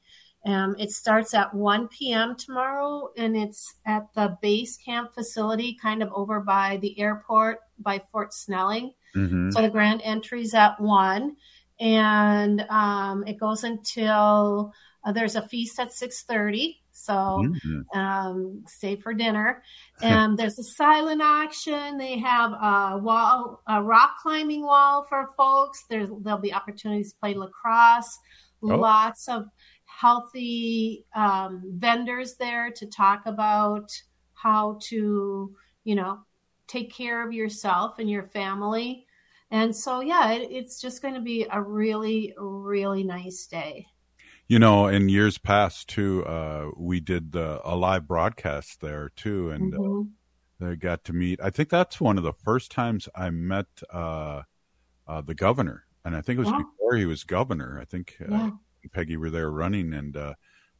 Um, 0.47 0.77
it 0.79 0.91
starts 0.91 1.33
at 1.33 1.55
1 1.55 1.89
p.m. 1.89 2.37
tomorrow, 2.37 3.09
and 3.17 3.35
it's 3.35 3.77
at 3.87 4.13
the 4.15 4.37
base 4.43 4.77
camp 4.77 5.15
facility, 5.15 5.79
kind 5.81 6.03
of 6.03 6.13
over 6.13 6.41
by 6.41 6.79
the 6.83 6.99
airport 7.01 7.61
by 7.79 8.03
Fort 8.13 8.35
Snelling. 8.35 8.93
Mm-hmm. 9.17 9.53
So 9.53 9.63
the 9.63 9.71
grand 9.71 10.03
entry's 10.05 10.53
at 10.53 10.79
one 10.79 11.37
and 11.81 12.61
um, 12.71 13.25
it 13.27 13.39
goes 13.39 13.65
until 13.65 14.73
uh, 15.05 15.13
there's 15.13 15.37
a 15.37 15.47
feast 15.49 15.79
at 15.79 15.89
6.30 15.89 16.77
so 17.05 17.15
Mm-hmm. 17.45 17.99
um, 17.99 18.63
stay 18.67 18.97
for 18.97 19.13
dinner 19.15 19.63
and 20.03 20.39
there's 20.39 20.59
a 20.59 20.65
silent 20.65 21.23
auction 21.23 21.99
they 21.99 22.19
have 22.19 22.53
a 22.53 22.99
wall 22.99 23.63
a 23.69 23.83
rock 23.83 24.13
climbing 24.23 24.63
wall 24.63 25.05
for 25.09 25.31
folks 25.37 25.85
there's 25.89 26.11
there'll 26.23 26.39
be 26.39 26.53
opportunities 26.53 27.13
to 27.13 27.19
play 27.19 27.35
lacrosse 27.35 28.19
Oh. 28.63 28.69
lots 28.77 29.29
of 29.29 29.45
healthy 29.85 31.05
um, 31.15 31.63
vendors 31.77 32.37
there 32.37 32.71
to 32.71 32.87
talk 32.87 33.27
about 33.27 33.91
how 34.33 34.79
to 34.89 35.55
you 35.85 35.95
know 35.95 36.19
take 36.67 36.91
care 36.93 37.27
of 37.27 37.33
yourself 37.33 37.99
and 37.99 38.09
your 38.11 38.23
family 38.25 39.07
and 39.51 39.77
so, 39.77 40.01
yeah, 40.01 40.33
it, 40.33 40.49
it's 40.51 40.81
just 40.81 41.01
going 41.01 41.15
to 41.15 41.21
be 41.21 41.47
a 41.49 41.63
really, 41.63 42.35
really 42.39 43.05
nice 43.05 43.47
day. 43.47 43.87
You 44.47 44.59
know, 44.59 44.87
in 44.89 45.09
years 45.09 45.39
past 45.39 45.89
too, 45.89 46.25
uh, 46.27 46.71
we 46.77 47.01
did 47.01 47.33
the, 47.33 47.61
a 47.65 47.75
live 47.75 48.07
broadcast 48.07 48.81
there 48.83 49.11
too, 49.17 49.51
and 49.51 49.75
uh, 50.63 50.67
I 50.67 50.75
got 50.75 51.05
to 51.05 51.13
meet. 51.15 51.41
I 51.43 51.49
think 51.51 51.71
that's 51.71 51.99
one 52.01 52.19
of 52.19 52.25
the 52.25 52.33
first 52.35 52.71
times 52.71 53.09
I 53.15 53.31
met 53.31 53.67
uh, 53.91 54.43
uh, 55.09 55.23
the 55.23 55.35
governor, 55.35 55.85
and 56.05 56.15
I 56.15 56.21
think 56.21 56.37
it 56.37 56.41
was 56.43 56.53
Wow. 56.53 56.63
before 56.79 56.97
he 56.97 57.07
was 57.07 57.25
governor. 57.25 57.79
I 57.81 57.87
think 57.87 58.17
uh, 58.21 58.27
Yeah. 58.31 58.51
Peggy 58.93 59.17
were 59.17 59.31
there 59.31 59.51
running, 59.51 59.95
and 59.95 60.15
uh, 60.15 60.35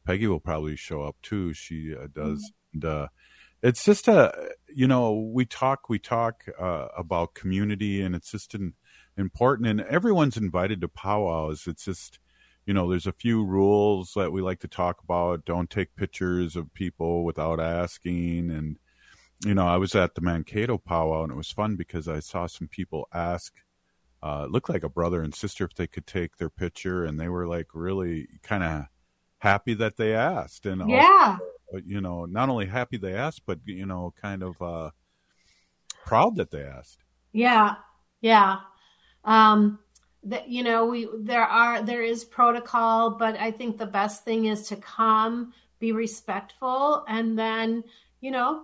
Peggy 0.05 0.27
will 0.27 0.39
probably 0.39 0.75
show 0.75 1.01
up 1.01 1.15
too. 1.23 1.53
She 1.53 1.95
uh, 1.95 2.05
does, 2.13 2.51
and 2.71 2.85
uh, 2.85 3.07
it's 3.63 3.83
just 3.83 4.07
a 4.07 4.51
you 4.71 4.85
know 4.87 5.31
we 5.33 5.43
talk 5.45 5.89
we 5.89 5.97
talk 5.97 6.43
uh, 6.59 6.89
about 6.95 7.33
community, 7.33 8.01
and 8.01 8.13
it's 8.13 8.29
just 8.29 8.53
an, 8.53 8.75
important, 9.17 9.67
and 9.67 9.81
everyone's 9.81 10.37
invited 10.37 10.81
to 10.81 10.87
powwows. 10.87 11.65
It's 11.65 11.85
just 11.85 12.19
you 12.65 12.73
know 12.73 12.89
there's 12.89 13.07
a 13.07 13.11
few 13.13 13.43
rules 13.45 14.13
that 14.15 14.31
we 14.31 14.41
like 14.41 14.59
to 14.61 14.67
talk 14.67 15.01
about. 15.03 15.45
Don't 15.45 15.69
take 15.69 15.95
pictures 15.95 16.55
of 16.55 16.73
people 16.73 17.23
without 17.23 17.59
asking, 17.59 18.49
and 18.51 18.77
you 19.45 19.53
know 19.53 19.67
I 19.67 19.77
was 19.77 19.95
at 19.95 20.15
the 20.15 20.21
Mankato 20.21 20.77
powwow, 20.77 21.23
and 21.23 21.31
it 21.31 21.37
was 21.37 21.51
fun 21.51 21.75
because 21.75 22.07
I 22.07 22.19
saw 22.19 22.47
some 22.47 22.67
people 22.67 23.07
ask 23.13 23.53
uh, 24.23 24.43
it 24.45 24.51
looked 24.51 24.69
like 24.69 24.83
a 24.83 24.89
brother 24.89 25.21
and 25.21 25.35
sister 25.35 25.65
if 25.65 25.75
they 25.75 25.87
could 25.87 26.07
take 26.07 26.37
their 26.37 26.49
picture, 26.49 27.05
and 27.05 27.19
they 27.19 27.29
were 27.29 27.47
like 27.47 27.67
really 27.73 28.27
kind 28.43 28.63
of 28.63 28.85
happy 29.39 29.73
that 29.75 29.97
they 29.97 30.13
asked, 30.15 30.65
and 30.65 30.81
Yeah. 30.81 31.37
uh, 31.73 31.77
you 31.85 32.01
know, 32.01 32.25
not 32.25 32.49
only 32.49 32.65
happy 32.65 32.97
they 32.97 33.13
asked, 33.13 33.43
but 33.45 33.59
you 33.65 33.85
know, 33.85 34.13
kind 34.19 34.41
of 34.43 34.59
uh, 34.61 34.89
proud 36.05 36.35
that 36.37 36.51
they 36.51 36.63
asked. 36.63 37.03
Yeah, 37.33 37.75
yeah. 38.21 38.59
Um, 39.23 39.79
that 40.25 40.49
you 40.49 40.63
know, 40.63 40.85
we 40.85 41.07
there 41.19 41.43
are 41.43 41.81
there 41.81 42.01
is 42.01 42.25
protocol, 42.25 43.11
but 43.11 43.35
I 43.37 43.51
think 43.51 43.77
the 43.77 43.85
best 43.85 44.25
thing 44.25 44.45
is 44.45 44.67
to 44.69 44.75
come, 44.75 45.53
be 45.79 45.91
respectful, 45.91 47.05
and 47.07 47.37
then 47.37 47.83
you 48.21 48.31
know 48.31 48.63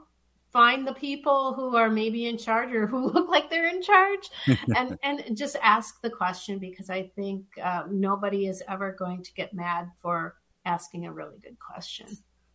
find 0.52 0.86
the 0.86 0.93
people 0.93 1.54
who 1.54 1.78
are 1.78 1.89
maybe 1.89 2.28
in 2.28 2.38
charge 2.38 2.74
or 2.74 2.86
who 2.86 3.08
look 3.13 3.30
like 3.30 3.50
they're 3.50 3.69
in 3.69 3.82
charge, 3.82 4.30
and 4.76 4.97
and 5.04 5.38
just 5.38 5.56
ask 5.62 6.02
the 6.02 6.10
question 6.10 6.60
because 6.60 6.89
I 6.89 7.12
think 7.15 7.45
um, 7.62 8.00
nobody 8.00 8.47
is 8.47 8.63
ever 8.67 8.91
going 8.91 9.24
to 9.24 9.34
get 9.34 9.54
mad 9.54 9.89
for 10.02 10.36
asking 10.65 11.06
a 11.06 11.12
really 11.12 11.38
good 11.39 11.58
question. 11.60 12.08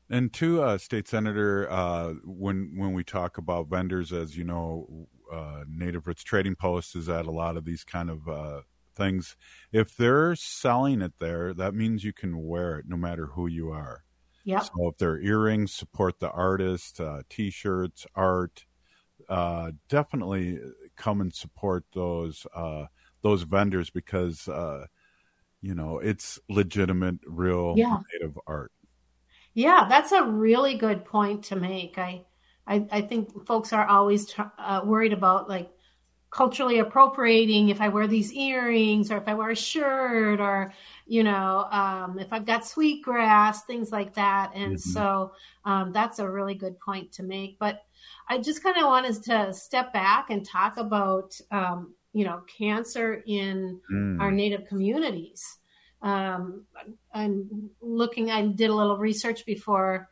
And 0.08 0.32
to 0.34 0.62
uh, 0.62 0.78
state 0.78 1.08
senator, 1.08 1.70
uh, 1.70 2.14
when 2.24 2.72
when 2.76 2.92
we 2.92 3.02
talk 3.02 3.38
about 3.38 3.68
vendors, 3.68 4.12
as 4.12 4.36
you 4.36 4.44
know, 4.44 5.08
uh, 5.32 5.64
Native 5.68 6.06
Roots 6.06 6.22
Trading 6.22 6.54
Post 6.54 6.94
is 6.94 7.08
at 7.08 7.26
a 7.26 7.30
lot 7.30 7.56
of 7.56 7.64
these 7.64 7.82
kind 7.82 8.10
of 8.10 8.28
uh, 8.28 8.60
things. 8.96 9.36
If 9.72 9.96
they're 9.96 10.34
selling 10.34 11.02
it 11.02 11.14
there, 11.20 11.54
that 11.54 11.74
means 11.74 12.02
you 12.04 12.12
can 12.12 12.42
wear 12.42 12.78
it 12.78 12.86
no 12.88 12.96
matter 12.96 13.26
who 13.26 13.46
you 13.46 13.70
are. 13.70 14.04
Yep. 14.44 14.62
So 14.64 14.88
if 14.88 14.98
they're 14.98 15.20
earrings, 15.20 15.72
support 15.72 16.18
the 16.20 16.30
artist, 16.30 17.00
uh, 17.00 17.22
t-shirts, 17.28 18.06
art. 18.14 18.64
Uh, 19.28 19.72
definitely 19.88 20.58
come 20.96 21.20
and 21.20 21.34
support 21.34 21.84
those 21.94 22.46
uh, 22.54 22.86
those 23.22 23.42
vendors 23.42 23.90
because 23.90 24.46
uh, 24.46 24.86
you 25.60 25.74
know 25.74 25.98
it's 25.98 26.38
legitimate, 26.48 27.18
real 27.26 27.74
Yeah. 27.76 27.98
native 28.12 28.38
art. 28.46 28.72
Yeah, 29.54 29.86
that's 29.88 30.12
a 30.12 30.22
really 30.22 30.76
good 30.76 31.04
point 31.04 31.44
to 31.44 31.56
make. 31.56 31.98
I, 31.98 32.24
I, 32.66 32.86
I 32.92 33.00
think 33.00 33.46
folks 33.46 33.72
are 33.72 33.86
always 33.86 34.32
uh, 34.58 34.82
worried 34.84 35.12
about 35.14 35.48
like 35.48 35.70
culturally 36.36 36.80
appropriating 36.80 37.70
if 37.70 37.80
I 37.80 37.88
wear 37.88 38.06
these 38.06 38.30
earrings 38.30 39.10
or 39.10 39.16
if 39.16 39.26
I 39.26 39.32
wear 39.32 39.48
a 39.50 39.56
shirt 39.56 40.38
or, 40.38 40.70
you 41.06 41.22
know, 41.22 41.66
um, 41.70 42.18
if 42.18 42.30
I've 42.30 42.44
got 42.44 42.66
sweetgrass, 42.66 43.64
things 43.64 43.90
like 43.90 44.12
that. 44.16 44.52
And 44.54 44.74
Mhm. 44.74 44.78
so 44.78 45.32
um, 45.64 45.92
that's 45.92 46.18
a 46.18 46.30
really 46.30 46.54
good 46.54 46.78
point 46.78 47.10
to 47.12 47.22
make. 47.22 47.58
But 47.58 47.80
I 48.28 48.36
just 48.36 48.62
kind 48.62 48.76
of 48.76 48.84
wanted 48.84 49.22
to 49.24 49.54
step 49.54 49.94
back 49.94 50.28
and 50.28 50.46
talk 50.46 50.76
about, 50.76 51.40
um, 51.50 51.94
you 52.12 52.26
know, 52.26 52.42
cancer 52.58 53.22
in 53.26 53.80
Mm. 53.90 54.20
our 54.20 54.30
Native 54.30 54.66
communities. 54.66 55.42
Um, 56.02 56.66
I'm 57.14 57.70
looking, 57.80 58.30
I 58.30 58.46
did 58.46 58.68
a 58.68 58.74
little 58.74 58.98
research 58.98 59.46
before 59.46 60.10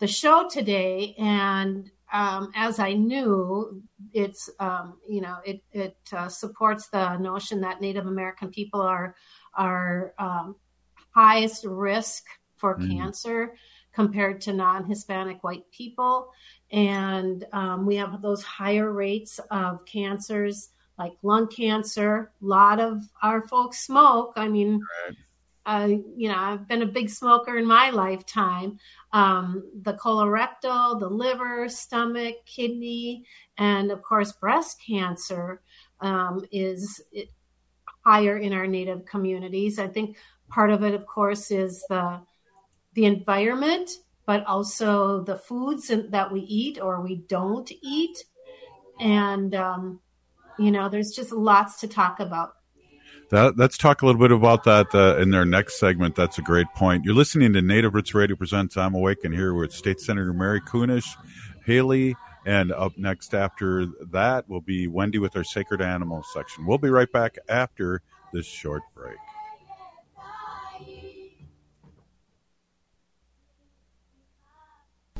the 0.00 0.08
show 0.08 0.48
today, 0.48 1.14
and 1.18 1.88
um, 2.12 2.52
as 2.54 2.78
I 2.78 2.92
knew, 2.92 3.82
it's 4.12 4.50
um, 4.60 4.98
you 5.08 5.20
know 5.20 5.38
it 5.44 5.62
it 5.72 5.96
uh, 6.12 6.28
supports 6.28 6.88
the 6.88 7.16
notion 7.18 7.60
that 7.62 7.80
Native 7.80 8.06
American 8.06 8.50
people 8.50 8.80
are 8.80 9.14
are 9.54 10.14
um, 10.18 10.56
highest 11.14 11.64
risk 11.64 12.24
for 12.56 12.76
Mm. 12.78 12.96
cancer 12.96 13.54
compared 13.92 14.40
to 14.42 14.52
non-Hispanic 14.52 15.42
white 15.44 15.70
people, 15.70 16.30
and 16.70 17.44
um, 17.52 17.86
we 17.86 17.96
have 17.96 18.22
those 18.22 18.42
higher 18.42 18.92
rates 18.92 19.40
of 19.50 19.84
cancers 19.84 20.70
like 20.98 21.12
lung 21.22 21.48
cancer. 21.48 22.32
A 22.42 22.44
lot 22.44 22.80
of 22.80 23.02
our 23.22 23.46
folks 23.48 23.80
smoke. 23.84 24.32
I 24.36 24.48
mean, 24.48 24.80
uh, 25.64 25.88
you 26.16 26.28
know, 26.28 26.36
I've 26.36 26.66
been 26.66 26.82
a 26.82 26.86
big 26.86 27.08
smoker 27.08 27.56
in 27.56 27.66
my 27.66 27.90
lifetime. 27.90 28.78
Um, 29.12 29.62
the 29.82 29.94
colorectal, 29.94 30.98
the 30.98 31.08
liver, 31.08 31.68
stomach, 31.68 32.36
kidney, 32.46 33.24
and 33.58 33.90
of 33.90 34.02
course, 34.02 34.32
breast 34.32 34.80
cancer 34.84 35.62
um, 36.00 36.44
is 36.50 37.00
higher 38.04 38.36
in 38.38 38.52
our 38.52 38.66
native 38.66 39.04
communities. 39.04 39.78
I 39.78 39.86
think 39.86 40.16
part 40.48 40.70
of 40.70 40.82
it, 40.82 40.94
of 40.94 41.06
course, 41.06 41.50
is 41.50 41.84
the 41.88 42.20
the 42.94 43.04
environment, 43.06 43.90
but 44.26 44.44
also 44.46 45.22
the 45.22 45.36
foods 45.36 45.90
that 46.10 46.32
we 46.32 46.40
eat 46.40 46.80
or 46.80 47.00
we 47.00 47.16
don't 47.16 47.70
eat. 47.82 48.24
and 49.00 49.54
um, 49.54 50.00
you 50.58 50.70
know, 50.70 50.88
there's 50.88 51.12
just 51.12 51.32
lots 51.32 51.80
to 51.80 51.88
talk 51.88 52.20
about. 52.20 52.56
That, 53.32 53.56
let's 53.56 53.78
talk 53.78 54.02
a 54.02 54.06
little 54.06 54.20
bit 54.20 54.30
about 54.30 54.64
that 54.64 54.94
uh, 54.94 55.16
in 55.16 55.30
their 55.30 55.46
next 55.46 55.80
segment. 55.80 56.14
That's 56.14 56.36
a 56.36 56.42
great 56.42 56.66
point. 56.76 57.06
You're 57.06 57.14
listening 57.14 57.54
to 57.54 57.62
Native 57.62 57.94
Roots 57.94 58.12
Radio 58.12 58.36
presents 58.36 58.76
I'm 58.76 58.94
Awake, 58.94 59.24
and 59.24 59.32
here 59.32 59.54
with 59.54 59.72
State 59.72 60.00
Senator 60.00 60.34
Mary 60.34 60.60
Kunesh, 60.60 61.16
Haley, 61.64 62.14
and 62.44 62.72
up 62.72 62.92
next 62.98 63.34
after 63.34 63.86
that 64.10 64.46
will 64.50 64.60
be 64.60 64.86
Wendy 64.86 65.18
with 65.18 65.34
our 65.34 65.44
Sacred 65.44 65.80
Animals 65.80 66.26
section. 66.34 66.66
We'll 66.66 66.76
be 66.76 66.90
right 66.90 67.10
back 67.10 67.38
after 67.48 68.02
this 68.34 68.44
short 68.44 68.82
break. 68.94 69.16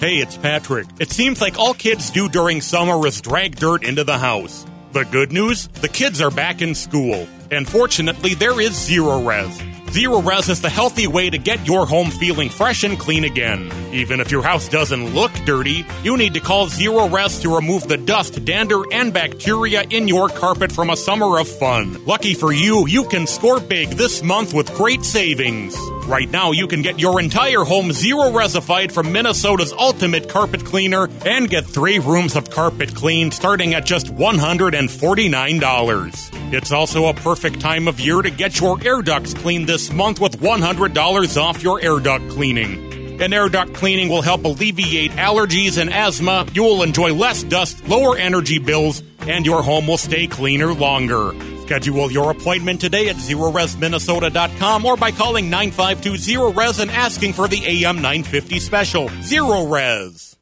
Hey, 0.00 0.16
it's 0.16 0.38
Patrick. 0.38 0.86
It 0.98 1.10
seems 1.10 1.42
like 1.42 1.58
all 1.58 1.74
kids 1.74 2.08
do 2.08 2.30
during 2.30 2.62
summer 2.62 3.06
is 3.06 3.20
drag 3.20 3.56
dirt 3.56 3.84
into 3.84 4.02
the 4.02 4.16
house. 4.16 4.64
The 4.92 5.04
good 5.04 5.30
news? 5.30 5.68
The 5.68 5.90
kids 5.90 6.22
are 6.22 6.30
back 6.30 6.62
in 6.62 6.74
school. 6.74 7.28
And 7.50 7.68
fortunately, 7.68 8.32
there 8.32 8.58
is 8.62 8.70
Zerorez. 8.70 9.79
Zerorez 9.90 10.48
is 10.48 10.60
the 10.60 10.70
healthy 10.70 11.08
way 11.08 11.30
to 11.30 11.36
get 11.36 11.66
your 11.66 11.84
home 11.84 12.10
feeling 12.10 12.48
fresh 12.48 12.84
and 12.84 12.96
clean 12.96 13.24
again. 13.24 13.68
Even 13.92 14.20
if 14.20 14.30
your 14.30 14.40
house 14.40 14.68
doesn't 14.68 15.14
look 15.14 15.32
dirty, 15.44 15.84
you 16.04 16.16
need 16.16 16.32
to 16.34 16.40
call 16.40 16.68
Zerorez 16.68 17.42
to 17.42 17.52
remove 17.52 17.88
the 17.88 17.96
dust, 17.96 18.44
dander, 18.44 18.82
and 18.92 19.12
bacteria 19.12 19.82
in 19.90 20.06
your 20.06 20.28
carpet 20.28 20.70
from 20.70 20.90
a 20.90 20.96
summer 20.96 21.40
of 21.40 21.48
fun. 21.48 22.04
Lucky 22.04 22.34
for 22.34 22.52
you, 22.52 22.86
you 22.86 23.02
can 23.08 23.26
score 23.26 23.58
big 23.58 23.88
this 23.90 24.22
month 24.22 24.54
with 24.54 24.72
great 24.74 25.04
savings. 25.04 25.76
Right 26.06 26.30
now, 26.30 26.52
you 26.52 26.68
can 26.68 26.82
get 26.82 27.00
your 27.00 27.20
entire 27.20 27.64
home 27.64 27.92
zero 27.92 28.30
resified 28.30 28.92
from 28.92 29.10
Minnesota's 29.12 29.72
ultimate 29.72 30.28
carpet 30.28 30.64
cleaner 30.64 31.08
and 31.24 31.48
get 31.48 31.64
three 31.64 31.98
rooms 31.98 32.36
of 32.36 32.48
carpet 32.50 32.94
cleaned 32.94 33.34
starting 33.34 33.74
at 33.74 33.86
just 33.86 34.14
$149. 34.14 36.52
It's 36.52 36.72
also 36.72 37.06
a 37.06 37.14
perfect 37.14 37.60
time 37.60 37.86
of 37.86 38.00
year 38.00 38.22
to 38.22 38.30
get 38.30 38.58
your 38.58 38.76
air 38.84 39.02
ducts 39.02 39.34
cleaned 39.34 39.68
this 39.68 39.79
month 39.88 40.20
with 40.20 40.40
$100 40.40 41.40
off 41.40 41.62
your 41.62 41.80
air 41.80 42.00
duct 42.00 42.28
cleaning. 42.28 43.22
An 43.22 43.32
air 43.32 43.48
duct 43.48 43.74
cleaning 43.74 44.08
will 44.08 44.22
help 44.22 44.44
alleviate 44.44 45.12
allergies 45.12 45.80
and 45.80 45.92
asthma. 45.92 46.46
You 46.52 46.64
will 46.64 46.82
enjoy 46.82 47.14
less 47.14 47.42
dust, 47.42 47.86
lower 47.88 48.16
energy 48.16 48.58
bills, 48.58 49.02
and 49.20 49.46
your 49.46 49.62
home 49.62 49.86
will 49.86 49.98
stay 49.98 50.26
cleaner 50.26 50.72
longer. 50.72 51.32
Schedule 51.62 52.10
your 52.10 52.30
appointment 52.30 52.80
today 52.80 53.08
at 53.08 53.16
ZeroResMinnesota.com 53.16 54.84
or 54.84 54.96
by 54.96 55.12
calling 55.12 55.50
952-ZeroRes 55.50 56.80
and 56.80 56.90
asking 56.90 57.32
for 57.32 57.46
the 57.46 57.64
AM 57.64 57.96
950 57.96 58.58
special. 58.58 59.08
Zerorez. 59.20 60.36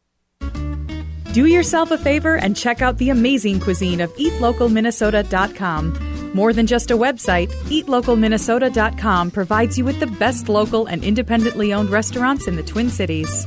Do 1.32 1.46
yourself 1.46 1.90
a 1.90 1.98
favor 1.98 2.36
and 2.36 2.56
check 2.56 2.80
out 2.80 2.98
the 2.98 3.10
amazing 3.10 3.60
cuisine 3.60 4.00
of 4.00 4.14
EatLocalMinnesota.com. 4.16 6.17
More 6.34 6.52
than 6.52 6.66
just 6.66 6.90
a 6.90 6.96
website, 6.96 7.50
EatLocalMinnesota.com 7.70 9.30
provides 9.30 9.78
you 9.78 9.84
with 9.84 9.98
the 10.00 10.06
best 10.06 10.48
local 10.48 10.86
and 10.86 11.02
independently 11.02 11.72
owned 11.72 11.90
restaurants 11.90 12.46
in 12.46 12.56
the 12.56 12.62
Twin 12.62 12.90
Cities. 12.90 13.46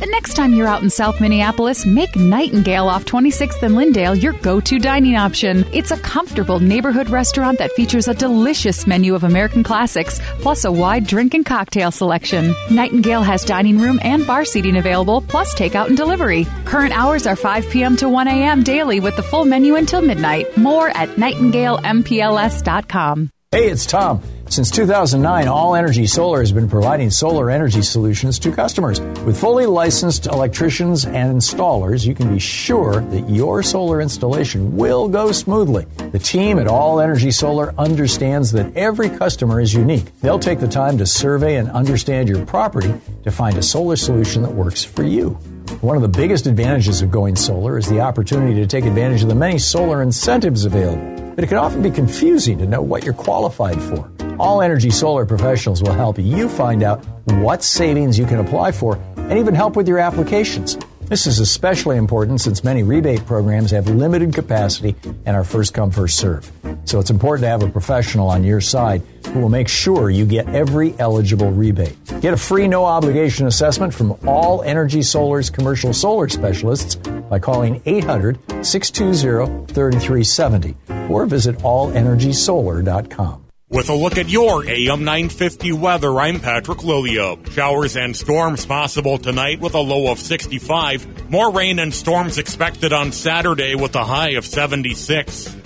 The 0.00 0.06
next 0.06 0.32
time 0.32 0.54
you're 0.54 0.66
out 0.66 0.82
in 0.82 0.88
South 0.88 1.20
Minneapolis, 1.20 1.84
make 1.84 2.16
Nightingale 2.16 2.88
off 2.88 3.04
26th 3.04 3.62
and 3.62 3.74
Lyndale 3.74 4.14
your 4.14 4.32
go 4.32 4.58
to 4.58 4.78
dining 4.78 5.14
option. 5.14 5.66
It's 5.74 5.90
a 5.90 5.98
comfortable 5.98 6.58
neighborhood 6.58 7.10
restaurant 7.10 7.58
that 7.58 7.72
features 7.72 8.08
a 8.08 8.14
delicious 8.14 8.86
menu 8.86 9.14
of 9.14 9.24
American 9.24 9.62
classics, 9.62 10.18
plus 10.38 10.64
a 10.64 10.72
wide 10.72 11.06
drink 11.06 11.34
and 11.34 11.44
cocktail 11.44 11.90
selection. 11.90 12.54
Nightingale 12.70 13.22
has 13.22 13.44
dining 13.44 13.78
room 13.78 14.00
and 14.02 14.26
bar 14.26 14.46
seating 14.46 14.78
available, 14.78 15.20
plus 15.20 15.54
takeout 15.54 15.88
and 15.88 15.98
delivery. 15.98 16.46
Current 16.64 16.98
hours 16.98 17.26
are 17.26 17.36
5 17.36 17.68
p.m. 17.68 17.94
to 17.98 18.08
1 18.08 18.26
a.m. 18.26 18.62
daily 18.62 19.00
with 19.00 19.16
the 19.16 19.22
full 19.22 19.44
menu 19.44 19.74
until 19.74 20.00
midnight. 20.00 20.56
More 20.56 20.88
at 20.88 21.10
nightingalempls.com. 21.16 23.28
Hey, 23.52 23.68
it's 23.68 23.84
Tom. 23.84 24.22
Since 24.50 24.72
2009, 24.72 25.46
All 25.46 25.76
Energy 25.76 26.08
Solar 26.08 26.40
has 26.40 26.50
been 26.50 26.68
providing 26.68 27.08
solar 27.08 27.52
energy 27.52 27.82
solutions 27.82 28.36
to 28.40 28.50
customers. 28.50 29.00
With 29.24 29.38
fully 29.38 29.64
licensed 29.64 30.26
electricians 30.26 31.04
and 31.04 31.40
installers, 31.40 32.04
you 32.04 32.16
can 32.16 32.32
be 32.34 32.40
sure 32.40 32.94
that 32.94 33.30
your 33.30 33.62
solar 33.62 34.00
installation 34.00 34.76
will 34.76 35.08
go 35.08 35.30
smoothly. 35.30 35.86
The 36.10 36.18
team 36.18 36.58
at 36.58 36.66
All 36.66 36.98
Energy 36.98 37.30
Solar 37.30 37.72
understands 37.78 38.50
that 38.50 38.76
every 38.76 39.08
customer 39.08 39.60
is 39.60 39.72
unique. 39.72 40.10
They'll 40.20 40.40
take 40.40 40.58
the 40.58 40.66
time 40.66 40.98
to 40.98 41.06
survey 41.06 41.54
and 41.54 41.70
understand 41.70 42.28
your 42.28 42.44
property 42.44 42.92
to 43.22 43.30
find 43.30 43.56
a 43.56 43.62
solar 43.62 43.94
solution 43.94 44.42
that 44.42 44.52
works 44.52 44.82
for 44.82 45.04
you. 45.04 45.34
One 45.80 45.94
of 45.94 46.02
the 46.02 46.08
biggest 46.08 46.48
advantages 46.48 47.02
of 47.02 47.12
going 47.12 47.36
solar 47.36 47.78
is 47.78 47.86
the 47.86 48.00
opportunity 48.00 48.56
to 48.56 48.66
take 48.66 48.84
advantage 48.84 49.22
of 49.22 49.28
the 49.28 49.36
many 49.36 49.58
solar 49.58 50.02
incentives 50.02 50.64
available. 50.64 51.19
But 51.40 51.44
it 51.44 51.48
can 51.48 51.56
often 51.56 51.80
be 51.80 51.90
confusing 51.90 52.58
to 52.58 52.66
know 52.66 52.82
what 52.82 53.02
you're 53.02 53.14
qualified 53.14 53.80
for. 53.80 54.12
All 54.38 54.60
Energy 54.60 54.90
Solar 54.90 55.24
professionals 55.24 55.82
will 55.82 55.94
help 55.94 56.18
you 56.18 56.50
find 56.50 56.82
out 56.82 57.02
what 57.36 57.62
savings 57.62 58.18
you 58.18 58.26
can 58.26 58.40
apply 58.40 58.72
for 58.72 58.98
and 59.16 59.38
even 59.38 59.54
help 59.54 59.74
with 59.74 59.88
your 59.88 59.98
applications. 59.98 60.76
This 61.06 61.26
is 61.26 61.38
especially 61.38 61.96
important 61.96 62.42
since 62.42 62.62
many 62.62 62.82
rebate 62.82 63.24
programs 63.24 63.70
have 63.70 63.88
limited 63.88 64.34
capacity 64.34 64.94
and 65.24 65.34
are 65.34 65.42
first 65.42 65.72
come, 65.72 65.90
first 65.90 66.18
serve. 66.18 66.52
So 66.84 67.00
it's 67.00 67.08
important 67.08 67.44
to 67.44 67.48
have 67.48 67.62
a 67.62 67.70
professional 67.70 68.28
on 68.28 68.44
your 68.44 68.60
side 68.60 69.00
who 69.32 69.40
will 69.40 69.48
make 69.48 69.68
sure 69.68 70.10
you 70.10 70.26
get 70.26 70.48
every 70.54 70.94
eligible 70.98 71.50
rebate. 71.50 71.96
Get 72.20 72.34
a 72.34 72.36
free 72.36 72.68
no 72.68 72.84
obligation 72.84 73.46
assessment 73.46 73.94
from 73.94 74.18
All 74.26 74.62
Energy 74.62 75.02
Solar's 75.02 75.50
commercial 75.50 75.92
solar 75.92 76.28
specialists 76.28 76.96
by 76.96 77.38
calling 77.38 77.82
800 77.86 78.38
620 78.64 79.66
3370 79.72 80.76
or 81.08 81.26
visit 81.26 81.56
allenergysolar.com. 81.58 83.44
With 83.72 83.88
a 83.88 83.94
look 83.94 84.18
at 84.18 84.28
your 84.28 84.68
AM 84.68 85.04
950 85.04 85.74
weather, 85.74 86.18
I'm 86.20 86.40
Patrick 86.40 86.78
Lilio. 86.78 87.48
Showers 87.52 87.96
and 87.96 88.16
storms 88.16 88.66
possible 88.66 89.16
tonight 89.16 89.60
with 89.60 89.74
a 89.74 89.78
low 89.78 90.10
of 90.10 90.18
65. 90.18 91.30
More 91.30 91.52
rain 91.52 91.78
and 91.78 91.94
storms 91.94 92.38
expected 92.38 92.92
on 92.92 93.12
Saturday 93.12 93.76
with 93.76 93.94
a 93.94 94.04
high 94.04 94.30
of 94.30 94.44
76. 94.44 95.59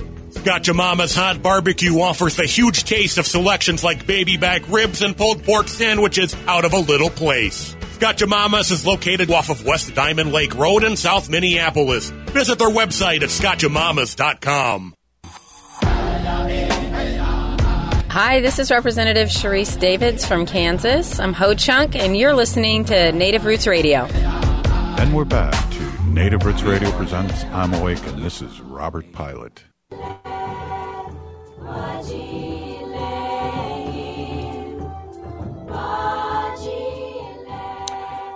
Scotch 0.44 0.70
Mama's 0.74 1.14
Hot 1.14 1.42
Barbecue 1.42 1.98
offers 2.00 2.36
the 2.36 2.44
huge 2.44 2.84
taste 2.84 3.16
of 3.16 3.26
selections 3.26 3.82
like 3.82 4.06
baby 4.06 4.36
back 4.36 4.60
ribs 4.68 5.00
and 5.00 5.16
pulled 5.16 5.42
pork 5.42 5.68
sandwiches 5.68 6.36
out 6.46 6.66
of 6.66 6.74
a 6.74 6.78
little 6.78 7.08
place. 7.08 7.74
Scotch 7.92 8.26
Mama's 8.26 8.70
is 8.70 8.84
located 8.84 9.30
off 9.30 9.48
of 9.48 9.64
West 9.64 9.94
Diamond 9.94 10.32
Lake 10.32 10.54
Road 10.54 10.84
in 10.84 10.96
South 10.96 11.30
Minneapolis. 11.30 12.10
Visit 12.10 12.58
their 12.58 12.68
website 12.68 13.22
at 13.22 13.30
scotchamamas.com. 13.30 14.92
Hi, 18.10 18.40
this 18.42 18.58
is 18.58 18.70
Representative 18.70 19.28
Sharice 19.28 19.80
Davids 19.80 20.26
from 20.26 20.44
Kansas. 20.44 21.18
I'm 21.20 21.32
Ho 21.32 21.54
Chunk, 21.54 21.96
and 21.96 22.14
you're 22.14 22.34
listening 22.34 22.84
to 22.84 23.12
Native 23.12 23.46
Roots 23.46 23.66
Radio. 23.66 24.04
And 24.04 25.14
we're 25.14 25.24
back 25.24 25.54
to 25.72 26.04
Native 26.04 26.44
Roots 26.44 26.62
Radio 26.62 26.90
presents 26.98 27.44
I'm 27.44 27.72
Awake, 27.72 28.06
and 28.08 28.22
this 28.22 28.42
is 28.42 28.60
Robert 28.60 29.10
Pilot. 29.10 29.64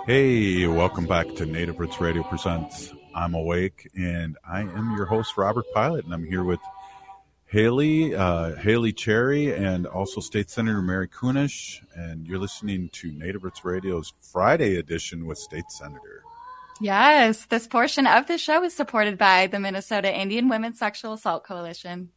Hey, 0.09 0.65
welcome 0.65 1.05
back 1.05 1.35
to 1.35 1.45
Native 1.45 1.79
Roots 1.79 2.01
Radio 2.01 2.23
presents 2.23 2.91
I'm 3.13 3.35
Awake, 3.35 3.91
and 3.95 4.37
I 4.43 4.61
am 4.61 4.95
your 4.97 5.05
host, 5.05 5.37
Robert 5.37 5.65
Pilot, 5.71 6.05
and 6.05 6.13
I'm 6.15 6.25
here 6.25 6.43
with 6.43 6.59
Haley, 7.45 8.15
uh, 8.15 8.55
Haley 8.55 8.91
Cherry, 8.91 9.53
and 9.53 9.85
also 9.85 10.19
State 10.19 10.49
Senator 10.49 10.81
Mary 10.81 11.07
Kunesh. 11.07 11.83
And 11.95 12.25
you're 12.25 12.39
listening 12.39 12.89
to 12.93 13.11
Native 13.11 13.43
Roots 13.43 13.63
Radio's 13.63 14.13
Friday 14.19 14.77
edition 14.77 15.27
with 15.27 15.37
State 15.37 15.69
Senator. 15.69 16.18
Yes, 16.81 17.45
this 17.45 17.67
portion 17.67 18.07
of 18.07 18.27
the 18.27 18.37
show 18.37 18.63
is 18.63 18.73
supported 18.73 19.17
by 19.17 19.47
the 19.47 19.59
Minnesota 19.59 20.13
Indian 20.13 20.47
Women's 20.47 20.79
Sexual 20.79 21.13
Assault 21.13 21.43
Coalition. 21.43 22.09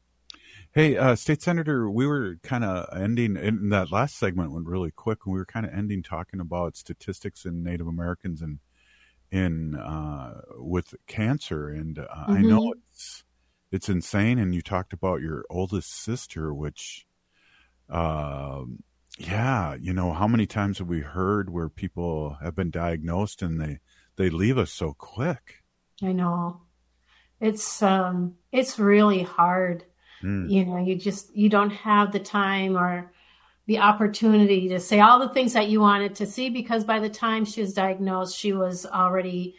Hey, 0.72 0.96
uh, 0.96 1.16
State 1.16 1.42
Senator, 1.42 1.90
we 1.90 2.07
were 2.07 2.38
kind 2.42 2.64
of 2.64 2.87
ending, 2.96 3.37
in 3.37 3.68
that 3.70 3.92
last 3.92 4.16
segment 4.16 4.53
went 4.53 4.66
really 4.66 4.90
quick, 4.90 5.18
and 5.27 5.35
we 5.35 5.38
were 5.38 5.44
kind 5.44 5.66
of 5.66 5.72
ending 5.75 6.03
talking 6.03 6.40
about 6.40 6.77
statistics 6.77 7.44
in 7.44 7.62
Native 7.62 7.87
Americans 7.87 8.40
and 8.40 8.61
in 9.31 9.75
uh, 9.75 10.40
with 10.57 10.94
cancer. 11.07 11.68
And 11.68 11.98
uh, 11.98 12.07
mm-hmm. 12.07 12.33
I 12.33 12.40
know 12.40 12.75
it's 12.90 13.25
it's 13.72 13.88
insane. 13.88 14.38
And 14.38 14.55
you 14.55 14.62
talked 14.62 14.92
about 14.92 15.20
your 15.20 15.44
oldest 15.51 15.90
sister, 15.90 16.55
which, 16.55 17.07
uh, 17.90 18.62
yeah, 19.18 19.75
you 19.75 19.92
know, 19.92 20.12
how 20.12 20.29
many 20.29 20.46
times 20.46 20.79
have 20.79 20.88
we 20.88 21.01
heard 21.01 21.51
where 21.51 21.68
people 21.68 22.38
have 22.42 22.55
been 22.55 22.70
diagnosed 22.70 23.42
and 23.42 23.61
they 23.61 23.81
they 24.22 24.30
leave 24.30 24.58
us 24.58 24.72
so 24.72 24.94
quick? 24.94 25.62
I 26.02 26.12
know. 26.12 26.62
It's 27.40 27.82
um 27.82 28.37
it's 28.52 28.78
really 28.78 29.22
hard. 29.22 29.85
Mm. 30.22 30.50
You 30.50 30.64
know, 30.64 30.78
you 30.78 30.94
just 30.96 31.35
you 31.37 31.48
don't 31.48 31.70
have 31.70 32.12
the 32.12 32.20
time 32.20 32.76
or 32.76 33.12
the 33.66 33.78
opportunity 33.78 34.68
to 34.68 34.80
say 34.80 35.00
all 35.00 35.18
the 35.18 35.28
things 35.28 35.52
that 35.54 35.68
you 35.68 35.80
wanted 35.80 36.14
to 36.16 36.26
see 36.26 36.50
because 36.50 36.85
by 36.85 36.98
the 37.00 37.08
time 37.08 37.44
she 37.44 37.61
was 37.61 37.74
diagnosed, 37.74 38.37
she 38.37 38.52
was 38.52 38.87
already 38.87 39.56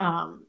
um, 0.00 0.46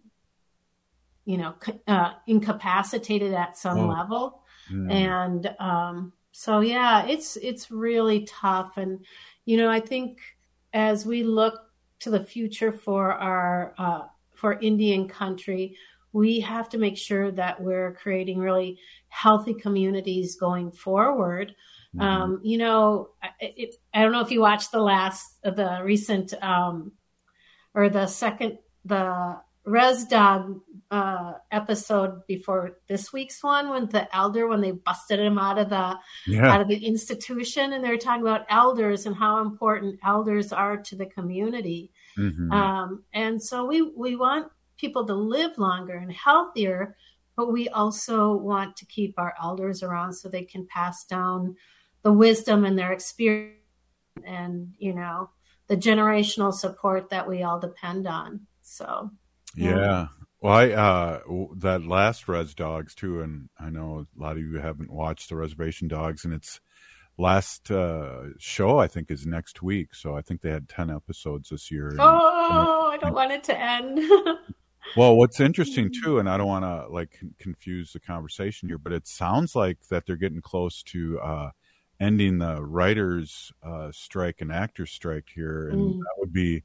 you 1.26 1.38
know, 1.38 1.54
uh, 1.88 2.12
incapacitated 2.28 3.34
at 3.34 3.58
some 3.58 3.80
oh. 3.80 3.88
level. 3.88 4.44
Mm. 4.72 4.92
And 4.92 5.56
um, 5.60 6.14
so, 6.32 6.60
yeah, 6.60 7.06
it's 7.06 7.38
it's 7.38 7.70
really 7.70 8.26
tough. 8.26 8.78
And 8.78 9.06
you 9.46 9.58
know, 9.58 9.70
I 9.70 9.80
think 9.80 10.20
as 10.74 11.06
we 11.06 11.24
look 11.24 11.60
to 12.04 12.10
the 12.10 12.24
future 12.24 12.72
for 12.72 13.14
our 13.14 13.74
uh, 13.78 14.02
for 14.34 14.60
Indian 14.60 15.08
country, 15.08 15.76
we 16.12 16.40
have 16.42 16.70
to 16.70 16.78
make 16.78 16.98
sure 16.98 17.32
that 17.32 17.62
we're 17.62 17.94
creating 17.94 18.40
really 18.40 18.78
healthy 19.10 19.54
communities 19.54 20.36
going 20.36 20.72
forward. 20.72 21.56
Mm-hmm. 21.96 22.02
Um, 22.02 22.40
you 22.44 22.58
know, 22.58 23.10
it, 23.40 23.76
I 23.94 24.02
don't 24.02 24.12
know 24.12 24.22
if 24.22 24.32
you 24.32 24.42
watched 24.42 24.72
the 24.72 24.82
last, 24.82 25.42
the 25.44 25.82
recent, 25.84 26.34
um, 26.44 26.92
or 27.74 27.90
the 27.90 28.08
second, 28.08 28.58
the 28.86 29.38
Res 29.66 30.06
Dog 30.06 30.60
uh, 30.92 31.34
episode 31.52 32.28
before 32.28 32.80
this 32.88 33.14
week's 33.14 33.42
one 33.42 33.70
when 33.70 33.88
the 33.88 34.14
elder 34.16 34.48
when 34.48 34.60
they 34.62 34.72
busted 34.72 35.20
him 35.20 35.38
out 35.38 35.58
of 35.58 35.70
the 35.70 35.98
yeah. 36.28 36.54
out 36.54 36.62
of 36.62 36.68
the 36.68 36.86
institution 36.86 37.74
and 37.74 37.84
they're 37.84 37.98
talking 37.98 38.22
about 38.22 38.46
elders 38.50 39.06
and 39.06 39.16
how 39.16 39.42
important 39.42 40.00
elders 40.06 40.52
are 40.52 40.78
to 40.78 40.96
the 40.96 41.06
community 41.06 41.92
mm-hmm. 42.18 42.52
um, 42.52 43.04
and 43.14 43.42
so 43.42 43.66
we 43.66 43.82
we 43.82 44.16
want 44.16 44.48
people 44.78 45.06
to 45.06 45.14
live 45.14 45.58
longer 45.58 45.96
and 45.96 46.12
healthier 46.12 46.96
but 47.36 47.52
we 47.52 47.68
also 47.70 48.34
want 48.34 48.76
to 48.78 48.86
keep 48.86 49.16
our 49.18 49.34
elders 49.42 49.82
around 49.82 50.14
so 50.14 50.30
they 50.30 50.44
can 50.44 50.68
pass 50.68 51.06
down 51.06 51.56
the 52.04 52.12
wisdom 52.12 52.66
and 52.66 52.78
their 52.78 52.92
experience 52.92 53.58
and 54.26 54.74
you 54.78 54.94
know 54.94 55.30
the 55.68 55.78
generational 55.78 56.54
support 56.54 57.10
that 57.10 57.28
we 57.28 57.44
all 57.44 57.60
depend 57.60 58.06
on 58.08 58.42
so 58.62 59.10
yeah. 59.56 60.08
Well, 60.42 60.54
I, 60.54 60.72
uh, 60.72 61.20
that 61.58 61.86
last 61.86 62.28
Res 62.28 62.54
Dogs 62.54 62.94
too, 62.94 63.22
and 63.22 63.50
I 63.58 63.70
know 63.70 64.06
a 64.18 64.22
lot 64.22 64.34
of 64.34 64.40
you 64.40 64.60
haven't 64.60 64.92
watched 64.92 65.30
the 65.30 65.38
Reservation 65.38 65.88
Dogs, 65.88 66.26
and 66.26 66.34
its 66.34 66.60
last 67.18 67.70
uh, 67.72 68.24
show 68.40 68.80
I 68.80 68.88
think 68.88 69.12
is 69.12 69.26
next 69.26 69.62
week. 69.62 69.94
So 69.94 70.16
I 70.16 70.22
think 70.22 70.42
they 70.42 70.50
had 70.50 70.70
ten 70.70 70.90
episodes 70.90 71.50
this 71.50 71.72
year. 71.72 71.96
Oh, 72.00 72.90
I 72.92 72.98
don't 72.98 73.14
want 73.14 73.32
it 73.32 73.44
to 73.46 73.60
end. 73.60 74.00
well, 74.98 75.16
what's 75.16 75.40
interesting 75.40 75.92
too, 76.04 76.20
and 76.20 76.30
I 76.30 76.38
don't 76.38 76.48
want 76.48 76.66
to 76.66 76.88
like 76.88 77.20
confuse 77.40 77.94
the 77.94 78.00
conversation 78.00 78.68
here, 78.70 78.78
but 78.78 78.94
it 78.94 79.08
sounds 79.08 79.56
like 79.56 79.80
that 79.90 80.06
they're 80.06 80.16
getting 80.16 80.42
close 80.42 80.84
to 80.84 81.20
uh, 81.20 81.50
ending 82.00 82.40
the 82.40 82.64
writers' 82.64 83.52
uh, 83.64 83.92
strike 83.92 84.42
and 84.42 84.52
actors' 84.52 84.92
strike 84.92 85.30
here, 85.34 85.70
and 85.70 85.80
mm. 85.80 85.98
that 85.98 86.16
would 86.18 86.34
be 86.34 86.64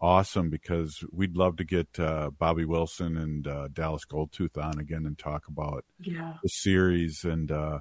awesome 0.00 0.48
because 0.50 1.04
we'd 1.12 1.36
love 1.36 1.56
to 1.56 1.64
get 1.64 1.98
uh, 1.98 2.30
Bobby 2.38 2.64
Wilson 2.64 3.16
and 3.16 3.46
uh, 3.46 3.68
Dallas 3.72 4.04
Goldtooth 4.04 4.56
on 4.62 4.78
again 4.78 5.06
and 5.06 5.18
talk 5.18 5.48
about 5.48 5.84
yeah. 6.00 6.34
the 6.42 6.48
series. 6.48 7.24
And 7.24 7.50
uh, 7.50 7.80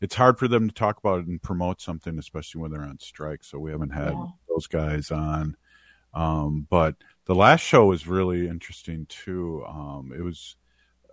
it's 0.00 0.14
hard 0.14 0.38
for 0.38 0.48
them 0.48 0.68
to 0.68 0.74
talk 0.74 0.98
about 0.98 1.20
it 1.20 1.26
and 1.26 1.42
promote 1.42 1.80
something, 1.80 2.18
especially 2.18 2.60
when 2.60 2.70
they're 2.70 2.82
on 2.82 2.98
strike. 2.98 3.44
So 3.44 3.58
we 3.58 3.70
haven't 3.70 3.90
had 3.90 4.12
yeah. 4.12 4.26
those 4.48 4.66
guys 4.66 5.10
on. 5.10 5.56
Um, 6.14 6.66
but 6.68 6.96
the 7.26 7.34
last 7.34 7.60
show 7.60 7.86
was 7.86 8.06
really 8.06 8.48
interesting 8.48 9.06
too. 9.08 9.64
Um, 9.68 10.12
it 10.16 10.22
was 10.22 10.56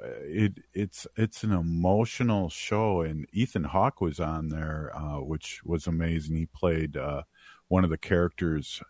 uh, 0.01 0.07
it 0.21 0.59
it's 0.73 1.05
it's 1.15 1.43
an 1.43 1.51
emotional 1.51 2.49
show, 2.49 3.01
and 3.01 3.27
Ethan 3.31 3.65
Hawke 3.65 4.01
was 4.01 4.19
on 4.19 4.49
there, 4.49 4.91
uh, 4.95 5.21
which 5.21 5.61
was 5.63 5.85
amazing. 5.85 6.35
He 6.35 6.45
played 6.45 6.97
uh, 6.97 7.23
one 7.67 7.83
of 7.83 7.89
the 7.89 7.97
characters 7.97 8.81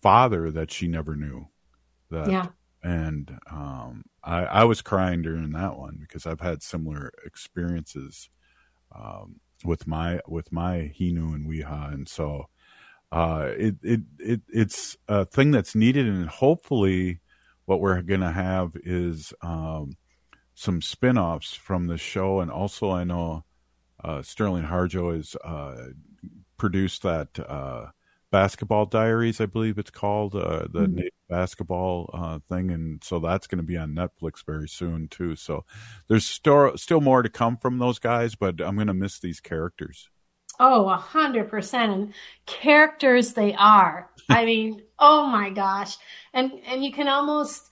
father 0.00 0.50
that 0.52 0.70
she 0.70 0.88
never 0.88 1.16
knew. 1.16 1.48
That, 2.10 2.30
yeah. 2.30 2.46
And 2.82 3.38
um, 3.50 4.04
I, 4.22 4.44
I 4.44 4.64
was 4.64 4.80
crying 4.80 5.22
during 5.22 5.50
that 5.52 5.76
one 5.76 5.98
because 6.00 6.26
I've 6.26 6.40
had 6.40 6.62
similar 6.62 7.10
experiences 7.24 8.30
um, 8.94 9.40
with 9.64 9.86
my 9.86 10.20
with 10.26 10.52
my 10.52 10.92
Hinu 10.98 11.34
and 11.34 11.48
Weha, 11.48 11.92
and 11.92 12.08
so 12.08 12.46
uh, 13.12 13.50
it 13.56 13.76
it 13.82 14.00
it 14.18 14.40
it's 14.48 14.96
a 15.08 15.24
thing 15.24 15.50
that's 15.50 15.74
needed, 15.74 16.06
and 16.06 16.28
hopefully, 16.28 17.20
what 17.64 17.80
we're 17.80 18.02
going 18.02 18.20
to 18.20 18.32
have 18.32 18.72
is 18.84 19.32
um, 19.42 19.96
some 20.54 20.82
spin-offs 20.82 21.54
from 21.54 21.86
the 21.86 21.98
show, 21.98 22.40
and 22.40 22.50
also 22.50 22.90
I 22.90 23.04
know 23.04 23.44
uh, 24.02 24.18
Sterlin 24.18 24.68
Harjo 24.68 25.14
has 25.14 25.34
uh, 25.44 25.90
produced 26.56 27.02
that 27.02 27.38
uh, 27.38 27.86
Basketball 28.30 28.86
Diaries, 28.86 29.40
I 29.40 29.46
believe 29.46 29.78
it's 29.78 29.90
called, 29.90 30.34
uh, 30.34 30.66
the 30.70 30.86
mm-hmm. 30.86 31.06
basketball 31.28 32.10
uh, 32.12 32.38
thing, 32.48 32.70
and 32.70 33.02
so 33.02 33.18
that's 33.18 33.46
going 33.46 33.58
to 33.58 33.64
be 33.64 33.76
on 33.76 33.94
Netflix 33.94 34.44
very 34.44 34.68
soon 34.68 35.08
too. 35.08 35.36
So 35.36 35.64
there's 36.08 36.26
still 36.26 36.76
still 36.76 37.00
more 37.00 37.22
to 37.22 37.28
come 37.28 37.56
from 37.56 37.78
those 37.78 37.98
guys, 37.98 38.34
but 38.34 38.60
I'm 38.60 38.74
going 38.74 38.88
to 38.88 38.94
miss 38.94 39.18
these 39.18 39.40
characters. 39.40 40.08
Oh, 40.58 40.88
a 40.88 40.96
hundred 40.96 41.48
percent, 41.50 41.92
and 41.92 42.14
characters 42.46 43.34
they 43.34 43.54
are. 43.54 44.10
I 44.28 44.44
mean, 44.46 44.82
oh 44.98 45.26
my 45.26 45.50
gosh, 45.50 45.96
and 46.32 46.52
and 46.66 46.84
you 46.84 46.92
can 46.92 47.08
almost 47.08 47.68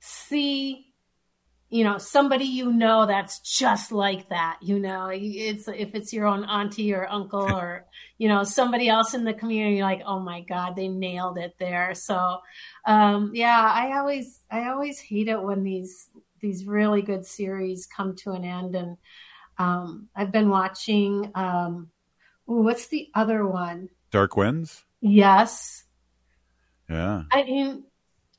see 0.00 0.85
you 1.68 1.82
know 1.82 1.98
somebody 1.98 2.44
you 2.44 2.72
know 2.72 3.06
that's 3.06 3.40
just 3.40 3.90
like 3.90 4.28
that 4.28 4.56
you 4.62 4.78
know 4.78 5.10
it's 5.12 5.66
if 5.66 5.94
it's 5.94 6.12
your 6.12 6.26
own 6.26 6.44
auntie 6.44 6.94
or 6.94 7.10
uncle 7.10 7.42
or 7.42 7.84
you 8.18 8.28
know 8.28 8.44
somebody 8.44 8.88
else 8.88 9.14
in 9.14 9.24
the 9.24 9.34
community 9.34 9.82
like 9.82 10.00
oh 10.06 10.20
my 10.20 10.40
god 10.42 10.76
they 10.76 10.88
nailed 10.88 11.38
it 11.38 11.54
there. 11.58 11.92
So 11.94 12.38
um 12.86 13.32
yeah 13.34 13.70
i 13.74 13.98
always 13.98 14.40
i 14.50 14.68
always 14.68 15.00
hate 15.00 15.28
it 15.28 15.42
when 15.42 15.64
these 15.64 16.08
these 16.40 16.66
really 16.66 17.02
good 17.02 17.26
series 17.26 17.86
come 17.86 18.14
to 18.16 18.32
an 18.32 18.44
end. 18.44 18.76
And 18.76 18.96
um 19.58 20.08
i've 20.14 20.32
been 20.32 20.48
watching 20.48 21.32
um 21.34 21.90
ooh, 22.48 22.62
what's 22.62 22.86
the 22.86 23.08
other 23.14 23.44
one? 23.44 23.88
Dark 24.12 24.36
winds? 24.36 24.84
Yes. 25.00 25.84
Yeah. 26.88 27.24
I 27.32 27.42
mean 27.42 27.84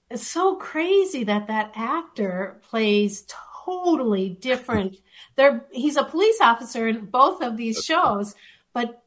it's 0.09 0.27
so 0.27 0.55
crazy 0.55 1.23
that 1.25 1.47
that 1.47 1.71
actor 1.75 2.59
plays 2.69 3.25
totally 3.65 4.29
different. 4.29 4.97
There, 5.35 5.67
he's 5.71 5.97
a 5.97 6.03
police 6.03 6.41
officer 6.41 6.87
in 6.87 7.05
both 7.05 7.43
of 7.43 7.57
these 7.57 7.83
shows, 7.85 8.33
but 8.73 9.03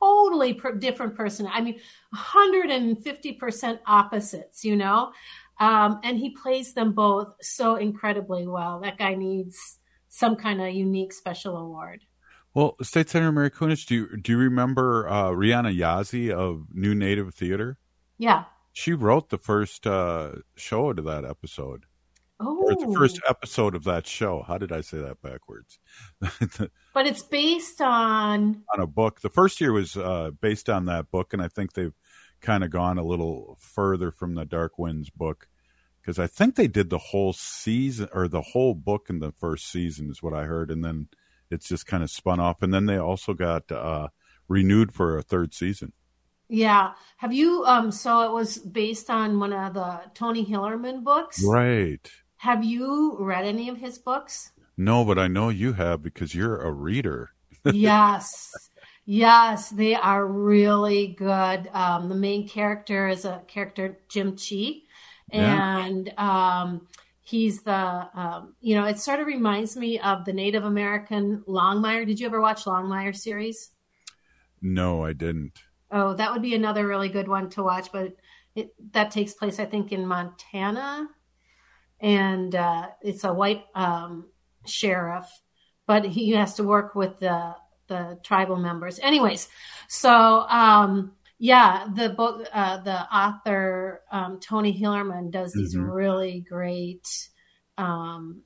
totally 0.00 0.54
per- 0.54 0.76
different 0.76 1.16
person. 1.16 1.48
I 1.50 1.60
mean, 1.60 1.80
150% 2.14 3.78
opposites, 3.84 4.64
you 4.64 4.76
know? 4.76 5.12
Um, 5.58 6.00
and 6.04 6.18
he 6.18 6.30
plays 6.30 6.72
them 6.72 6.92
both 6.92 7.34
so 7.40 7.74
incredibly 7.74 8.46
well. 8.46 8.80
That 8.80 8.96
guy 8.96 9.14
needs 9.14 9.78
some 10.08 10.36
kind 10.36 10.60
of 10.60 10.72
unique 10.72 11.12
special 11.12 11.56
award. 11.56 12.04
Well, 12.54 12.76
State 12.82 13.10
Senator 13.10 13.32
Mary 13.32 13.50
Kunesh, 13.50 13.86
do 13.86 13.94
you, 13.94 14.16
do 14.16 14.32
you 14.32 14.38
remember 14.38 15.08
uh, 15.08 15.30
Rhiana 15.30 15.76
Yazzie 15.76 16.30
of 16.30 16.66
New 16.72 16.94
Native 16.94 17.34
Theater? 17.34 17.78
Yeah. 18.18 18.44
She 18.72 18.92
wrote 18.92 19.30
the 19.30 19.38
first 19.38 19.86
uh, 19.86 20.32
show 20.56 20.92
to 20.92 21.02
that 21.02 21.24
episode. 21.24 21.86
Oh. 22.42 22.62
Or 22.64 22.74
the 22.74 22.94
first 22.96 23.20
episode 23.28 23.74
of 23.74 23.84
that 23.84 24.06
show. 24.06 24.42
How 24.46 24.56
did 24.56 24.72
I 24.72 24.80
say 24.80 24.98
that 24.98 25.20
backwards? 25.20 25.78
but 26.20 27.06
it's 27.06 27.22
based 27.22 27.82
on 27.82 28.62
on 28.72 28.80
a 28.80 28.86
book. 28.86 29.20
The 29.20 29.28
first 29.28 29.60
year 29.60 29.72
was 29.72 29.96
uh, 29.96 30.30
based 30.40 30.70
on 30.70 30.86
that 30.86 31.10
book, 31.10 31.34
and 31.34 31.42
I 31.42 31.48
think 31.48 31.74
they've 31.74 31.94
kind 32.40 32.64
of 32.64 32.70
gone 32.70 32.96
a 32.96 33.04
little 33.04 33.58
further 33.60 34.10
from 34.10 34.34
the 34.34 34.46
Dark 34.46 34.78
Winds 34.78 35.10
book 35.10 35.48
because 36.00 36.18
I 36.18 36.26
think 36.26 36.54
they 36.54 36.66
did 36.66 36.88
the 36.88 36.98
whole 36.98 37.34
season 37.34 38.08
or 38.14 38.26
the 38.26 38.40
whole 38.40 38.74
book 38.74 39.08
in 39.10 39.18
the 39.18 39.32
first 39.32 39.70
season 39.70 40.10
is 40.10 40.22
what 40.22 40.32
I 40.32 40.44
heard, 40.44 40.70
and 40.70 40.82
then 40.82 41.08
it's 41.50 41.68
just 41.68 41.86
kind 41.86 42.02
of 42.02 42.10
spun 42.10 42.40
off. 42.40 42.62
And 42.62 42.72
then 42.72 42.86
they 42.86 42.96
also 42.96 43.34
got 43.34 43.70
uh, 43.70 44.08
renewed 44.48 44.92
for 44.92 45.18
a 45.18 45.22
third 45.22 45.52
season. 45.52 45.92
Yeah. 46.50 46.92
Have 47.18 47.32
you 47.32 47.64
um 47.64 47.92
so 47.92 48.22
it 48.22 48.32
was 48.32 48.58
based 48.58 49.08
on 49.08 49.38
one 49.38 49.52
of 49.52 49.74
the 49.74 50.00
Tony 50.14 50.44
Hillerman 50.44 51.04
books? 51.04 51.42
Right. 51.44 52.10
Have 52.38 52.64
you 52.64 53.16
read 53.20 53.44
any 53.44 53.68
of 53.68 53.76
his 53.76 53.98
books? 53.98 54.50
No, 54.76 55.04
but 55.04 55.18
I 55.18 55.28
know 55.28 55.48
you 55.50 55.74
have 55.74 56.02
because 56.02 56.34
you're 56.34 56.60
a 56.60 56.72
reader. 56.72 57.30
yes. 57.72 58.50
Yes, 59.04 59.70
they 59.70 59.94
are 59.94 60.26
really 60.26 61.08
good. 61.08 61.68
Um, 61.72 62.08
the 62.08 62.14
main 62.14 62.48
character 62.48 63.08
is 63.08 63.24
a 63.24 63.42
character, 63.46 63.98
Jim 64.08 64.36
Chee. 64.36 64.86
Yeah. 65.32 65.84
And 65.84 66.12
um, 66.16 66.88
he's 67.22 67.62
the, 67.62 68.08
um, 68.14 68.54
you 68.60 68.74
know, 68.74 68.86
it 68.86 68.98
sort 68.98 69.20
of 69.20 69.26
reminds 69.26 69.76
me 69.76 70.00
of 70.00 70.24
the 70.24 70.32
Native 70.32 70.64
American 70.64 71.44
Longmire. 71.46 72.06
Did 72.06 72.18
you 72.18 72.26
ever 72.26 72.40
watch 72.40 72.64
Longmire 72.64 73.14
series? 73.14 73.70
No, 74.62 75.04
I 75.04 75.12
didn't. 75.12 75.60
Oh, 75.92 76.14
that 76.14 76.32
would 76.32 76.42
be 76.42 76.54
another 76.54 76.86
really 76.86 77.08
good 77.08 77.28
one 77.28 77.50
to 77.50 77.62
watch, 77.62 77.90
but 77.92 78.14
it, 78.54 78.74
that 78.92 79.10
takes 79.10 79.34
place, 79.34 79.58
I 79.58 79.64
think, 79.66 79.92
in 79.92 80.06
Montana, 80.06 81.08
and 82.00 82.54
uh, 82.54 82.88
it's 83.02 83.24
a 83.24 83.32
white 83.32 83.64
um, 83.74 84.28
sheriff, 84.66 85.26
but 85.86 86.04
he 86.04 86.30
has 86.32 86.54
to 86.54 86.64
work 86.64 86.94
with 86.94 87.18
the 87.18 87.54
the 87.88 88.20
tribal 88.22 88.56
members. 88.56 89.00
Anyways, 89.00 89.48
so 89.88 90.12
um, 90.48 91.12
yeah, 91.38 91.88
the 91.92 92.10
book, 92.10 92.46
uh, 92.52 92.78
the 92.82 93.00
author 93.12 94.02
um, 94.12 94.38
Tony 94.40 94.78
Hillerman 94.78 95.30
does 95.32 95.52
these 95.52 95.74
Mhm. 95.74 95.92
really 95.92 96.40
great 96.48 97.06
um, 97.78 98.42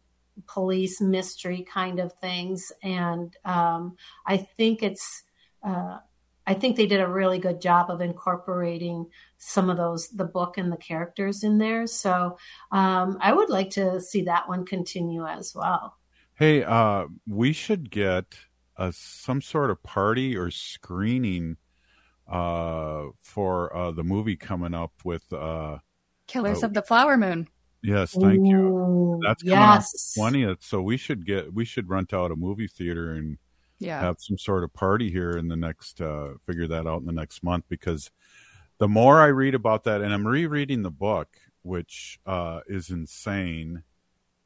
police 0.46 1.00
mystery 1.00 1.62
kind 1.70 2.00
of 2.00 2.12
things, 2.20 2.72
and 2.82 3.36
um, 3.44 3.96
I 4.26 4.38
think 4.38 4.82
it's. 4.82 5.24
Uh, 5.62 5.98
I 6.46 6.54
think 6.54 6.76
they 6.76 6.86
did 6.86 7.00
a 7.00 7.08
really 7.08 7.38
good 7.38 7.60
job 7.60 7.90
of 7.90 8.00
incorporating 8.00 9.06
some 9.38 9.70
of 9.70 9.76
those, 9.76 10.08
the 10.08 10.24
book 10.24 10.58
and 10.58 10.70
the 10.70 10.76
characters 10.76 11.42
in 11.42 11.58
there. 11.58 11.86
So 11.86 12.38
um, 12.70 13.18
I 13.20 13.32
would 13.32 13.48
like 13.50 13.70
to 13.70 14.00
see 14.00 14.22
that 14.22 14.48
one 14.48 14.66
continue 14.66 15.26
as 15.26 15.54
well. 15.54 15.96
Hey, 16.34 16.62
uh, 16.62 17.06
we 17.26 17.52
should 17.52 17.90
get 17.90 18.24
uh, 18.76 18.92
some 18.94 19.40
sort 19.40 19.70
of 19.70 19.82
party 19.82 20.36
or 20.36 20.50
screening 20.50 21.56
uh, 22.28 23.04
for 23.20 23.74
uh, 23.76 23.92
the 23.92 24.04
movie 24.04 24.36
coming 24.36 24.74
up 24.74 24.92
with. 25.04 25.32
Uh, 25.32 25.78
Killers 26.26 26.62
uh, 26.62 26.66
of 26.66 26.74
the 26.74 26.82
Flower 26.82 27.16
Moon. 27.16 27.48
Yes, 27.82 28.12
thank 28.12 28.46
you. 28.46 29.20
That's 29.22 29.42
coming 29.42 29.58
out 29.58 29.74
yes. 29.74 30.14
twentieth, 30.16 30.64
so 30.64 30.80
we 30.80 30.96
should 30.96 31.26
get 31.26 31.52
we 31.52 31.66
should 31.66 31.90
rent 31.90 32.14
out 32.14 32.32
a 32.32 32.36
movie 32.36 32.66
theater 32.66 33.12
and 33.12 33.36
Yeah. 33.78 34.00
have 34.00 34.16
some 34.18 34.38
sort 34.38 34.64
of 34.64 34.72
party 34.72 35.10
here 35.10 35.32
in 35.32 35.48
the 35.48 35.56
next 35.56 36.00
uh, 36.00 36.34
figure 36.46 36.66
that 36.68 36.86
out 36.86 37.00
in 37.00 37.06
the 37.06 37.12
next 37.12 37.42
month 37.42 37.64
because 37.68 38.10
the 38.78 38.88
more 38.88 39.20
I 39.20 39.26
read 39.26 39.54
about 39.54 39.84
that, 39.84 40.00
and 40.00 40.12
I'm 40.12 40.26
rereading 40.26 40.82
the 40.82 40.90
book, 40.90 41.28
which 41.62 42.18
uh, 42.26 42.60
is 42.66 42.90
insane, 42.90 43.82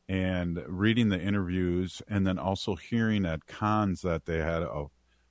and 0.09 0.62
reading 0.66 1.09
the 1.09 1.20
interviews, 1.20 2.03
and 2.09 2.26
then 2.26 2.39
also 2.39 2.74
hearing 2.74 3.26
at 3.26 3.47
Cannes 3.47 4.01
that 4.03 4.26
they 4.26 4.39
had 4.39 4.62
a 4.62 4.87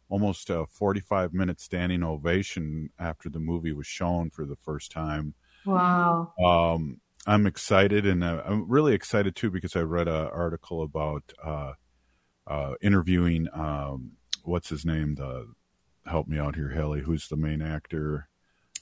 almost 0.09 0.49
a 0.49 0.65
45 0.71 1.33
minute 1.33 1.59
standing 1.59 2.01
ovation 2.03 2.89
after 2.97 3.29
the 3.29 3.39
movie 3.39 3.73
was 3.73 3.87
shown 3.87 4.29
for 4.29 4.45
the 4.45 4.55
first 4.55 4.91
time. 4.91 5.33
Wow. 5.65 6.33
Um, 6.43 7.01
I'm 7.25 7.45
excited, 7.45 8.05
and 8.05 8.23
uh, 8.23 8.41
I'm 8.45 8.69
really 8.69 8.93
excited 8.93 9.35
too 9.35 9.51
because 9.51 9.75
I 9.75 9.81
read 9.81 10.07
an 10.07 10.27
article 10.27 10.81
about 10.81 11.33
uh, 12.47 12.53
uh, 12.53 12.75
interviewing 12.81 13.47
um, 13.53 14.11
what's 14.43 14.69
his 14.69 14.85
name? 14.85 15.15
The 15.15 15.47
help 16.05 16.27
me 16.27 16.37
out 16.39 16.55
here, 16.55 16.69
Haley. 16.69 17.01
Who's 17.01 17.27
the 17.27 17.35
main 17.37 17.61
actor? 17.61 18.29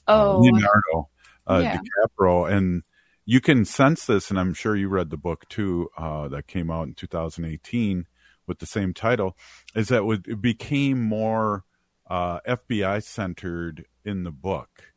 Oh. 0.06 0.36
uh, 0.36 0.38
Leonardo 0.38 1.08
uh, 1.46 1.60
Yeah. 1.62 1.78
DiCaprio, 1.78 2.50
and 2.50 2.82
you 3.24 3.40
can 3.40 3.64
sense 3.64 4.06
this, 4.06 4.30
and 4.30 4.38
I'm 4.38 4.54
sure 4.54 4.76
you 4.76 4.88
read 4.88 5.10
the 5.10 5.16
book 5.16 5.48
too 5.48 5.88
uh, 5.98 6.28
that 6.28 6.46
came 6.46 6.70
out 6.70 6.86
in 6.86 6.94
2018 6.94 8.06
with 8.46 8.60
the 8.60 8.66
same 8.66 8.94
title. 8.94 9.36
Is 9.74 9.88
that 9.88 10.04
it 10.26 10.40
became 10.40 11.02
more 11.02 11.64
uh, 12.08 12.40
FBI 12.46 13.02
centered 13.02 13.86
in 14.04 14.22
the 14.22 14.30
book 14.30 14.92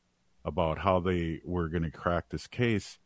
about 0.45 0.79
how 0.79 0.99
they 0.99 1.41
were 1.43 1.69
going 1.69 1.83
to 1.83 1.91
crack 1.91 2.29
this 2.29 2.47
case. 2.47 2.97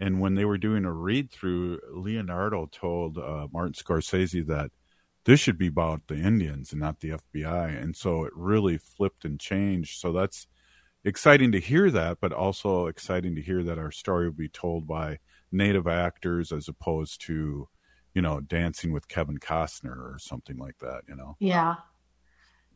And 0.00 0.20
when 0.20 0.34
they 0.34 0.44
were 0.44 0.58
doing 0.58 0.84
a 0.84 0.92
read 0.92 1.30
through, 1.30 1.80
Leonardo 1.92 2.68
told 2.70 3.18
uh, 3.18 3.48
Martin 3.52 3.74
Scorsese 3.74 4.46
that 4.46 4.70
this 5.28 5.40
should 5.40 5.58
be 5.58 5.66
about 5.66 6.00
the 6.08 6.16
Indians 6.16 6.72
and 6.72 6.80
not 6.80 7.00
the 7.00 7.10
FBI. 7.10 7.82
And 7.82 7.94
so 7.94 8.24
it 8.24 8.32
really 8.34 8.78
flipped 8.78 9.26
and 9.26 9.38
changed. 9.38 10.00
So 10.00 10.10
that's 10.10 10.46
exciting 11.04 11.52
to 11.52 11.60
hear 11.60 11.90
that, 11.90 12.16
but 12.18 12.32
also 12.32 12.86
exciting 12.86 13.34
to 13.34 13.42
hear 13.42 13.62
that 13.62 13.78
our 13.78 13.90
story 13.90 14.24
will 14.24 14.34
be 14.34 14.48
told 14.48 14.86
by 14.86 15.18
native 15.52 15.86
actors 15.86 16.50
as 16.50 16.66
opposed 16.66 17.20
to, 17.26 17.68
you 18.14 18.22
know, 18.22 18.40
dancing 18.40 18.90
with 18.90 19.06
Kevin 19.06 19.36
Costner 19.36 19.98
or 19.98 20.16
something 20.18 20.56
like 20.56 20.78
that, 20.78 21.02
you 21.06 21.14
know? 21.14 21.36
Yeah. 21.40 21.74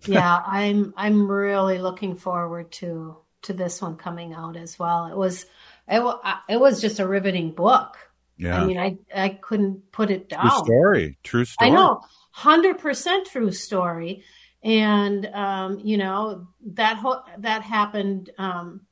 Yeah, 0.05 0.43
I'm 0.47 0.93
I'm 0.95 1.31
really 1.31 1.79
looking 1.79 2.17
forward 2.17 2.71
to 2.73 3.17
to 3.43 3.55
this 3.55 3.81
one 3.81 3.97
coming 3.97 4.35
out 4.35 4.59
as 4.59 4.79
well. 4.79 5.07
It 5.07 5.17
was 5.17 5.47
it, 5.89 6.17
it 6.51 6.61
was 6.61 6.83
just 6.83 7.01
a 7.01 7.09
riveting 7.09 7.53
book. 7.53 7.97
Yeah. 8.37 8.61
I 8.61 8.67
mean, 8.67 8.79
I 8.79 8.99
I 9.15 9.29
couldn't 9.41 9.91
put 9.91 10.11
it 10.11 10.29
True 10.29 10.39
down. 10.39 10.65
story. 10.65 11.19
True 11.23 11.47
story. 11.47 11.71
I 11.71 11.75
know, 11.75 12.03
hundred 12.33 12.79
percent 12.79 13.27
true 13.27 13.53
story, 13.53 14.25
and 14.63 15.27
um, 15.27 15.81
you 15.85 15.97
know 15.97 16.49
that 16.75 16.97
ho- 16.97 17.23
that 17.39 17.63
happened, 17.63 18.31
um, 18.39 18.83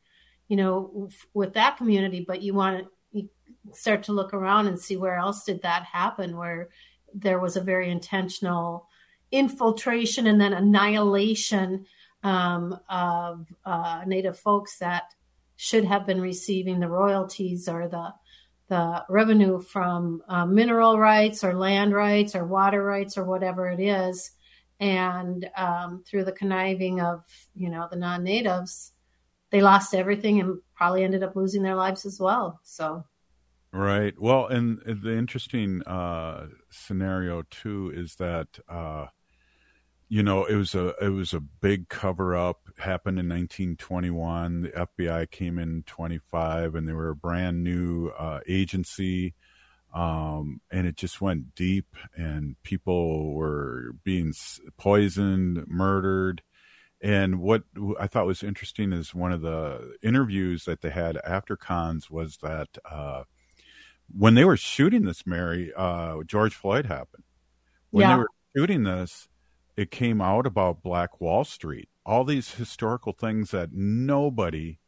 you 0.49 0.57
know, 0.57 1.09
f- 1.11 1.27
with 1.35 1.55
that 1.55 1.77
community. 1.77 2.25
But 2.27 2.43
you 2.43 2.55
want 2.55 2.87
to 3.15 3.29
start 3.73 4.05
to 4.05 4.13
look 4.13 4.33
around 4.33 4.69
and 4.69 4.79
see 4.79 4.97
where 4.97 5.17
else 5.17 5.45
did 5.45 5.63
that 5.63 5.85
happen, 5.85 6.37
where 6.37 6.69
there 7.15 7.41
was 7.41 7.57
a 7.57 7.61
very 7.63 7.91
intentional 7.91 8.87
infiltration 9.33 10.27
and 10.27 10.41
then 10.41 10.53
annihilation 10.53 11.87
um, 12.23 12.79
of 12.89 13.47
uh, 13.65 14.03
Native 14.07 14.39
folks 14.39 14.79
that 14.79 15.05
should 15.57 15.85
have 15.85 16.07
been 16.07 16.21
receiving 16.21 16.81
the 16.81 16.89
royalties 16.89 17.69
or 17.69 17.89
the 17.89 18.13
the 18.71 19.05
revenue 19.09 19.61
from 19.61 20.23
uh, 20.29 20.47
mineral 20.47 20.99
rights 20.99 21.45
or 21.45 21.55
land 21.55 21.93
rights 21.93 22.35
or 22.35 22.47
water 22.47 22.83
rights 22.83 23.19
or 23.19 23.25
whatever 23.25 23.69
it 23.69 23.81
is, 23.81 24.31
and 24.79 25.51
um, 25.57 26.03
through 26.07 26.25
the 26.25 26.33
conniving 26.33 27.01
of 27.01 27.23
you 27.55 27.69
know 27.69 27.87
the 27.91 27.97
non-natives, 27.97 28.93
they 29.51 29.61
lost 29.61 29.95
everything 29.95 30.41
and 30.41 30.61
probably 30.75 31.05
ended 31.05 31.23
up 31.23 31.37
losing 31.37 31.63
their 31.63 31.75
lives 31.75 32.07
as 32.07 32.19
well. 32.19 32.61
So 32.63 33.05
Right. 33.73 34.15
Well, 34.19 34.47
and 34.47 34.81
the 34.85 35.17
interesting 35.17 35.83
uh, 35.83 36.49
scenario 36.71 37.43
too 37.51 37.93
is 37.95 38.17
that 38.17 38.59
uh, 38.69 39.07
you 40.11 40.25
know 40.25 40.45
it 40.45 40.57
was 40.57 40.75
a 40.75 40.89
it 41.03 41.09
was 41.11 41.33
a 41.33 41.41
big 41.41 41.89
cover 41.89 42.37
up. 42.37 42.59
Happened 42.79 43.19
in 43.21 43.29
1921. 43.29 44.63
The 44.63 44.69
FBI 44.71 45.31
came 45.31 45.59
in 45.59 45.85
25, 45.87 46.75
and 46.75 46.87
they 46.87 46.93
were 46.93 47.11
a 47.11 47.17
brand 47.17 47.63
new 47.63 48.09
uh, 48.09 48.41
agency, 48.49 49.35
um, 49.95 50.61
and 50.71 50.87
it 50.87 50.97
just 50.97 51.21
went 51.21 51.55
deep. 51.55 51.95
And 52.17 52.57
people 52.65 53.35
were 53.35 53.93
being 54.03 54.35
poisoned, 54.77 55.65
murdered. 55.69 56.43
And 57.01 57.41
what 57.41 57.63
I 57.99 58.09
thought 58.09 58.27
was 58.27 58.43
interesting 58.43 58.93
is 58.93 59.15
one 59.15 59.33
of 59.33 59.43
the 59.43 59.95
interviews 60.03 60.65
that 60.65 60.83
they 60.83 60.91
had 60.91 61.17
after 61.25 61.57
Cannes 61.57 62.11
was 62.11 62.37
that. 62.43 62.69
Uh, 62.85 63.23
when 64.13 64.35
they 64.35 64.45
were 64.45 64.57
shooting 64.57 65.05
this, 65.05 65.25
Mary, 65.25 65.73
uh, 65.77 66.17
George 66.27 66.53
Floyd 66.53 66.87
happened. 66.87 67.23
When 67.91 68.03
Yeah. 68.03 68.15
they 68.15 68.19
were 68.19 68.29
shooting 68.57 68.83
this, 68.83 69.29
it 69.77 69.91
came 69.91 70.21
out 70.21 70.47
about 70.47 70.83
Black 70.83 71.21
Wall 71.21 71.45
Street. 71.45 71.89
All 72.05 72.25
these 72.25 72.55
historical 72.55 73.13
things 73.13 73.51
that 73.51 73.73
nobody 73.73 74.79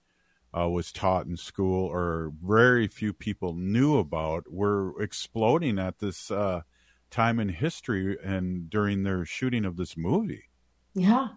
uh, 0.58 0.68
was 0.68 0.92
taught 0.92 1.26
in 1.26 1.36
school 1.36 1.86
or 1.86 2.32
very 2.42 2.86
few 2.86 3.12
people 3.12 3.54
knew 3.54 3.98
about 3.98 4.50
were 4.50 5.00
exploding 5.00 5.78
at 5.78 5.98
this 5.98 6.30
uh, 6.30 6.62
time 7.10 7.38
in 7.38 7.48
history 7.48 8.16
and 8.22 8.68
during 8.68 9.02
their 9.02 9.24
shooting 9.24 9.64
of 9.64 9.76
this 9.76 9.96
movie. 9.96 10.48
Yeah, 10.94 11.28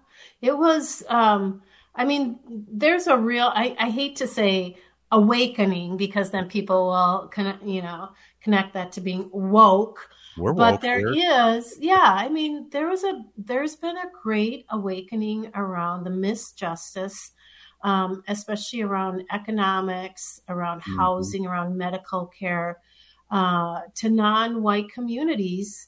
it 0.42 0.58
was. 0.58 1.04
Um, 1.08 1.62
I 1.94 2.04
mean, 2.06 2.40
there's 2.48 3.08
a 3.08 3.18
real. 3.18 3.52
I, 3.54 3.76
I 3.80 3.90
hate 3.90 4.18
to 4.18 4.28
say 4.28 4.78
awakening 5.12 5.98
because 5.98 6.32
then 6.32 6.50
people 6.50 6.88
will 6.88 7.30
connect, 7.30 7.64
you 7.64 7.82
know, 7.82 8.10
connect 8.42 8.74
that 8.74 8.92
to 8.94 9.02
being 9.02 9.30
woke. 9.32 10.10
We're 10.38 10.54
but 10.54 10.82
there 10.82 11.00
here. 11.14 11.56
is, 11.58 11.78
yeah. 11.80 11.98
I 12.02 12.30
mean, 12.30 12.70
there 12.70 12.88
was 12.88 13.04
a. 13.04 13.24
There's 13.38 13.76
been 13.76 13.98
a 13.98 14.12
great 14.24 14.66
awakening 14.70 15.52
around 15.56 16.04
the 16.04 16.10
misjustice, 16.10 17.32
um, 17.84 18.24
especially 18.28 18.82
around 18.82 19.24
economics, 19.32 20.42
around 20.50 20.82
Mhm. 20.82 20.98
housing, 20.98 21.46
around 21.46 21.78
medical 21.78 22.26
care, 22.28 22.80
uh, 23.32 23.82
to 23.96 24.10
non-white 24.10 24.92
communities 24.92 25.88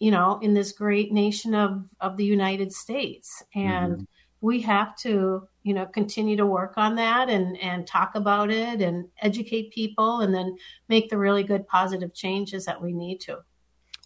you 0.00 0.10
know, 0.12 0.38
in 0.42 0.54
this 0.54 0.72
great 0.72 1.12
nation 1.12 1.54
of, 1.54 1.84
of 2.00 2.16
the 2.16 2.24
United 2.24 2.72
States. 2.72 3.42
And 3.54 3.94
mm-hmm. 3.94 4.04
we 4.40 4.60
have 4.60 4.94
to, 4.98 5.48
you 5.68 5.74
know, 5.74 5.84
continue 5.84 6.34
to 6.34 6.46
work 6.46 6.78
on 6.78 6.94
that 6.94 7.28
and, 7.28 7.60
and 7.60 7.86
talk 7.86 8.14
about 8.14 8.50
it 8.50 8.80
and 8.80 9.06
educate 9.20 9.70
people 9.70 10.20
and 10.20 10.34
then 10.34 10.56
make 10.88 11.10
the 11.10 11.18
really 11.18 11.42
good 11.42 11.68
positive 11.68 12.14
changes 12.14 12.64
that 12.64 12.80
we 12.80 12.90
need 12.94 13.20
to. 13.20 13.36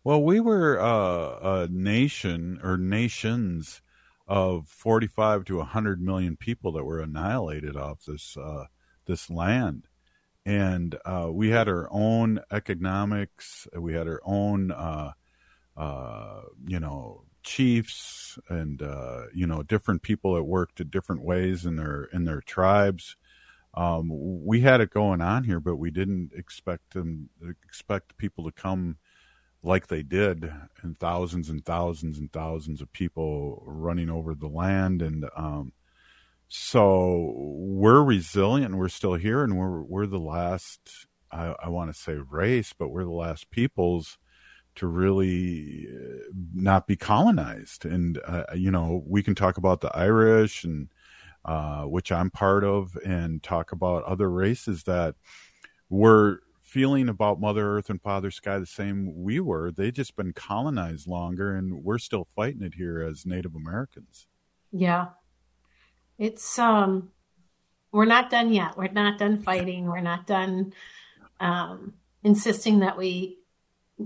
Well, 0.02 0.24
we 0.24 0.40
were 0.40 0.80
uh, 0.80 1.62
a 1.62 1.68
nation 1.70 2.58
or 2.64 2.76
nations 2.76 3.80
of 4.26 4.66
45 4.66 5.44
to 5.44 5.58
100 5.58 6.02
million 6.02 6.36
people 6.36 6.72
that 6.72 6.82
were 6.82 6.98
annihilated 6.98 7.76
off 7.76 8.04
this 8.06 8.36
uh, 8.36 8.64
this 9.06 9.30
land 9.30 9.86
and 10.44 10.96
uh, 11.04 11.28
we 11.30 11.50
had 11.50 11.68
our 11.68 11.88
own 11.92 12.40
economics 12.50 13.68
we 13.76 13.94
had 13.94 14.08
our 14.08 14.20
own 14.24 14.72
uh, 14.72 15.12
uh, 15.76 16.40
you 16.66 16.80
know 16.80 17.24
chiefs 17.42 18.38
and 18.48 18.82
uh, 18.82 19.24
you 19.34 19.46
know 19.46 19.62
different 19.62 20.02
people 20.02 20.34
that 20.34 20.44
worked 20.44 20.80
in 20.80 20.88
different 20.88 21.22
ways 21.22 21.66
in 21.66 21.76
their 21.76 22.04
in 22.12 22.24
their 22.24 22.40
tribes. 22.40 23.16
Um, 23.74 24.10
we 24.44 24.60
had 24.60 24.80
it 24.80 24.90
going 24.90 25.20
on 25.22 25.44
here, 25.44 25.60
but 25.60 25.76
we 25.76 25.90
didn't 25.90 26.32
expect 26.36 26.94
them 26.94 27.30
expect 27.64 28.16
people 28.16 28.44
to 28.44 28.52
come 28.52 28.96
like 29.62 29.86
they 29.86 30.02
did, 30.02 30.52
and 30.82 30.98
thousands 30.98 31.48
and 31.48 31.64
thousands 31.64 32.18
and 32.18 32.32
thousands 32.32 32.80
of 32.80 32.92
people 32.92 33.62
running 33.64 34.10
over 34.10 34.34
the 34.34 34.48
land, 34.48 35.02
and 35.02 35.24
um, 35.36 35.72
so 36.48 37.32
we're 37.36 38.02
resilient. 38.02 38.74
We're 38.76 38.88
still 38.88 39.14
here, 39.14 39.42
and 39.42 39.56
we're 39.56 39.82
we're 39.82 40.06
the 40.06 40.18
last. 40.18 41.06
I, 41.30 41.54
I 41.62 41.68
want 41.70 41.90
to 41.94 41.98
say 41.98 42.14
race, 42.14 42.74
but 42.78 42.90
we're 42.90 43.04
the 43.04 43.10
last 43.10 43.48
peoples 43.50 44.18
to 44.76 44.86
really 44.86 45.88
uh, 45.88 46.30
not 46.54 46.86
be 46.86 46.96
colonized. 46.96 47.84
And, 47.84 48.20
uh, 48.26 48.44
you 48.54 48.70
know, 48.70 49.02
we 49.06 49.22
can 49.22 49.34
talk 49.34 49.56
about 49.56 49.80
the 49.80 49.96
Irish 49.96 50.64
and, 50.64 50.88
uh, 51.44 51.82
which 51.82 52.10
I'm 52.12 52.30
part 52.30 52.64
of, 52.64 52.96
and 53.04 53.42
talk 53.42 53.72
about 53.72 54.04
other 54.04 54.30
races 54.30 54.84
that 54.84 55.14
were 55.90 56.40
feeling 56.60 57.10
about 57.10 57.38
Mother 57.38 57.76
Earth 57.76 57.90
and 57.90 58.00
Father 58.00 58.30
Sky 58.30 58.58
the 58.58 58.64
same 58.64 59.22
we 59.22 59.40
were. 59.40 59.70
They 59.70 59.90
just 59.90 60.16
been 60.16 60.32
colonized 60.32 61.06
longer, 61.06 61.54
and 61.54 61.84
we're 61.84 61.98
still 61.98 62.26
fighting 62.34 62.62
it 62.62 62.74
here 62.74 63.02
as 63.02 63.26
Native 63.26 63.54
Americans. 63.54 64.26
Yeah, 64.70 65.08
it's 66.18 66.58
um, 66.58 67.10
we're 67.92 68.06
not 68.06 68.30
done 68.30 68.52
yet. 68.52 68.76
We're 68.78 68.88
not 68.88 69.18
done 69.18 69.42
fighting. 69.42 69.84
We're 69.86 70.00
not 70.00 70.26
done 70.26 70.72
um, 71.40 71.94
insisting 72.22 72.78
that 72.80 72.96
we 72.96 73.38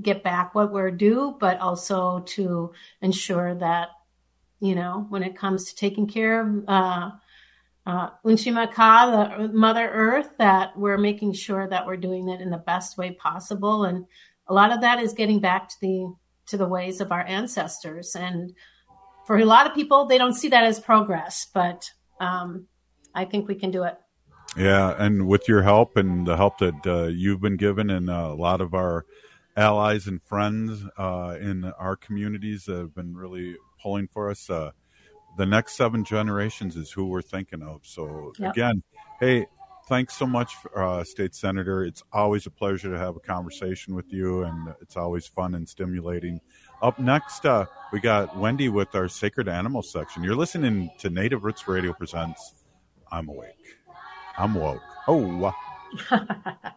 get 0.02 0.22
back 0.22 0.54
what 0.54 0.72
we're 0.72 0.90
due, 0.90 1.36
but 1.38 1.60
also 1.60 2.20
to 2.20 2.72
ensure 3.00 3.54
that, 3.54 3.88
you 4.60 4.74
know, 4.74 5.06
when 5.08 5.22
it 5.22 5.36
comes 5.36 5.64
to 5.64 5.76
taking 5.76 6.06
care 6.06 6.40
of 6.40 6.64
uh, 6.68 7.10
uh, 7.86 8.10
Unchimaka, 8.24 9.38
the 9.38 9.52
Mother 9.52 9.88
Earth, 9.88 10.30
that 10.38 10.76
we're 10.76 10.98
making 10.98 11.32
sure 11.32 11.68
that 11.68 11.86
we're 11.86 11.96
doing 11.96 12.28
it 12.28 12.40
in 12.40 12.50
the 12.50 12.58
best 12.58 12.98
way 12.98 13.12
possible. 13.12 13.84
And 13.84 14.06
a 14.48 14.54
lot 14.54 14.72
of 14.72 14.80
that 14.80 15.00
is 15.00 15.12
getting 15.12 15.40
back 15.40 15.68
to 15.68 15.76
the 15.80 16.14
to 16.46 16.56
the 16.56 16.68
ways 16.68 17.00
of 17.00 17.10
our 17.10 17.22
ancestors. 17.22 18.14
And 18.14 18.52
for 19.26 19.36
a 19.36 19.44
lot 19.44 19.66
of 19.66 19.74
people, 19.74 20.06
they 20.06 20.18
don't 20.18 20.32
see 20.32 20.48
that 20.48 20.64
as 20.64 20.78
progress, 20.78 21.48
but 21.52 21.90
um, 22.20 22.66
I 23.14 23.24
think 23.24 23.48
we 23.48 23.56
can 23.56 23.72
do 23.72 23.82
it. 23.82 23.96
Yeah, 24.56 24.94
and 24.96 25.26
with 25.26 25.48
your 25.48 25.62
help 25.62 25.96
and 25.96 26.26
the 26.26 26.36
help 26.36 26.58
that 26.58 26.86
uh, 26.86 27.06
you've 27.08 27.40
been 27.40 27.56
given, 27.56 27.90
and 27.90 28.08
uh, 28.08 28.28
a 28.30 28.34
lot 28.34 28.60
of 28.60 28.74
our 28.74 29.04
allies 29.56 30.06
and 30.06 30.22
friends 30.22 30.84
uh, 30.98 31.36
in 31.40 31.64
our 31.78 31.96
communities 31.96 32.64
that 32.66 32.76
have 32.76 32.94
been 32.94 33.16
really 33.16 33.56
pulling 33.82 34.08
for 34.08 34.30
us. 34.30 34.48
Uh, 34.50 34.70
the 35.36 35.46
next 35.46 35.76
seven 35.76 36.04
generations 36.04 36.76
is 36.76 36.90
who 36.90 37.06
we're 37.06 37.22
thinking 37.22 37.62
of. 37.62 37.80
So 37.84 38.32
yep. 38.38 38.52
again, 38.52 38.82
hey, 39.20 39.46
thanks 39.88 40.16
so 40.16 40.26
much, 40.26 40.54
uh, 40.74 41.04
State 41.04 41.34
Senator. 41.34 41.84
It's 41.84 42.02
always 42.12 42.46
a 42.46 42.50
pleasure 42.50 42.90
to 42.90 42.98
have 42.98 43.16
a 43.16 43.20
conversation 43.20 43.94
with 43.94 44.12
you, 44.12 44.42
and 44.42 44.74
it's 44.80 44.96
always 44.96 45.26
fun 45.26 45.54
and 45.54 45.68
stimulating. 45.68 46.40
Up 46.82 46.98
next, 46.98 47.46
uh, 47.46 47.66
we 47.92 48.00
got 48.00 48.36
Wendy 48.36 48.68
with 48.68 48.94
our 48.94 49.08
Sacred 49.08 49.48
Animal 49.48 49.82
section. 49.82 50.22
You're 50.22 50.36
listening 50.36 50.90
to 50.98 51.10
Native 51.10 51.44
Roots 51.44 51.66
Radio 51.68 51.92
presents 51.92 52.64
I'm 53.10 53.28
Awake. 53.28 53.76
I'm 54.36 54.54
woke. 54.54 54.82
Oh, 55.08 55.54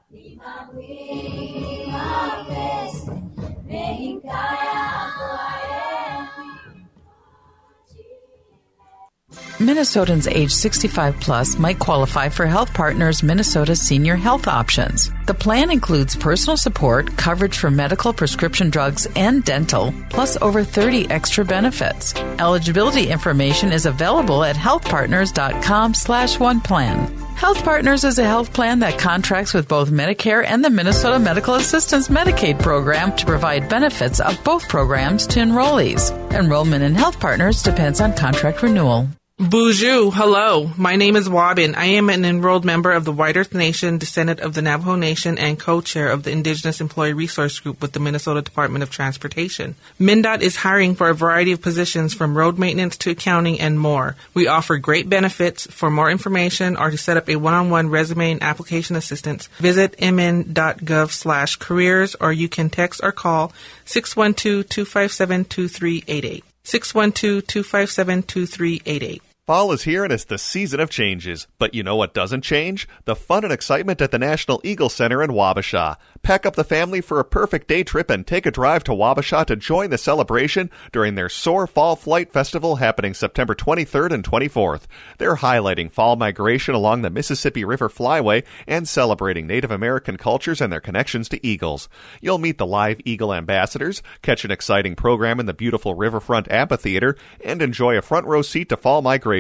Minnesotans 9.60 10.34
age 10.34 10.51
65 10.51 11.20
plus 11.20 11.60
might 11.60 11.80
qualify 11.80 12.30
for 12.30 12.45
HealthPartners 12.45 13.24
Minnesota 13.24 13.76
Senior 13.76 14.16
Health 14.16 14.47
Options. 14.47 15.12
The 15.28 15.34
plan 15.34 15.70
includes 15.70 16.16
personal 16.16 16.55
support, 16.55 17.16
coverage 17.18 17.57
for 17.57 17.70
medical, 17.70 18.14
prescription 18.14 18.70
drugs, 18.70 19.05
and 19.18 19.43
dental, 19.43 19.93
plus 20.10 20.38
over 20.41 20.64
30 20.64 21.10
extra 21.10 21.43
benefits. 21.43 22.16
Eligibility 22.39 23.10
information 23.10 23.74
is 23.74 23.86
available 23.86 24.45
at 24.45 24.55
healthpartners.com 24.55 25.93
slash 25.93 26.39
one 26.39 26.62
plan. 26.62 27.29
HealthPartners 27.40 28.04
is 28.04 28.20
a 28.20 28.26
health 28.26 28.52
plan 28.52 28.80
that 28.80 29.00
contracts 29.00 29.54
with 29.54 29.66
both 29.66 29.92
Medicare 29.92 30.44
and 30.46 30.62
the 30.62 30.70
Minnesota 30.70 31.18
Medical 31.18 31.56
Assistance 31.56 32.10
Medicaid 32.10 32.60
program 32.60 33.16
to 33.16 33.26
provide 33.26 33.70
benefits 33.70 34.20
of 34.20 34.44
both 34.44 34.68
programs 34.68 35.26
to 35.28 35.40
enrollees. 35.40 36.12
Enrollment 36.34 36.84
in 36.84 36.94
HealthPartners 36.96 37.64
depends 37.64 38.02
on 38.02 38.14
contract 38.14 38.62
renewal. 38.62 39.08
Boozhoo, 39.40 40.14
hello. 40.14 40.70
My 40.76 40.98
name 40.98 41.16
is 41.16 41.30
Wabin. 41.30 41.78
I 41.78 41.86
am 41.86 42.10
an 42.10 42.26
enrolled 42.26 42.66
member 42.66 42.92
of 42.92 43.06
the 43.06 43.14
White 43.14 43.38
Earth 43.38 43.54
Nation, 43.54 43.98
descendant 43.98 44.42
of 44.42 44.54
the 44.54 44.62
Navajo 44.62 44.96
Nation, 44.96 45.38
and 45.38 45.58
co-chair 45.58 46.10
of 46.10 46.24
the 46.24 46.32
Indigenous 46.32 46.82
Employee 46.82 47.14
Resource 47.14 47.58
Group 47.60 47.82
with 47.82 47.94
the 47.94 48.02
Minnesota 48.02 48.42
Department 48.42 48.84
of 48.84 48.90
Transportation. 48.90 49.76
MnDOT 49.98 50.42
is 50.42 50.58
hiring 50.58 50.94
for 50.94 51.08
a 51.08 51.16
variety 51.16 51.54
of 51.54 51.62
positions 51.62 52.14
from 52.14 52.38
road 52.38 52.60
maintenance 52.60 52.98
to 52.98 53.12
accounting 53.12 53.62
and 53.62 53.80
more. 53.80 54.18
We 54.34 54.48
offer 54.48 54.76
great 54.76 55.08
benefits. 55.08 55.68
For 55.68 55.90
more 55.90 56.12
information 56.12 56.76
or 56.76 56.92
to 56.92 56.98
set 56.98 57.16
up 57.16 57.30
a 57.30 57.38
one-on-one 57.38 57.88
resume 57.88 58.34
and 58.34 58.44
application 58.44 58.98
assistance, 58.98 59.48
visit 59.60 59.96
mn.gov 60.02 61.12
slash 61.12 61.56
careers 61.56 62.14
or 62.16 62.34
you 62.34 62.50
can 62.50 62.70
text 62.70 63.00
or 63.02 63.14
call 63.14 63.54
612-257-2388. 63.86 66.44
612-257-2388. 66.66 69.22
Fall 69.50 69.72
is 69.72 69.82
here 69.82 70.04
and 70.04 70.14
it's 70.14 70.26
the 70.26 70.38
season 70.38 70.80
of 70.80 70.91
changes. 70.91 71.47
But 71.58 71.74
you 71.74 71.82
know 71.82 71.95
what 71.95 72.14
doesn't 72.14 72.43
change? 72.43 72.88
The 73.06 73.16
fun 73.16 73.43
and 73.43 73.52
excitement 73.52 74.00
at 74.00 74.12
the 74.12 74.20
National 74.20 74.62
Eagle 74.64 74.89
Center 74.89 75.24
in 75.24 75.32
Wabasha. 75.32 75.97
Pack 76.22 76.45
up 76.45 76.56
the 76.56 76.64
family 76.64 77.02
for 77.02 77.20
a 77.20 77.26
perfect 77.26 77.68
day 77.68 77.82
trip 77.82 78.12
and 78.12 78.28
take 78.28 78.45
a 78.45 78.52
drive 78.52 78.84
to 78.84 78.91
Wabasha 78.91 79.47
to 79.47 79.56
join 79.56 79.89
the 79.89 79.97
celebration 79.97 80.70
during 80.91 81.16
their 81.16 81.30
Soar 81.30 81.66
Fall 81.66 81.95
Flight 81.95 82.32
Festival 82.32 82.76
happening 82.76 83.16
September 83.16 83.56
23rd 83.56 84.12
and 84.12 84.24
24th. 84.24 84.84
They're 85.18 85.38
highlighting 85.38 85.91
fall 85.91 86.16
migration 86.16 86.76
along 86.76 87.02
the 87.02 87.10
Mississippi 87.10 87.66
River 87.66 87.89
Flyway 87.89 88.43
and 88.68 88.88
celebrating 88.88 89.47
Native 89.47 89.72
American 89.72 90.18
cultures 90.18 90.62
and 90.62 90.72
their 90.72 90.80
connections 90.80 91.28
to 91.30 91.43
eagles. 91.43 91.89
You'll 92.22 92.38
meet 92.38 92.60
the 92.60 92.68
live 92.68 93.02
eagle 93.04 93.34
ambassadors, 93.34 94.04
catch 94.22 94.45
an 94.45 94.52
exciting 94.52 94.95
program 94.95 95.39
in 95.39 95.47
the 95.47 95.56
beautiful 95.56 95.95
Riverfront 95.95 96.52
Amphitheater, 96.52 97.16
and 97.43 97.64
enjoy 97.64 97.97
a 97.97 98.04
front 98.04 98.28
row 98.28 98.43
seat 98.43 98.70
to 98.70 98.78
fall 98.78 99.02
migration 99.02 99.39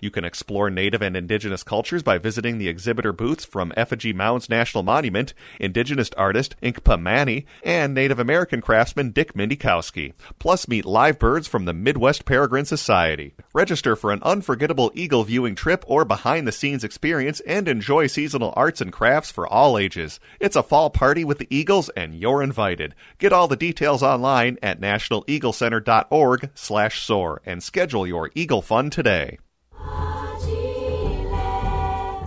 you 0.00 0.10
can 0.10 0.24
explore 0.24 0.70
native 0.70 1.02
and 1.02 1.16
indigenous 1.16 1.62
cultures 1.62 2.02
by 2.02 2.18
visiting 2.18 2.58
the 2.58 2.68
exhibitor 2.68 3.12
booths 3.12 3.44
from 3.44 3.72
Effigy 3.76 4.12
Mounds 4.12 4.48
National 4.48 4.82
Monument, 4.82 5.34
indigenous 5.60 6.10
artist 6.16 6.54
Inkpa 6.62 7.00
Mani, 7.00 7.46
and 7.62 7.94
Native 7.94 8.18
American 8.18 8.60
craftsman 8.60 9.10
Dick 9.10 9.34
Mindikowski. 9.34 10.12
Plus, 10.38 10.66
meet 10.68 10.84
live 10.84 11.18
birds 11.18 11.46
from 11.46 11.64
the 11.64 11.74
Midwest 11.74 12.24
Peregrine 12.24 12.64
Society. 12.64 13.34
Register 13.52 13.96
for 13.96 14.12
an 14.12 14.22
unforgettable 14.22 14.90
eagle 14.94 15.24
viewing 15.24 15.54
trip 15.54 15.84
or 15.86 16.04
behind 16.04 16.46
the 16.46 16.52
scenes 16.52 16.84
experience 16.84 17.40
and 17.40 17.68
enjoy 17.68 18.06
seasonal 18.06 18.52
arts 18.56 18.80
and 18.80 18.92
crafts 18.92 19.30
for 19.30 19.46
all 19.46 19.78
ages. 19.78 20.20
It's 20.40 20.56
a 20.56 20.62
fall 20.62 20.90
party 20.90 21.24
with 21.24 21.38
the 21.38 21.48
Eagles 21.54 21.88
and 21.90 22.14
you're 22.14 22.42
invited. 22.42 22.94
Get 23.18 23.32
all 23.32 23.48
the 23.48 23.56
details 23.56 24.02
online 24.02 24.58
at 24.62 24.80
nationaleaglecenter.org 24.80 26.50
slash 26.54 27.02
soar 27.02 27.42
and 27.44 27.62
schedule 27.62 28.06
your 28.06 28.30
Eagle 28.34 28.62
Fun 28.62 28.90
today. 28.90 29.33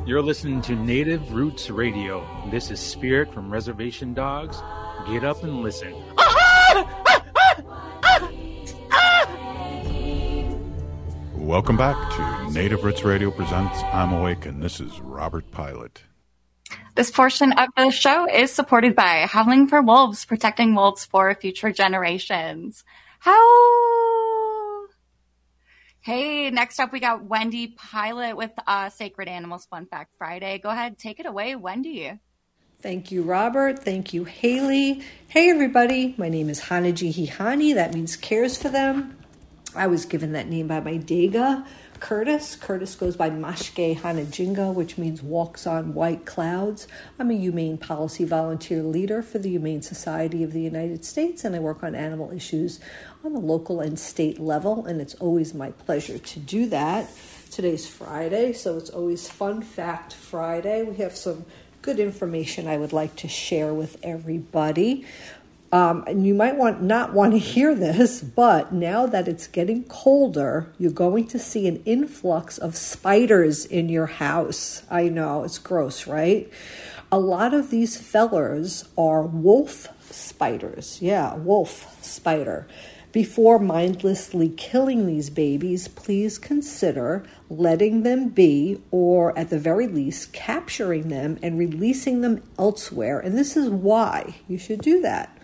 You're 0.08 0.22
listening 0.22 0.62
to 0.62 0.74
Native 0.74 1.34
Roots 1.34 1.70
Radio. 1.70 2.26
This 2.49 2.72
is 2.72 2.80
Spirit 2.80 3.34
from 3.34 3.51
Reservation 3.51 4.14
Dogs. 4.14 4.55
Get 5.05 5.26
up 5.26 5.43
and 5.43 5.62
listen. 5.62 5.93
Welcome 11.36 11.76
back 11.76 11.97
to 12.16 12.51
Native 12.53 12.86
Roots 12.86 13.03
Radio 13.03 13.32
presents 13.32 13.84
I'm 13.91 14.14
Awake, 14.14 14.45
and 14.45 14.64
this 14.64 14.80
is 14.80 14.97
Robert 15.01 15.51
Pilot. 15.51 16.03
This 16.95 17.12
portion 17.12 17.51
of 17.51 17.68
the 17.76 17.91
show 17.91 18.34
is 18.34 18.49
supported 18.49 18.95
by 18.95 19.28
Howling 19.30 19.68
for 19.68 19.82
Wolves, 19.82 20.24
protecting 20.24 20.74
wolves 20.74 21.03
for 21.03 21.36
future 21.36 21.74
generations. 21.74 22.86
How? 23.20 24.26
Hey, 26.08 26.49
next 26.51 26.80
up 26.80 26.93
we 26.93 27.01
got 27.01 27.26
Wendy 27.26 27.68
Pilot 27.68 28.38
with 28.38 28.51
uh, 28.66 28.88
Sacred 28.88 29.28
Animals 29.28 29.66
Fun 29.66 29.88
Fact 29.88 30.14
Friday. 30.18 30.58
Go 30.58 30.70
ahead, 30.70 30.97
take 30.97 31.20
it 31.20 31.26
away, 31.26 31.58
Wendy. 31.58 32.18
Thank 32.80 33.12
you, 33.12 33.24
Robert. 33.24 33.80
Thank 33.80 34.14
you, 34.14 34.24
Haley. 34.24 35.01
Hey, 35.28 35.49
everybody. 35.49 36.16
My 36.18 36.30
name 36.30 36.49
is 36.49 36.62
Hanaji 36.62 37.14
Hihani. 37.14 37.76
That 37.76 37.93
means 37.93 38.16
cares 38.16 38.58
for 38.58 38.70
them. 38.70 39.18
I 39.76 39.88
was 39.88 40.05
given 40.05 40.32
that 40.32 40.47
name 40.47 40.68
by 40.68 40.80
my 40.80 40.93
Dega, 40.93 41.68
Curtis. 42.00 42.56
Curtis 42.56 42.95
goes 42.95 43.16
by 43.16 43.30
Mashke 43.30 43.98
Hanajinga, 43.98 44.74
which 44.74 44.98
means 44.98 45.22
walks 45.22 45.68
on 45.68 45.93
white 45.93 46.26
clouds. 46.26 46.88
I'm 47.20 47.32
a 47.32 47.34
humane 47.34 47.78
policy 47.78 48.24
volunteer 48.24 48.84
leader 48.84 49.22
for 49.22 49.39
the 49.39 49.50
Humane 49.50 49.82
Society 49.82 50.43
of 50.43 50.54
the 50.54 50.62
United 50.62 51.04
States, 51.04 51.43
and 51.43 51.56
I 51.56 51.60
work 51.60 51.84
on 51.84 51.95
animal 51.95 52.32
issues 52.32 52.80
on 53.24 53.34
the 53.34 53.39
local 53.39 53.82
and 53.82 54.00
state 54.00 54.39
level, 54.39 54.86
and 54.86 55.02
it's 55.02 55.16
always 55.16 55.54
my 55.54 55.72
pleasure 55.72 56.18
to 56.18 56.39
do 56.39 56.68
that. 56.68 57.10
Today's 57.52 57.88
Friday, 57.88 58.54
so 58.54 58.78
it's 58.78 58.89
always 58.89 59.30
Fun 59.30 59.62
Fact 59.62 60.14
Friday. 60.14 60.84
We 60.84 60.98
have 60.98 61.16
some 61.16 61.45
good 61.82 62.00
information 62.00 62.68
I 62.68 62.78
would 62.78 62.91
like 62.91 63.16
to 63.18 63.28
share 63.28 63.74
with 63.74 63.98
everybody. 64.04 65.06
Um, 65.78 66.03
and 66.07 66.25
you 66.25 66.34
might 66.34 66.55
want 66.55 66.82
not 66.82 67.13
want 67.13 67.34
to 67.34 67.38
hear 67.53 67.75
this, 67.75 68.21
but 68.21 68.73
now 68.73 69.05
that 69.05 69.28
it's 69.28 69.45
getting 69.45 69.84
colder, 69.84 70.73
you're 70.80 70.91
going 70.91 71.28
to 71.28 71.38
see 71.38 71.67
an 71.67 71.84
influx 71.86 72.57
of 72.57 72.75
spiders 72.75 73.63
in 73.63 73.88
your 73.88 74.07
house. 74.07 74.82
I 74.89 75.09
know 75.09 75.43
it's 75.43 75.59
gross, 75.59 76.07
right? 76.07 76.51
A 77.11 77.19
lot 77.19 77.53
of 77.53 77.69
these 77.69 77.95
fellers 77.95 78.86
are 78.97 79.21
wolf 79.21 79.88
spiders. 80.11 80.99
Yeah, 80.99 81.36
wolf 81.36 82.03
spider. 82.03 82.67
Before 83.11 83.59
mindlessly 83.59 84.49
killing 84.49 85.05
these 85.05 85.30
babies, 85.30 85.88
please 85.88 86.39
consider 86.39 87.23
letting 87.49 88.01
them 88.01 88.30
be, 88.30 88.82
or 88.89 89.38
at 89.38 89.51
the 89.51 89.59
very 89.59 89.88
least, 89.88 90.34
capturing 90.34 91.09
them 91.09 91.38
and 91.43 91.57
releasing 91.57 92.21
them 92.21 92.43
elsewhere. 92.57 93.19
And 93.19 93.38
this 93.38 93.55
is 93.55 93.69
why 93.69 94.38
you 94.47 94.57
should 94.57 94.82
do 94.82 95.01
that. 95.01 95.36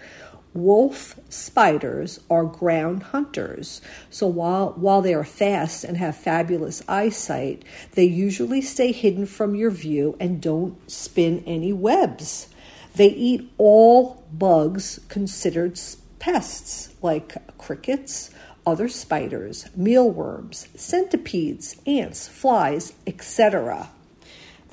Wolf 0.54 1.20
spiders 1.30 2.20
are 2.30 2.46
ground 2.46 3.04
hunters. 3.04 3.82
So 4.10 4.28
while, 4.28 4.74
while 4.74 5.02
they 5.02 5.14
are 5.14 5.24
fast 5.24 5.84
and 5.84 5.98
have 5.98 6.16
fabulous 6.16 6.84
eyesight, 6.88 7.64
they 7.94 8.04
usually 8.04 8.62
stay 8.62 8.92
hidden 8.92 9.26
from 9.26 9.56
your 9.56 9.72
view 9.72 10.16
and 10.20 10.42
don't 10.42 10.90
spin 10.90 11.44
any 11.48 11.74
webs. 11.74 12.50
They 12.96 13.10
eat 13.10 13.52
all 13.58 14.24
bugs 14.32 15.00
considered 15.10 15.80
pests 16.20 16.94
like 17.02 17.36
crickets, 17.58 18.30
other 18.66 18.88
spiders, 18.88 19.68
mealworms, 19.76 20.68
centipedes, 20.76 21.78
ants, 21.88 22.28
flies, 22.28 22.94
etc. 23.08 23.90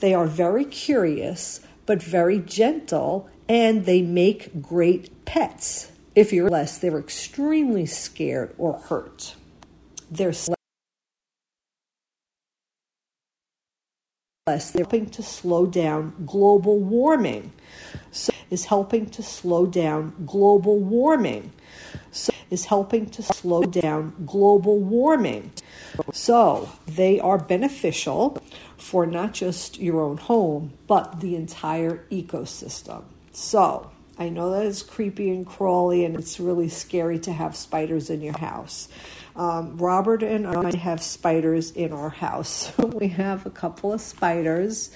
They 0.00 0.14
are 0.14 0.26
very 0.26 0.64
curious 0.64 1.60
but 1.86 2.02
very 2.02 2.38
gentle 2.38 3.28
and 3.48 3.84
they 3.84 4.00
make 4.00 4.62
great 4.62 5.19
pets. 5.30 5.92
If 6.16 6.32
you're 6.32 6.50
less, 6.50 6.78
they're 6.78 6.98
extremely 6.98 7.86
scared 7.86 8.52
or 8.58 8.80
hurt. 8.80 9.36
They're 10.10 10.34
less, 14.48 14.72
they're 14.72 14.82
helping 14.82 15.08
to 15.10 15.22
slow 15.22 15.66
down 15.66 16.14
global 16.26 16.80
warming. 16.80 17.52
So 18.10 18.32
is 18.50 18.64
helping 18.64 19.08
to 19.10 19.22
slow 19.22 19.66
down 19.66 20.14
global 20.26 20.80
warming. 20.80 21.52
So 22.10 22.32
is 22.50 22.64
helping 22.64 23.08
to 23.10 23.22
slow 23.22 23.62
down 23.62 24.12
global 24.26 24.80
warming. 24.80 25.52
So 26.12 26.68
they 26.86 27.20
are 27.20 27.38
beneficial 27.38 28.42
for 28.78 29.06
not 29.06 29.32
just 29.32 29.78
your 29.78 30.00
own 30.00 30.16
home, 30.16 30.72
but 30.88 31.20
the 31.20 31.36
entire 31.36 32.04
ecosystem. 32.10 33.04
So 33.30 33.92
I 34.20 34.28
know 34.28 34.50
that 34.50 34.66
is 34.66 34.82
creepy 34.82 35.30
and 35.30 35.46
crawly 35.46 36.04
and 36.04 36.14
it's 36.14 36.38
really 36.38 36.68
scary 36.68 37.18
to 37.20 37.32
have 37.32 37.56
spiders 37.56 38.10
in 38.10 38.20
your 38.20 38.36
house. 38.36 38.88
Um, 39.34 39.78
Robert 39.78 40.22
and 40.22 40.46
I 40.46 40.76
have 40.76 41.02
spiders 41.02 41.70
in 41.70 41.94
our 41.94 42.10
house. 42.10 42.70
we 42.78 43.08
have 43.08 43.46
a 43.46 43.50
couple 43.50 43.94
of 43.94 44.00
spiders 44.02 44.90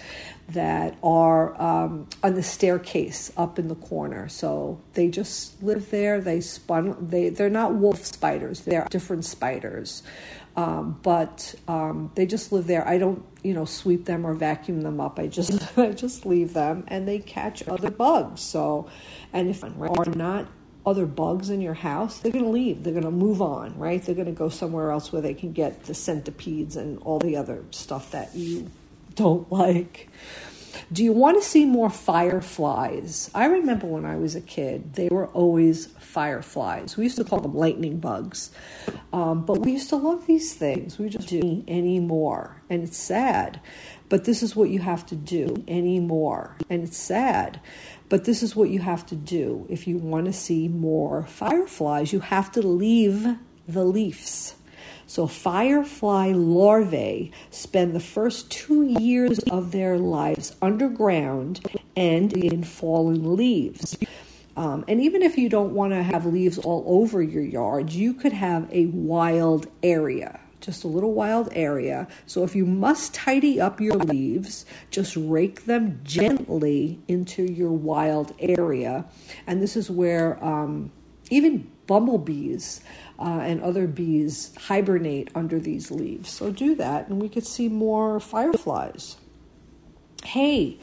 that 0.49 0.99
are 1.03 1.59
um, 1.61 2.07
on 2.23 2.35
the 2.35 2.43
staircase 2.43 3.33
up 3.39 3.59
in 3.59 3.69
the 3.69 3.77
corner. 3.77 4.29
So 4.29 4.79
they 4.93 5.09
just 5.09 5.63
live 5.63 5.91
there. 5.91 6.21
They 6.21 6.43
spun. 6.43 6.95
They 7.09 7.31
they're 7.31 7.49
not 7.49 7.75
wolf 7.75 8.05
spiders. 8.05 8.61
They're 8.61 8.87
different 8.91 9.25
spiders, 9.25 10.03
um, 10.55 11.01
but 11.03 11.55
um, 11.67 12.11
they 12.15 12.27
just 12.27 12.53
live 12.53 12.67
there. 12.67 12.87
I 12.87 12.99
don't 12.99 13.25
you 13.45 13.55
know 13.55 13.65
sweep 13.65 14.07
them 14.07 14.27
or 14.27 14.35
vacuum 14.35 14.81
them 14.81 15.01
up. 15.01 15.21
I 15.21 15.29
just 15.29 15.79
I 15.79 15.93
just 15.93 16.27
leave 16.27 16.55
them, 16.55 16.85
and 16.89 17.07
they 17.07 17.21
catch 17.21 17.67
other 17.69 17.91
bugs. 17.91 18.41
So, 18.41 18.89
and 19.33 19.49
if 19.49 19.61
there 19.61 19.71
are 19.79 20.07
not 20.07 20.49
other 20.87 21.07
bugs 21.07 21.51
in 21.51 21.61
your 21.61 21.75
house, 21.75 22.19
they're 22.19 22.33
going 22.33 22.45
to 22.45 22.51
leave. 22.51 22.83
They're 22.83 22.93
going 22.93 23.05
to 23.05 23.11
move 23.11 23.41
on, 23.41 23.79
right? 23.79 24.03
They're 24.03 24.15
going 24.15 24.27
to 24.27 24.33
go 24.33 24.49
somewhere 24.49 24.91
else 24.91 25.13
where 25.13 25.23
they 25.23 25.35
can 25.35 25.53
get 25.53 25.85
the 25.85 25.95
centipedes 25.95 26.77
and 26.77 26.99
all 27.03 27.19
the 27.19 27.37
other 27.37 27.65
stuff 27.71 28.11
that 28.11 28.35
you 28.35 28.71
don't 29.15 29.51
like. 29.53 30.09
Do 30.93 31.05
you 31.05 31.13
want 31.13 31.41
to 31.41 31.49
see 31.49 31.65
more 31.65 31.89
fireflies? 31.89 33.31
I 33.35 33.47
remember 33.47 33.87
when 33.87 34.05
I 34.05 34.17
was 34.17 34.35
a 34.35 34.41
kid, 34.41 34.95
they 34.95 35.09
were 35.09 35.29
always 35.29 35.94
fireflies. 36.15 36.97
We 36.97 37.03
used 37.03 37.17
to 37.17 37.25
call 37.25 37.41
them 37.41 37.57
lightning 37.57 37.99
bugs. 37.99 38.53
Um, 39.13 39.45
but 39.45 39.59
we 39.59 39.73
used 39.73 39.89
to 39.89 39.97
love 39.97 40.27
these 40.27 40.55
things. 40.55 40.97
We 40.97 41.09
just 41.09 41.29
do 41.29 41.65
anymore. 41.67 42.63
And 42.71 42.85
it's 42.85 42.97
sad. 42.97 43.61
But 44.09 44.25
this 44.25 44.41
is 44.41 44.55
what 44.55 44.71
you 44.71 44.79
have 44.79 45.05
to 45.07 45.17
do 45.17 45.65
anymore. 45.67 46.57
And 46.71 46.85
it's 46.85 46.97
sad. 46.97 47.61
But 48.09 48.27
this 48.27 48.45
is 48.45 48.55
what 48.55 48.71
you 48.71 48.79
have 48.79 49.05
to 49.07 49.17
do. 49.17 49.67
If 49.69 49.89
you 49.89 49.99
want 49.99 50.27
to 50.27 50.33
see 50.33 50.69
more 50.69 51.25
fireflies, 51.25 52.13
you 52.13 52.21
have 52.21 52.53
to 52.53 52.63
leave 52.63 53.37
the 53.67 53.85
leaves. 53.85 54.55
So, 55.07 55.27
firefly 55.27 56.33
larvae 56.33 57.33
spend 57.51 57.95
the 57.95 58.01
first 58.01 58.51
two 58.51 58.85
years 58.85 59.39
of 59.51 59.73
their 59.73 59.99
lives 59.99 60.57
underground 60.63 61.61
and 61.97 62.33
in 62.33 62.63
fallen 62.63 63.37
leaves. 63.37 63.99
Um, 64.57 64.85
and 64.87 65.01
even 65.01 65.23
if 65.23 65.37
you 65.37 65.49
don't 65.49 65.75
want 65.75 65.93
to 65.93 66.03
have 66.03 66.27
leaves 66.27 66.59
all 66.59 66.85
over 66.87 67.23
your 67.23 67.43
yard, 67.43 67.91
you 67.91 68.15
could 68.15 68.33
have 68.33 68.69
a 68.73 68.87
wild 68.87 69.67
area, 69.83 70.39
just 70.61 70.85
a 70.85 70.89
little 70.89 71.13
wild 71.13 71.49
area. 71.53 72.07
So 72.27 72.45
if 72.45 72.55
you 72.55 72.65
must 72.65 73.15
tidy 73.15 73.61
up 73.61 73.81
your 73.81 73.97
leaves, 73.97 74.65
just 74.91 75.17
rake 75.17 75.65
them 75.65 76.01
gently 76.05 77.01
into 77.09 77.43
your 77.43 77.73
wild 77.73 78.33
area. 78.39 79.05
And 79.47 79.61
this 79.61 79.77
is 79.77 79.91
where 79.91 80.43
um, 80.45 80.93
even 81.31 81.71
bumblebees 81.87 82.81
uh, 83.19 83.41
and 83.43 83.61
other 83.61 83.87
bees 83.87 84.55
hibernate 84.57 85.31
under 85.35 85.59
these 85.59 85.91
leaves. 85.91 86.31
So 86.31 86.51
do 86.51 86.75
that, 86.77 87.09
and 87.09 87.21
we 87.21 87.29
could 87.29 87.47
see 87.47 87.69
more 87.69 88.21
fireflies. 88.21 89.17
Hey, 90.25 90.79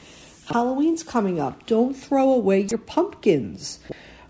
Halloween's 0.46 1.02
coming 1.02 1.38
up. 1.40 1.66
Don't 1.66 1.94
throw 1.94 2.32
away 2.32 2.62
your 2.62 2.78
pumpkins. 2.78 3.78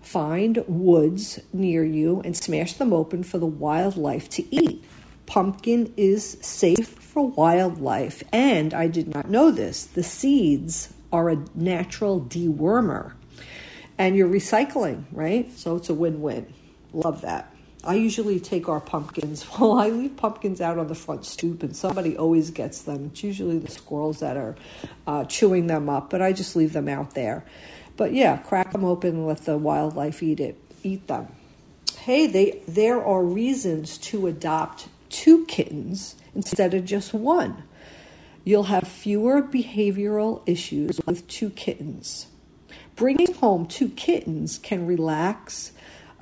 Find 0.01 0.63
woods 0.67 1.39
near 1.51 1.83
you 1.83 2.21
and 2.23 2.37
smash 2.37 2.73
them 2.73 2.93
open 2.93 3.23
for 3.23 3.39
the 3.39 3.47
wildlife 3.47 4.29
to 4.31 4.55
eat. 4.55 4.83
Pumpkin 5.25 5.91
is 5.97 6.37
safe 6.41 6.87
for 6.87 7.27
wildlife, 7.27 8.23
and 8.31 8.73
I 8.73 8.87
did 8.87 9.07
not 9.07 9.29
know 9.29 9.49
this. 9.49 9.85
The 9.85 10.03
seeds 10.03 10.93
are 11.11 11.29
a 11.29 11.43
natural 11.55 12.21
dewormer, 12.21 13.13
and 13.97 14.15
you're 14.15 14.29
recycling, 14.29 15.05
right? 15.11 15.51
So 15.57 15.77
it's 15.77 15.89
a 15.89 15.93
win 15.93 16.21
win. 16.21 16.53
Love 16.91 17.21
that. 17.21 17.52
I 17.85 17.95
usually 17.95 18.39
take 18.39 18.69
our 18.69 18.79
pumpkins. 18.79 19.45
Well, 19.59 19.73
I 19.73 19.89
leave 19.89 20.15
pumpkins 20.17 20.61
out 20.61 20.77
on 20.77 20.87
the 20.87 20.95
front 20.95 21.25
stoop, 21.25 21.63
and 21.63 21.75
somebody 21.75 22.17
always 22.17 22.49
gets 22.49 22.83
them. 22.83 23.09
It's 23.11 23.23
usually 23.23 23.59
the 23.59 23.69
squirrels 23.69 24.19
that 24.19 24.37
are 24.37 24.55
uh, 25.05 25.25
chewing 25.25 25.67
them 25.67 25.89
up, 25.89 26.09
but 26.09 26.21
I 26.21 26.33
just 26.33 26.55
leave 26.55 26.73
them 26.73 26.87
out 26.87 27.13
there. 27.13 27.45
But 27.95 28.13
yeah, 28.13 28.37
crack 28.37 28.71
them 28.71 28.83
open 28.83 29.11
and 29.11 29.27
let 29.27 29.45
the 29.45 29.57
wildlife 29.57 30.23
eat 30.23 30.39
it, 30.39 30.57
eat 30.83 31.07
them. 31.07 31.27
Hey, 31.97 32.27
they 32.27 32.61
there 32.67 33.03
are 33.03 33.23
reasons 33.23 33.97
to 33.99 34.27
adopt 34.27 34.87
two 35.09 35.45
kittens 35.45 36.15
instead 36.33 36.73
of 36.73 36.85
just 36.85 37.13
one. 37.13 37.63
You'll 38.43 38.63
have 38.63 38.87
fewer 38.87 39.41
behavioral 39.41 40.41
issues 40.45 40.99
with 41.05 41.27
two 41.27 41.49
kittens. 41.51 42.27
Bringing 42.95 43.33
home 43.35 43.67
two 43.67 43.89
kittens 43.89 44.57
can 44.57 44.85
relax 44.85 45.72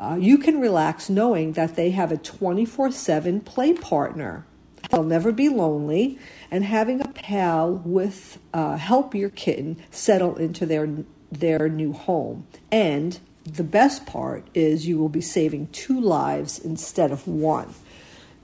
uh, 0.02 0.18
you 0.20 0.38
can 0.38 0.60
relax 0.60 1.10
knowing 1.10 1.54
that 1.54 1.76
they 1.76 1.92
have 1.92 2.12
a 2.12 2.18
24 2.18 2.92
7 2.92 3.40
play 3.42 3.74
partner. 3.74 4.46
they'll 4.90 5.04
never 5.04 5.32
be 5.32 5.48
lonely, 5.48 6.18
and 6.50 6.66
having 6.66 7.00
a 7.00 7.08
pal 7.08 7.82
with 7.86 8.40
uh, 8.54 8.78
help 8.78 9.14
your 9.14 9.30
kitten 9.30 9.78
settle 9.92 10.36
into 10.36 10.66
their 10.66 10.90
their 11.32 11.70
new 11.70 11.94
home. 11.94 12.46
And 12.72 13.20
the 13.46 13.64
best 13.64 14.06
part 14.06 14.48
is 14.54 14.88
you 14.88 14.98
will 14.98 15.10
be 15.10 15.22
saving 15.22 15.68
two 15.68 16.00
lives 16.00 16.60
instead 16.60 17.12
of 17.12 17.28
one 17.28 17.74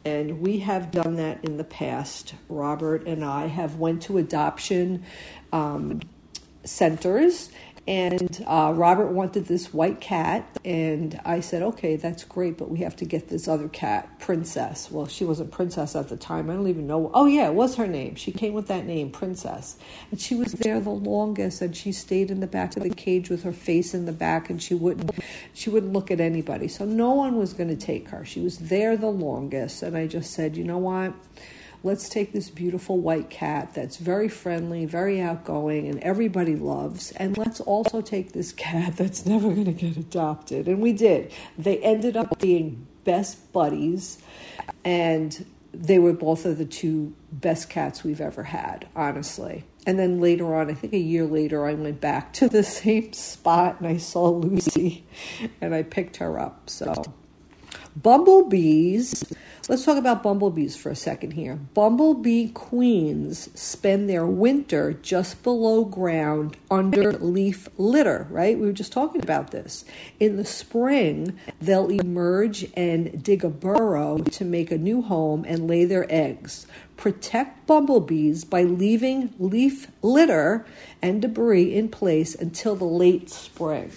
and 0.08 0.40
we 0.40 0.60
have 0.60 0.90
done 0.90 1.18
that 1.18 1.44
in 1.44 1.58
the 1.58 1.64
past 1.64 2.34
robert 2.50 3.06
and 3.06 3.24
i 3.24 3.48
have 3.48 3.76
went 3.76 4.02
to 4.02 4.18
adoption 4.18 5.04
um, 5.52 6.00
centers 6.64 7.50
and 7.88 8.44
uh, 8.46 8.74
Robert 8.76 9.08
wanted 9.08 9.46
this 9.46 9.74
white 9.74 10.02
cat, 10.02 10.46
and 10.66 11.20
I 11.24 11.40
said, 11.40 11.62
"Okay, 11.62 11.96
that's 11.96 12.26
great, 12.26 12.58
but 12.58 12.70
we 12.70 12.80
have 12.80 12.98
to 12.98 13.06
get 13.06 13.30
this 13.30 13.48
other 13.48 13.70
cat, 13.70 14.20
Princess." 14.20 14.92
Well, 14.92 15.08
she 15.08 15.24
wasn't 15.24 15.52
Princess 15.52 15.96
at 15.96 16.10
the 16.10 16.18
time. 16.18 16.50
I 16.50 16.56
don't 16.56 16.68
even 16.68 16.86
know. 16.86 17.10
Oh 17.14 17.28
yeah, 17.28 17.48
it 17.48 17.54
was 17.54 17.76
her 17.76 17.88
name. 17.88 18.16
She 18.16 18.34
came 18.34 18.54
with 18.54 18.68
that 18.68 18.86
name, 18.86 19.10
Princess, 19.10 19.78
and 20.12 20.20
she 20.20 20.36
was 20.36 20.52
there 20.52 20.82
the 20.82 20.90
longest. 20.90 21.62
And 21.62 21.76
she 21.76 21.94
stayed 21.94 22.30
in 22.30 22.42
the 22.42 22.48
back 22.48 22.76
of 22.76 22.84
the 22.84 22.90
cage 22.90 23.30
with 23.30 23.44
her 23.44 23.54
face 23.54 23.94
in 23.94 24.06
the 24.06 24.12
back, 24.12 24.50
and 24.50 24.62
she 24.62 24.74
wouldn't, 24.76 25.12
she 25.54 25.70
wouldn't 25.70 25.94
look 25.94 26.12
at 26.12 26.20
anybody. 26.20 26.68
So 26.68 26.84
no 26.84 27.14
one 27.14 27.38
was 27.38 27.54
going 27.54 27.70
to 27.70 27.78
take 27.78 28.10
her. 28.10 28.26
She 28.26 28.42
was 28.42 28.58
there 28.58 28.98
the 28.98 29.08
longest, 29.08 29.82
and 29.82 29.96
I 29.96 30.08
just 30.08 30.32
said, 30.32 30.58
"You 30.58 30.66
know 30.66 30.78
what?" 30.78 31.14
Let's 31.88 32.10
take 32.10 32.34
this 32.34 32.50
beautiful 32.50 33.00
white 33.00 33.30
cat 33.30 33.74
that's 33.74 33.96
very 33.96 34.28
friendly, 34.28 34.86
very 34.86 35.22
outgoing, 35.22 35.88
and 35.88 36.00
everybody 36.02 36.56
loves, 36.56 37.12
and 37.14 37.38
let's 37.38 37.62
also 37.62 38.02
take 38.02 38.34
this 38.34 38.52
cat 38.52 38.96
that's 38.98 39.26
never 39.26 39.50
going 39.50 39.66
to 39.66 39.72
get 39.72 39.98
adopted. 39.98 40.68
And 40.68 40.82
we 40.82 40.94
did. 40.94 41.32
They 41.58 41.80
ended 41.80 42.18
up 42.18 42.40
being 42.40 42.86
best 43.06 43.52
buddies, 43.54 44.20
and 44.84 45.46
they 45.74 45.98
were 45.98 46.14
both 46.14 46.46
of 46.46 46.58
the 46.58 46.66
two 46.66 47.16
best 47.32 47.70
cats 47.70 48.04
we've 48.04 48.22
ever 48.22 48.44
had, 48.44 48.88
honestly. 48.96 49.64
And 49.86 49.98
then 49.98 50.20
later 50.20 50.54
on, 50.56 50.70
I 50.70 50.74
think 50.74 50.92
a 50.92 50.98
year 50.98 51.24
later, 51.24 51.66
I 51.66 51.74
went 51.74 52.02
back 52.02 52.34
to 52.34 52.50
the 52.50 52.64
same 52.82 53.14
spot 53.14 53.78
and 53.80 53.88
I 53.88 53.98
saw 53.98 54.28
Lucy 54.28 55.06
and 55.62 55.74
I 55.74 55.84
picked 55.84 56.18
her 56.18 56.38
up. 56.38 56.70
So, 56.70 57.06
bumblebees 57.96 59.24
Let's 59.70 59.84
talk 59.84 59.98
about 59.98 60.24
bumblebees 60.24 60.78
for 60.78 60.92
a 60.92 60.96
second 60.96 61.32
here. 61.32 61.58
Bumblebee 61.58 62.52
queens 62.54 63.50
spend 63.54 64.10
their 64.10 64.26
winter 64.26 64.94
just 64.94 65.44
below 65.44 65.84
ground 65.84 66.56
under 66.72 67.12
leaf 67.12 67.68
litter, 67.78 68.28
right? 68.30 68.58
We 68.58 68.66
were 68.66 68.72
just 68.72 68.94
talking 68.94 69.22
about 69.22 69.52
this. 69.52 69.84
In 70.22 70.38
the 70.38 70.46
spring, 70.46 71.38
they'll 71.60 71.90
emerge 71.90 72.66
and 72.78 73.22
dig 73.22 73.44
a 73.44 73.50
burrow 73.50 74.20
to 74.20 74.46
make 74.46 74.72
a 74.72 74.78
new 74.78 75.02
home 75.02 75.44
and 75.46 75.68
lay 75.68 75.84
their 75.84 76.06
eggs. 76.10 76.66
Protect 76.96 77.68
bumblebees 77.68 78.46
by 78.46 78.64
leaving 78.64 79.34
leaf 79.38 79.92
litter 80.02 80.66
and 81.02 81.22
debris 81.22 81.76
in 81.76 81.90
place 81.90 82.36
until 82.36 82.78
the 82.78 82.86
late 82.86 83.30
spring. 83.30 83.92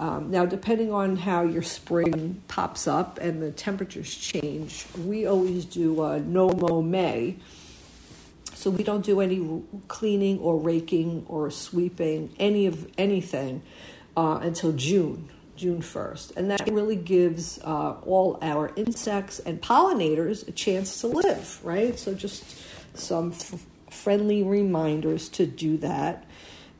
Um, 0.00 0.30
now, 0.30 0.46
depending 0.46 0.92
on 0.92 1.16
how 1.16 1.42
your 1.42 1.62
spring 1.62 2.40
pops 2.46 2.86
up 2.86 3.18
and 3.18 3.42
the 3.42 3.50
temperatures 3.50 4.14
change, 4.14 4.86
we 4.96 5.26
always 5.26 5.64
do 5.64 6.02
a 6.04 6.20
no 6.20 6.50
mow 6.50 6.82
May. 6.82 7.36
So 8.54 8.70
we 8.70 8.82
don't 8.82 9.04
do 9.04 9.20
any 9.20 9.62
cleaning 9.86 10.38
or 10.40 10.58
raking 10.58 11.24
or 11.28 11.50
sweeping 11.50 12.34
any 12.38 12.66
of 12.66 12.90
anything 12.98 13.62
uh, 14.16 14.40
until 14.42 14.72
June, 14.72 15.28
June 15.56 15.80
first, 15.80 16.32
and 16.36 16.50
that 16.50 16.68
really 16.68 16.96
gives 16.96 17.60
uh, 17.62 17.92
all 18.04 18.36
our 18.42 18.72
insects 18.74 19.38
and 19.38 19.62
pollinators 19.62 20.46
a 20.48 20.52
chance 20.52 21.00
to 21.02 21.06
live. 21.06 21.60
Right. 21.62 21.96
So 21.98 22.14
just 22.14 22.56
some 22.94 23.30
f- 23.30 23.64
friendly 23.90 24.42
reminders 24.42 25.28
to 25.30 25.46
do 25.46 25.76
that. 25.78 26.24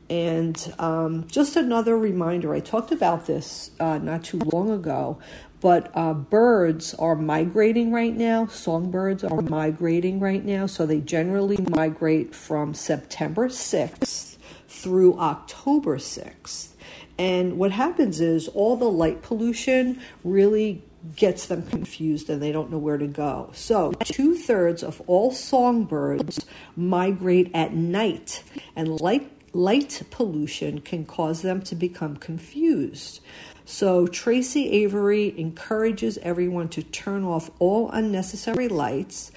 And 0.09 0.73
um, 0.79 1.27
just 1.27 1.55
another 1.55 1.97
reminder 1.97 2.53
I 2.53 2.61
talked 2.61 2.91
about 2.91 3.27
this 3.27 3.71
uh, 3.79 3.99
not 3.99 4.23
too 4.23 4.39
long 4.39 4.71
ago, 4.71 5.19
but 5.61 5.91
uh, 5.93 6.13
birds 6.13 6.93
are 6.95 7.15
migrating 7.15 7.91
right 7.91 8.15
now. 8.15 8.47
Songbirds 8.47 9.23
are 9.23 9.41
migrating 9.41 10.19
right 10.19 10.43
now. 10.43 10.65
So 10.65 10.85
they 10.85 10.99
generally 10.99 11.57
migrate 11.57 12.33
from 12.33 12.73
September 12.73 13.49
6th 13.49 14.37
through 14.67 15.19
October 15.19 15.97
6th. 15.97 16.69
And 17.17 17.57
what 17.57 17.71
happens 17.71 18.21
is 18.21 18.47
all 18.47 18.77
the 18.77 18.89
light 18.89 19.21
pollution 19.21 19.99
really 20.23 20.81
gets 21.15 21.47
them 21.47 21.63
confused 21.63 22.29
and 22.29 22.41
they 22.41 22.51
don't 22.51 22.71
know 22.71 22.77
where 22.77 22.97
to 22.97 23.07
go. 23.07 23.51
So, 23.53 23.91
two 24.03 24.35
thirds 24.35 24.83
of 24.83 25.01
all 25.07 25.31
songbirds 25.31 26.45
migrate 26.75 27.51
at 27.53 27.73
night, 27.73 28.43
and 28.75 28.99
light 28.99 29.38
light 29.53 30.01
pollution 30.11 30.81
can 30.81 31.05
cause 31.05 31.41
them 31.41 31.61
to 31.63 31.75
become 31.75 32.15
confused. 32.17 33.19
So, 33.65 34.07
Tracy 34.07 34.71
Aviary 34.71 35.37
encourages 35.39 36.17
everyone 36.19 36.69
to 36.69 36.81
turn 36.81 37.23
off 37.23 37.51
all 37.59 37.89
unnecessary 37.91 38.67
lights. 38.67 39.31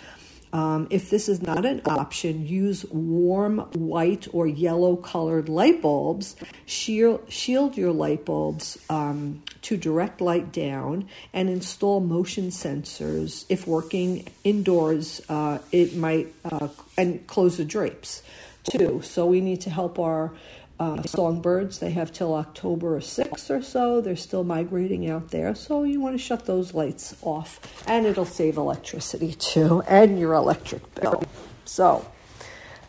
Um, 0.54 0.86
if 0.90 1.08
this 1.08 1.28
is 1.28 1.40
not 1.40 1.64
an 1.64 1.80
option, 1.86 2.46
use 2.46 2.84
warm 2.86 3.58
white 3.72 4.28
or 4.32 4.46
yellow 4.46 4.96
colored 4.96 5.48
light 5.48 5.80
bulbs. 5.80 6.36
Shield, 6.66 7.24
shield 7.30 7.76
your 7.76 7.92
light 7.92 8.24
bulbs 8.26 8.78
um, 8.90 9.42
to 9.62 9.76
direct 9.78 10.20
light 10.20 10.52
down 10.52 11.08
and 11.32 11.48
install 11.48 12.00
motion 12.00 12.48
sensors. 12.48 13.46
If 13.48 13.66
working 13.66 14.28
indoors, 14.44 15.22
uh, 15.28 15.58
it 15.72 15.96
might, 15.96 16.34
uh, 16.44 16.68
and 16.98 17.26
close 17.26 17.56
the 17.56 17.64
drapes 17.64 18.22
too. 18.70 19.00
So 19.02 19.26
we 19.26 19.40
need 19.40 19.60
to 19.62 19.70
help 19.70 19.98
our 19.98 20.32
uh, 20.78 21.02
songbirds. 21.02 21.78
They 21.78 21.90
have 21.92 22.12
till 22.12 22.34
October 22.34 22.98
6th 22.98 23.50
or 23.50 23.62
so. 23.62 24.00
They're 24.00 24.16
still 24.16 24.44
migrating 24.44 25.08
out 25.08 25.30
there. 25.30 25.54
So 25.54 25.84
you 25.84 26.00
want 26.00 26.16
to 26.16 26.22
shut 26.22 26.46
those 26.46 26.74
lights 26.74 27.14
off. 27.22 27.60
And 27.86 28.06
it'll 28.06 28.24
save 28.24 28.56
electricity 28.56 29.34
too 29.34 29.82
and 29.86 30.18
your 30.18 30.34
electric 30.34 30.94
bill. 30.96 31.22
So 31.64 32.04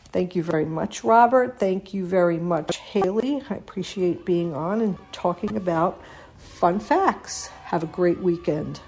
thank 0.05 0.35
you 0.35 0.43
very 0.43 0.65
much, 0.65 1.03
Robert. 1.03 1.59
Thank 1.59 1.93
you 1.93 2.05
very 2.05 2.39
much, 2.39 2.77
Haley. 2.77 3.43
I 3.49 3.55
appreciate 3.55 4.25
being 4.25 4.55
on 4.55 4.81
and 4.81 4.97
talking 5.11 5.55
about 5.55 6.01
fun 6.37 6.79
facts. 6.79 7.47
Have 7.65 7.83
a 7.83 7.87
great 7.87 8.19
weekend. 8.19 8.79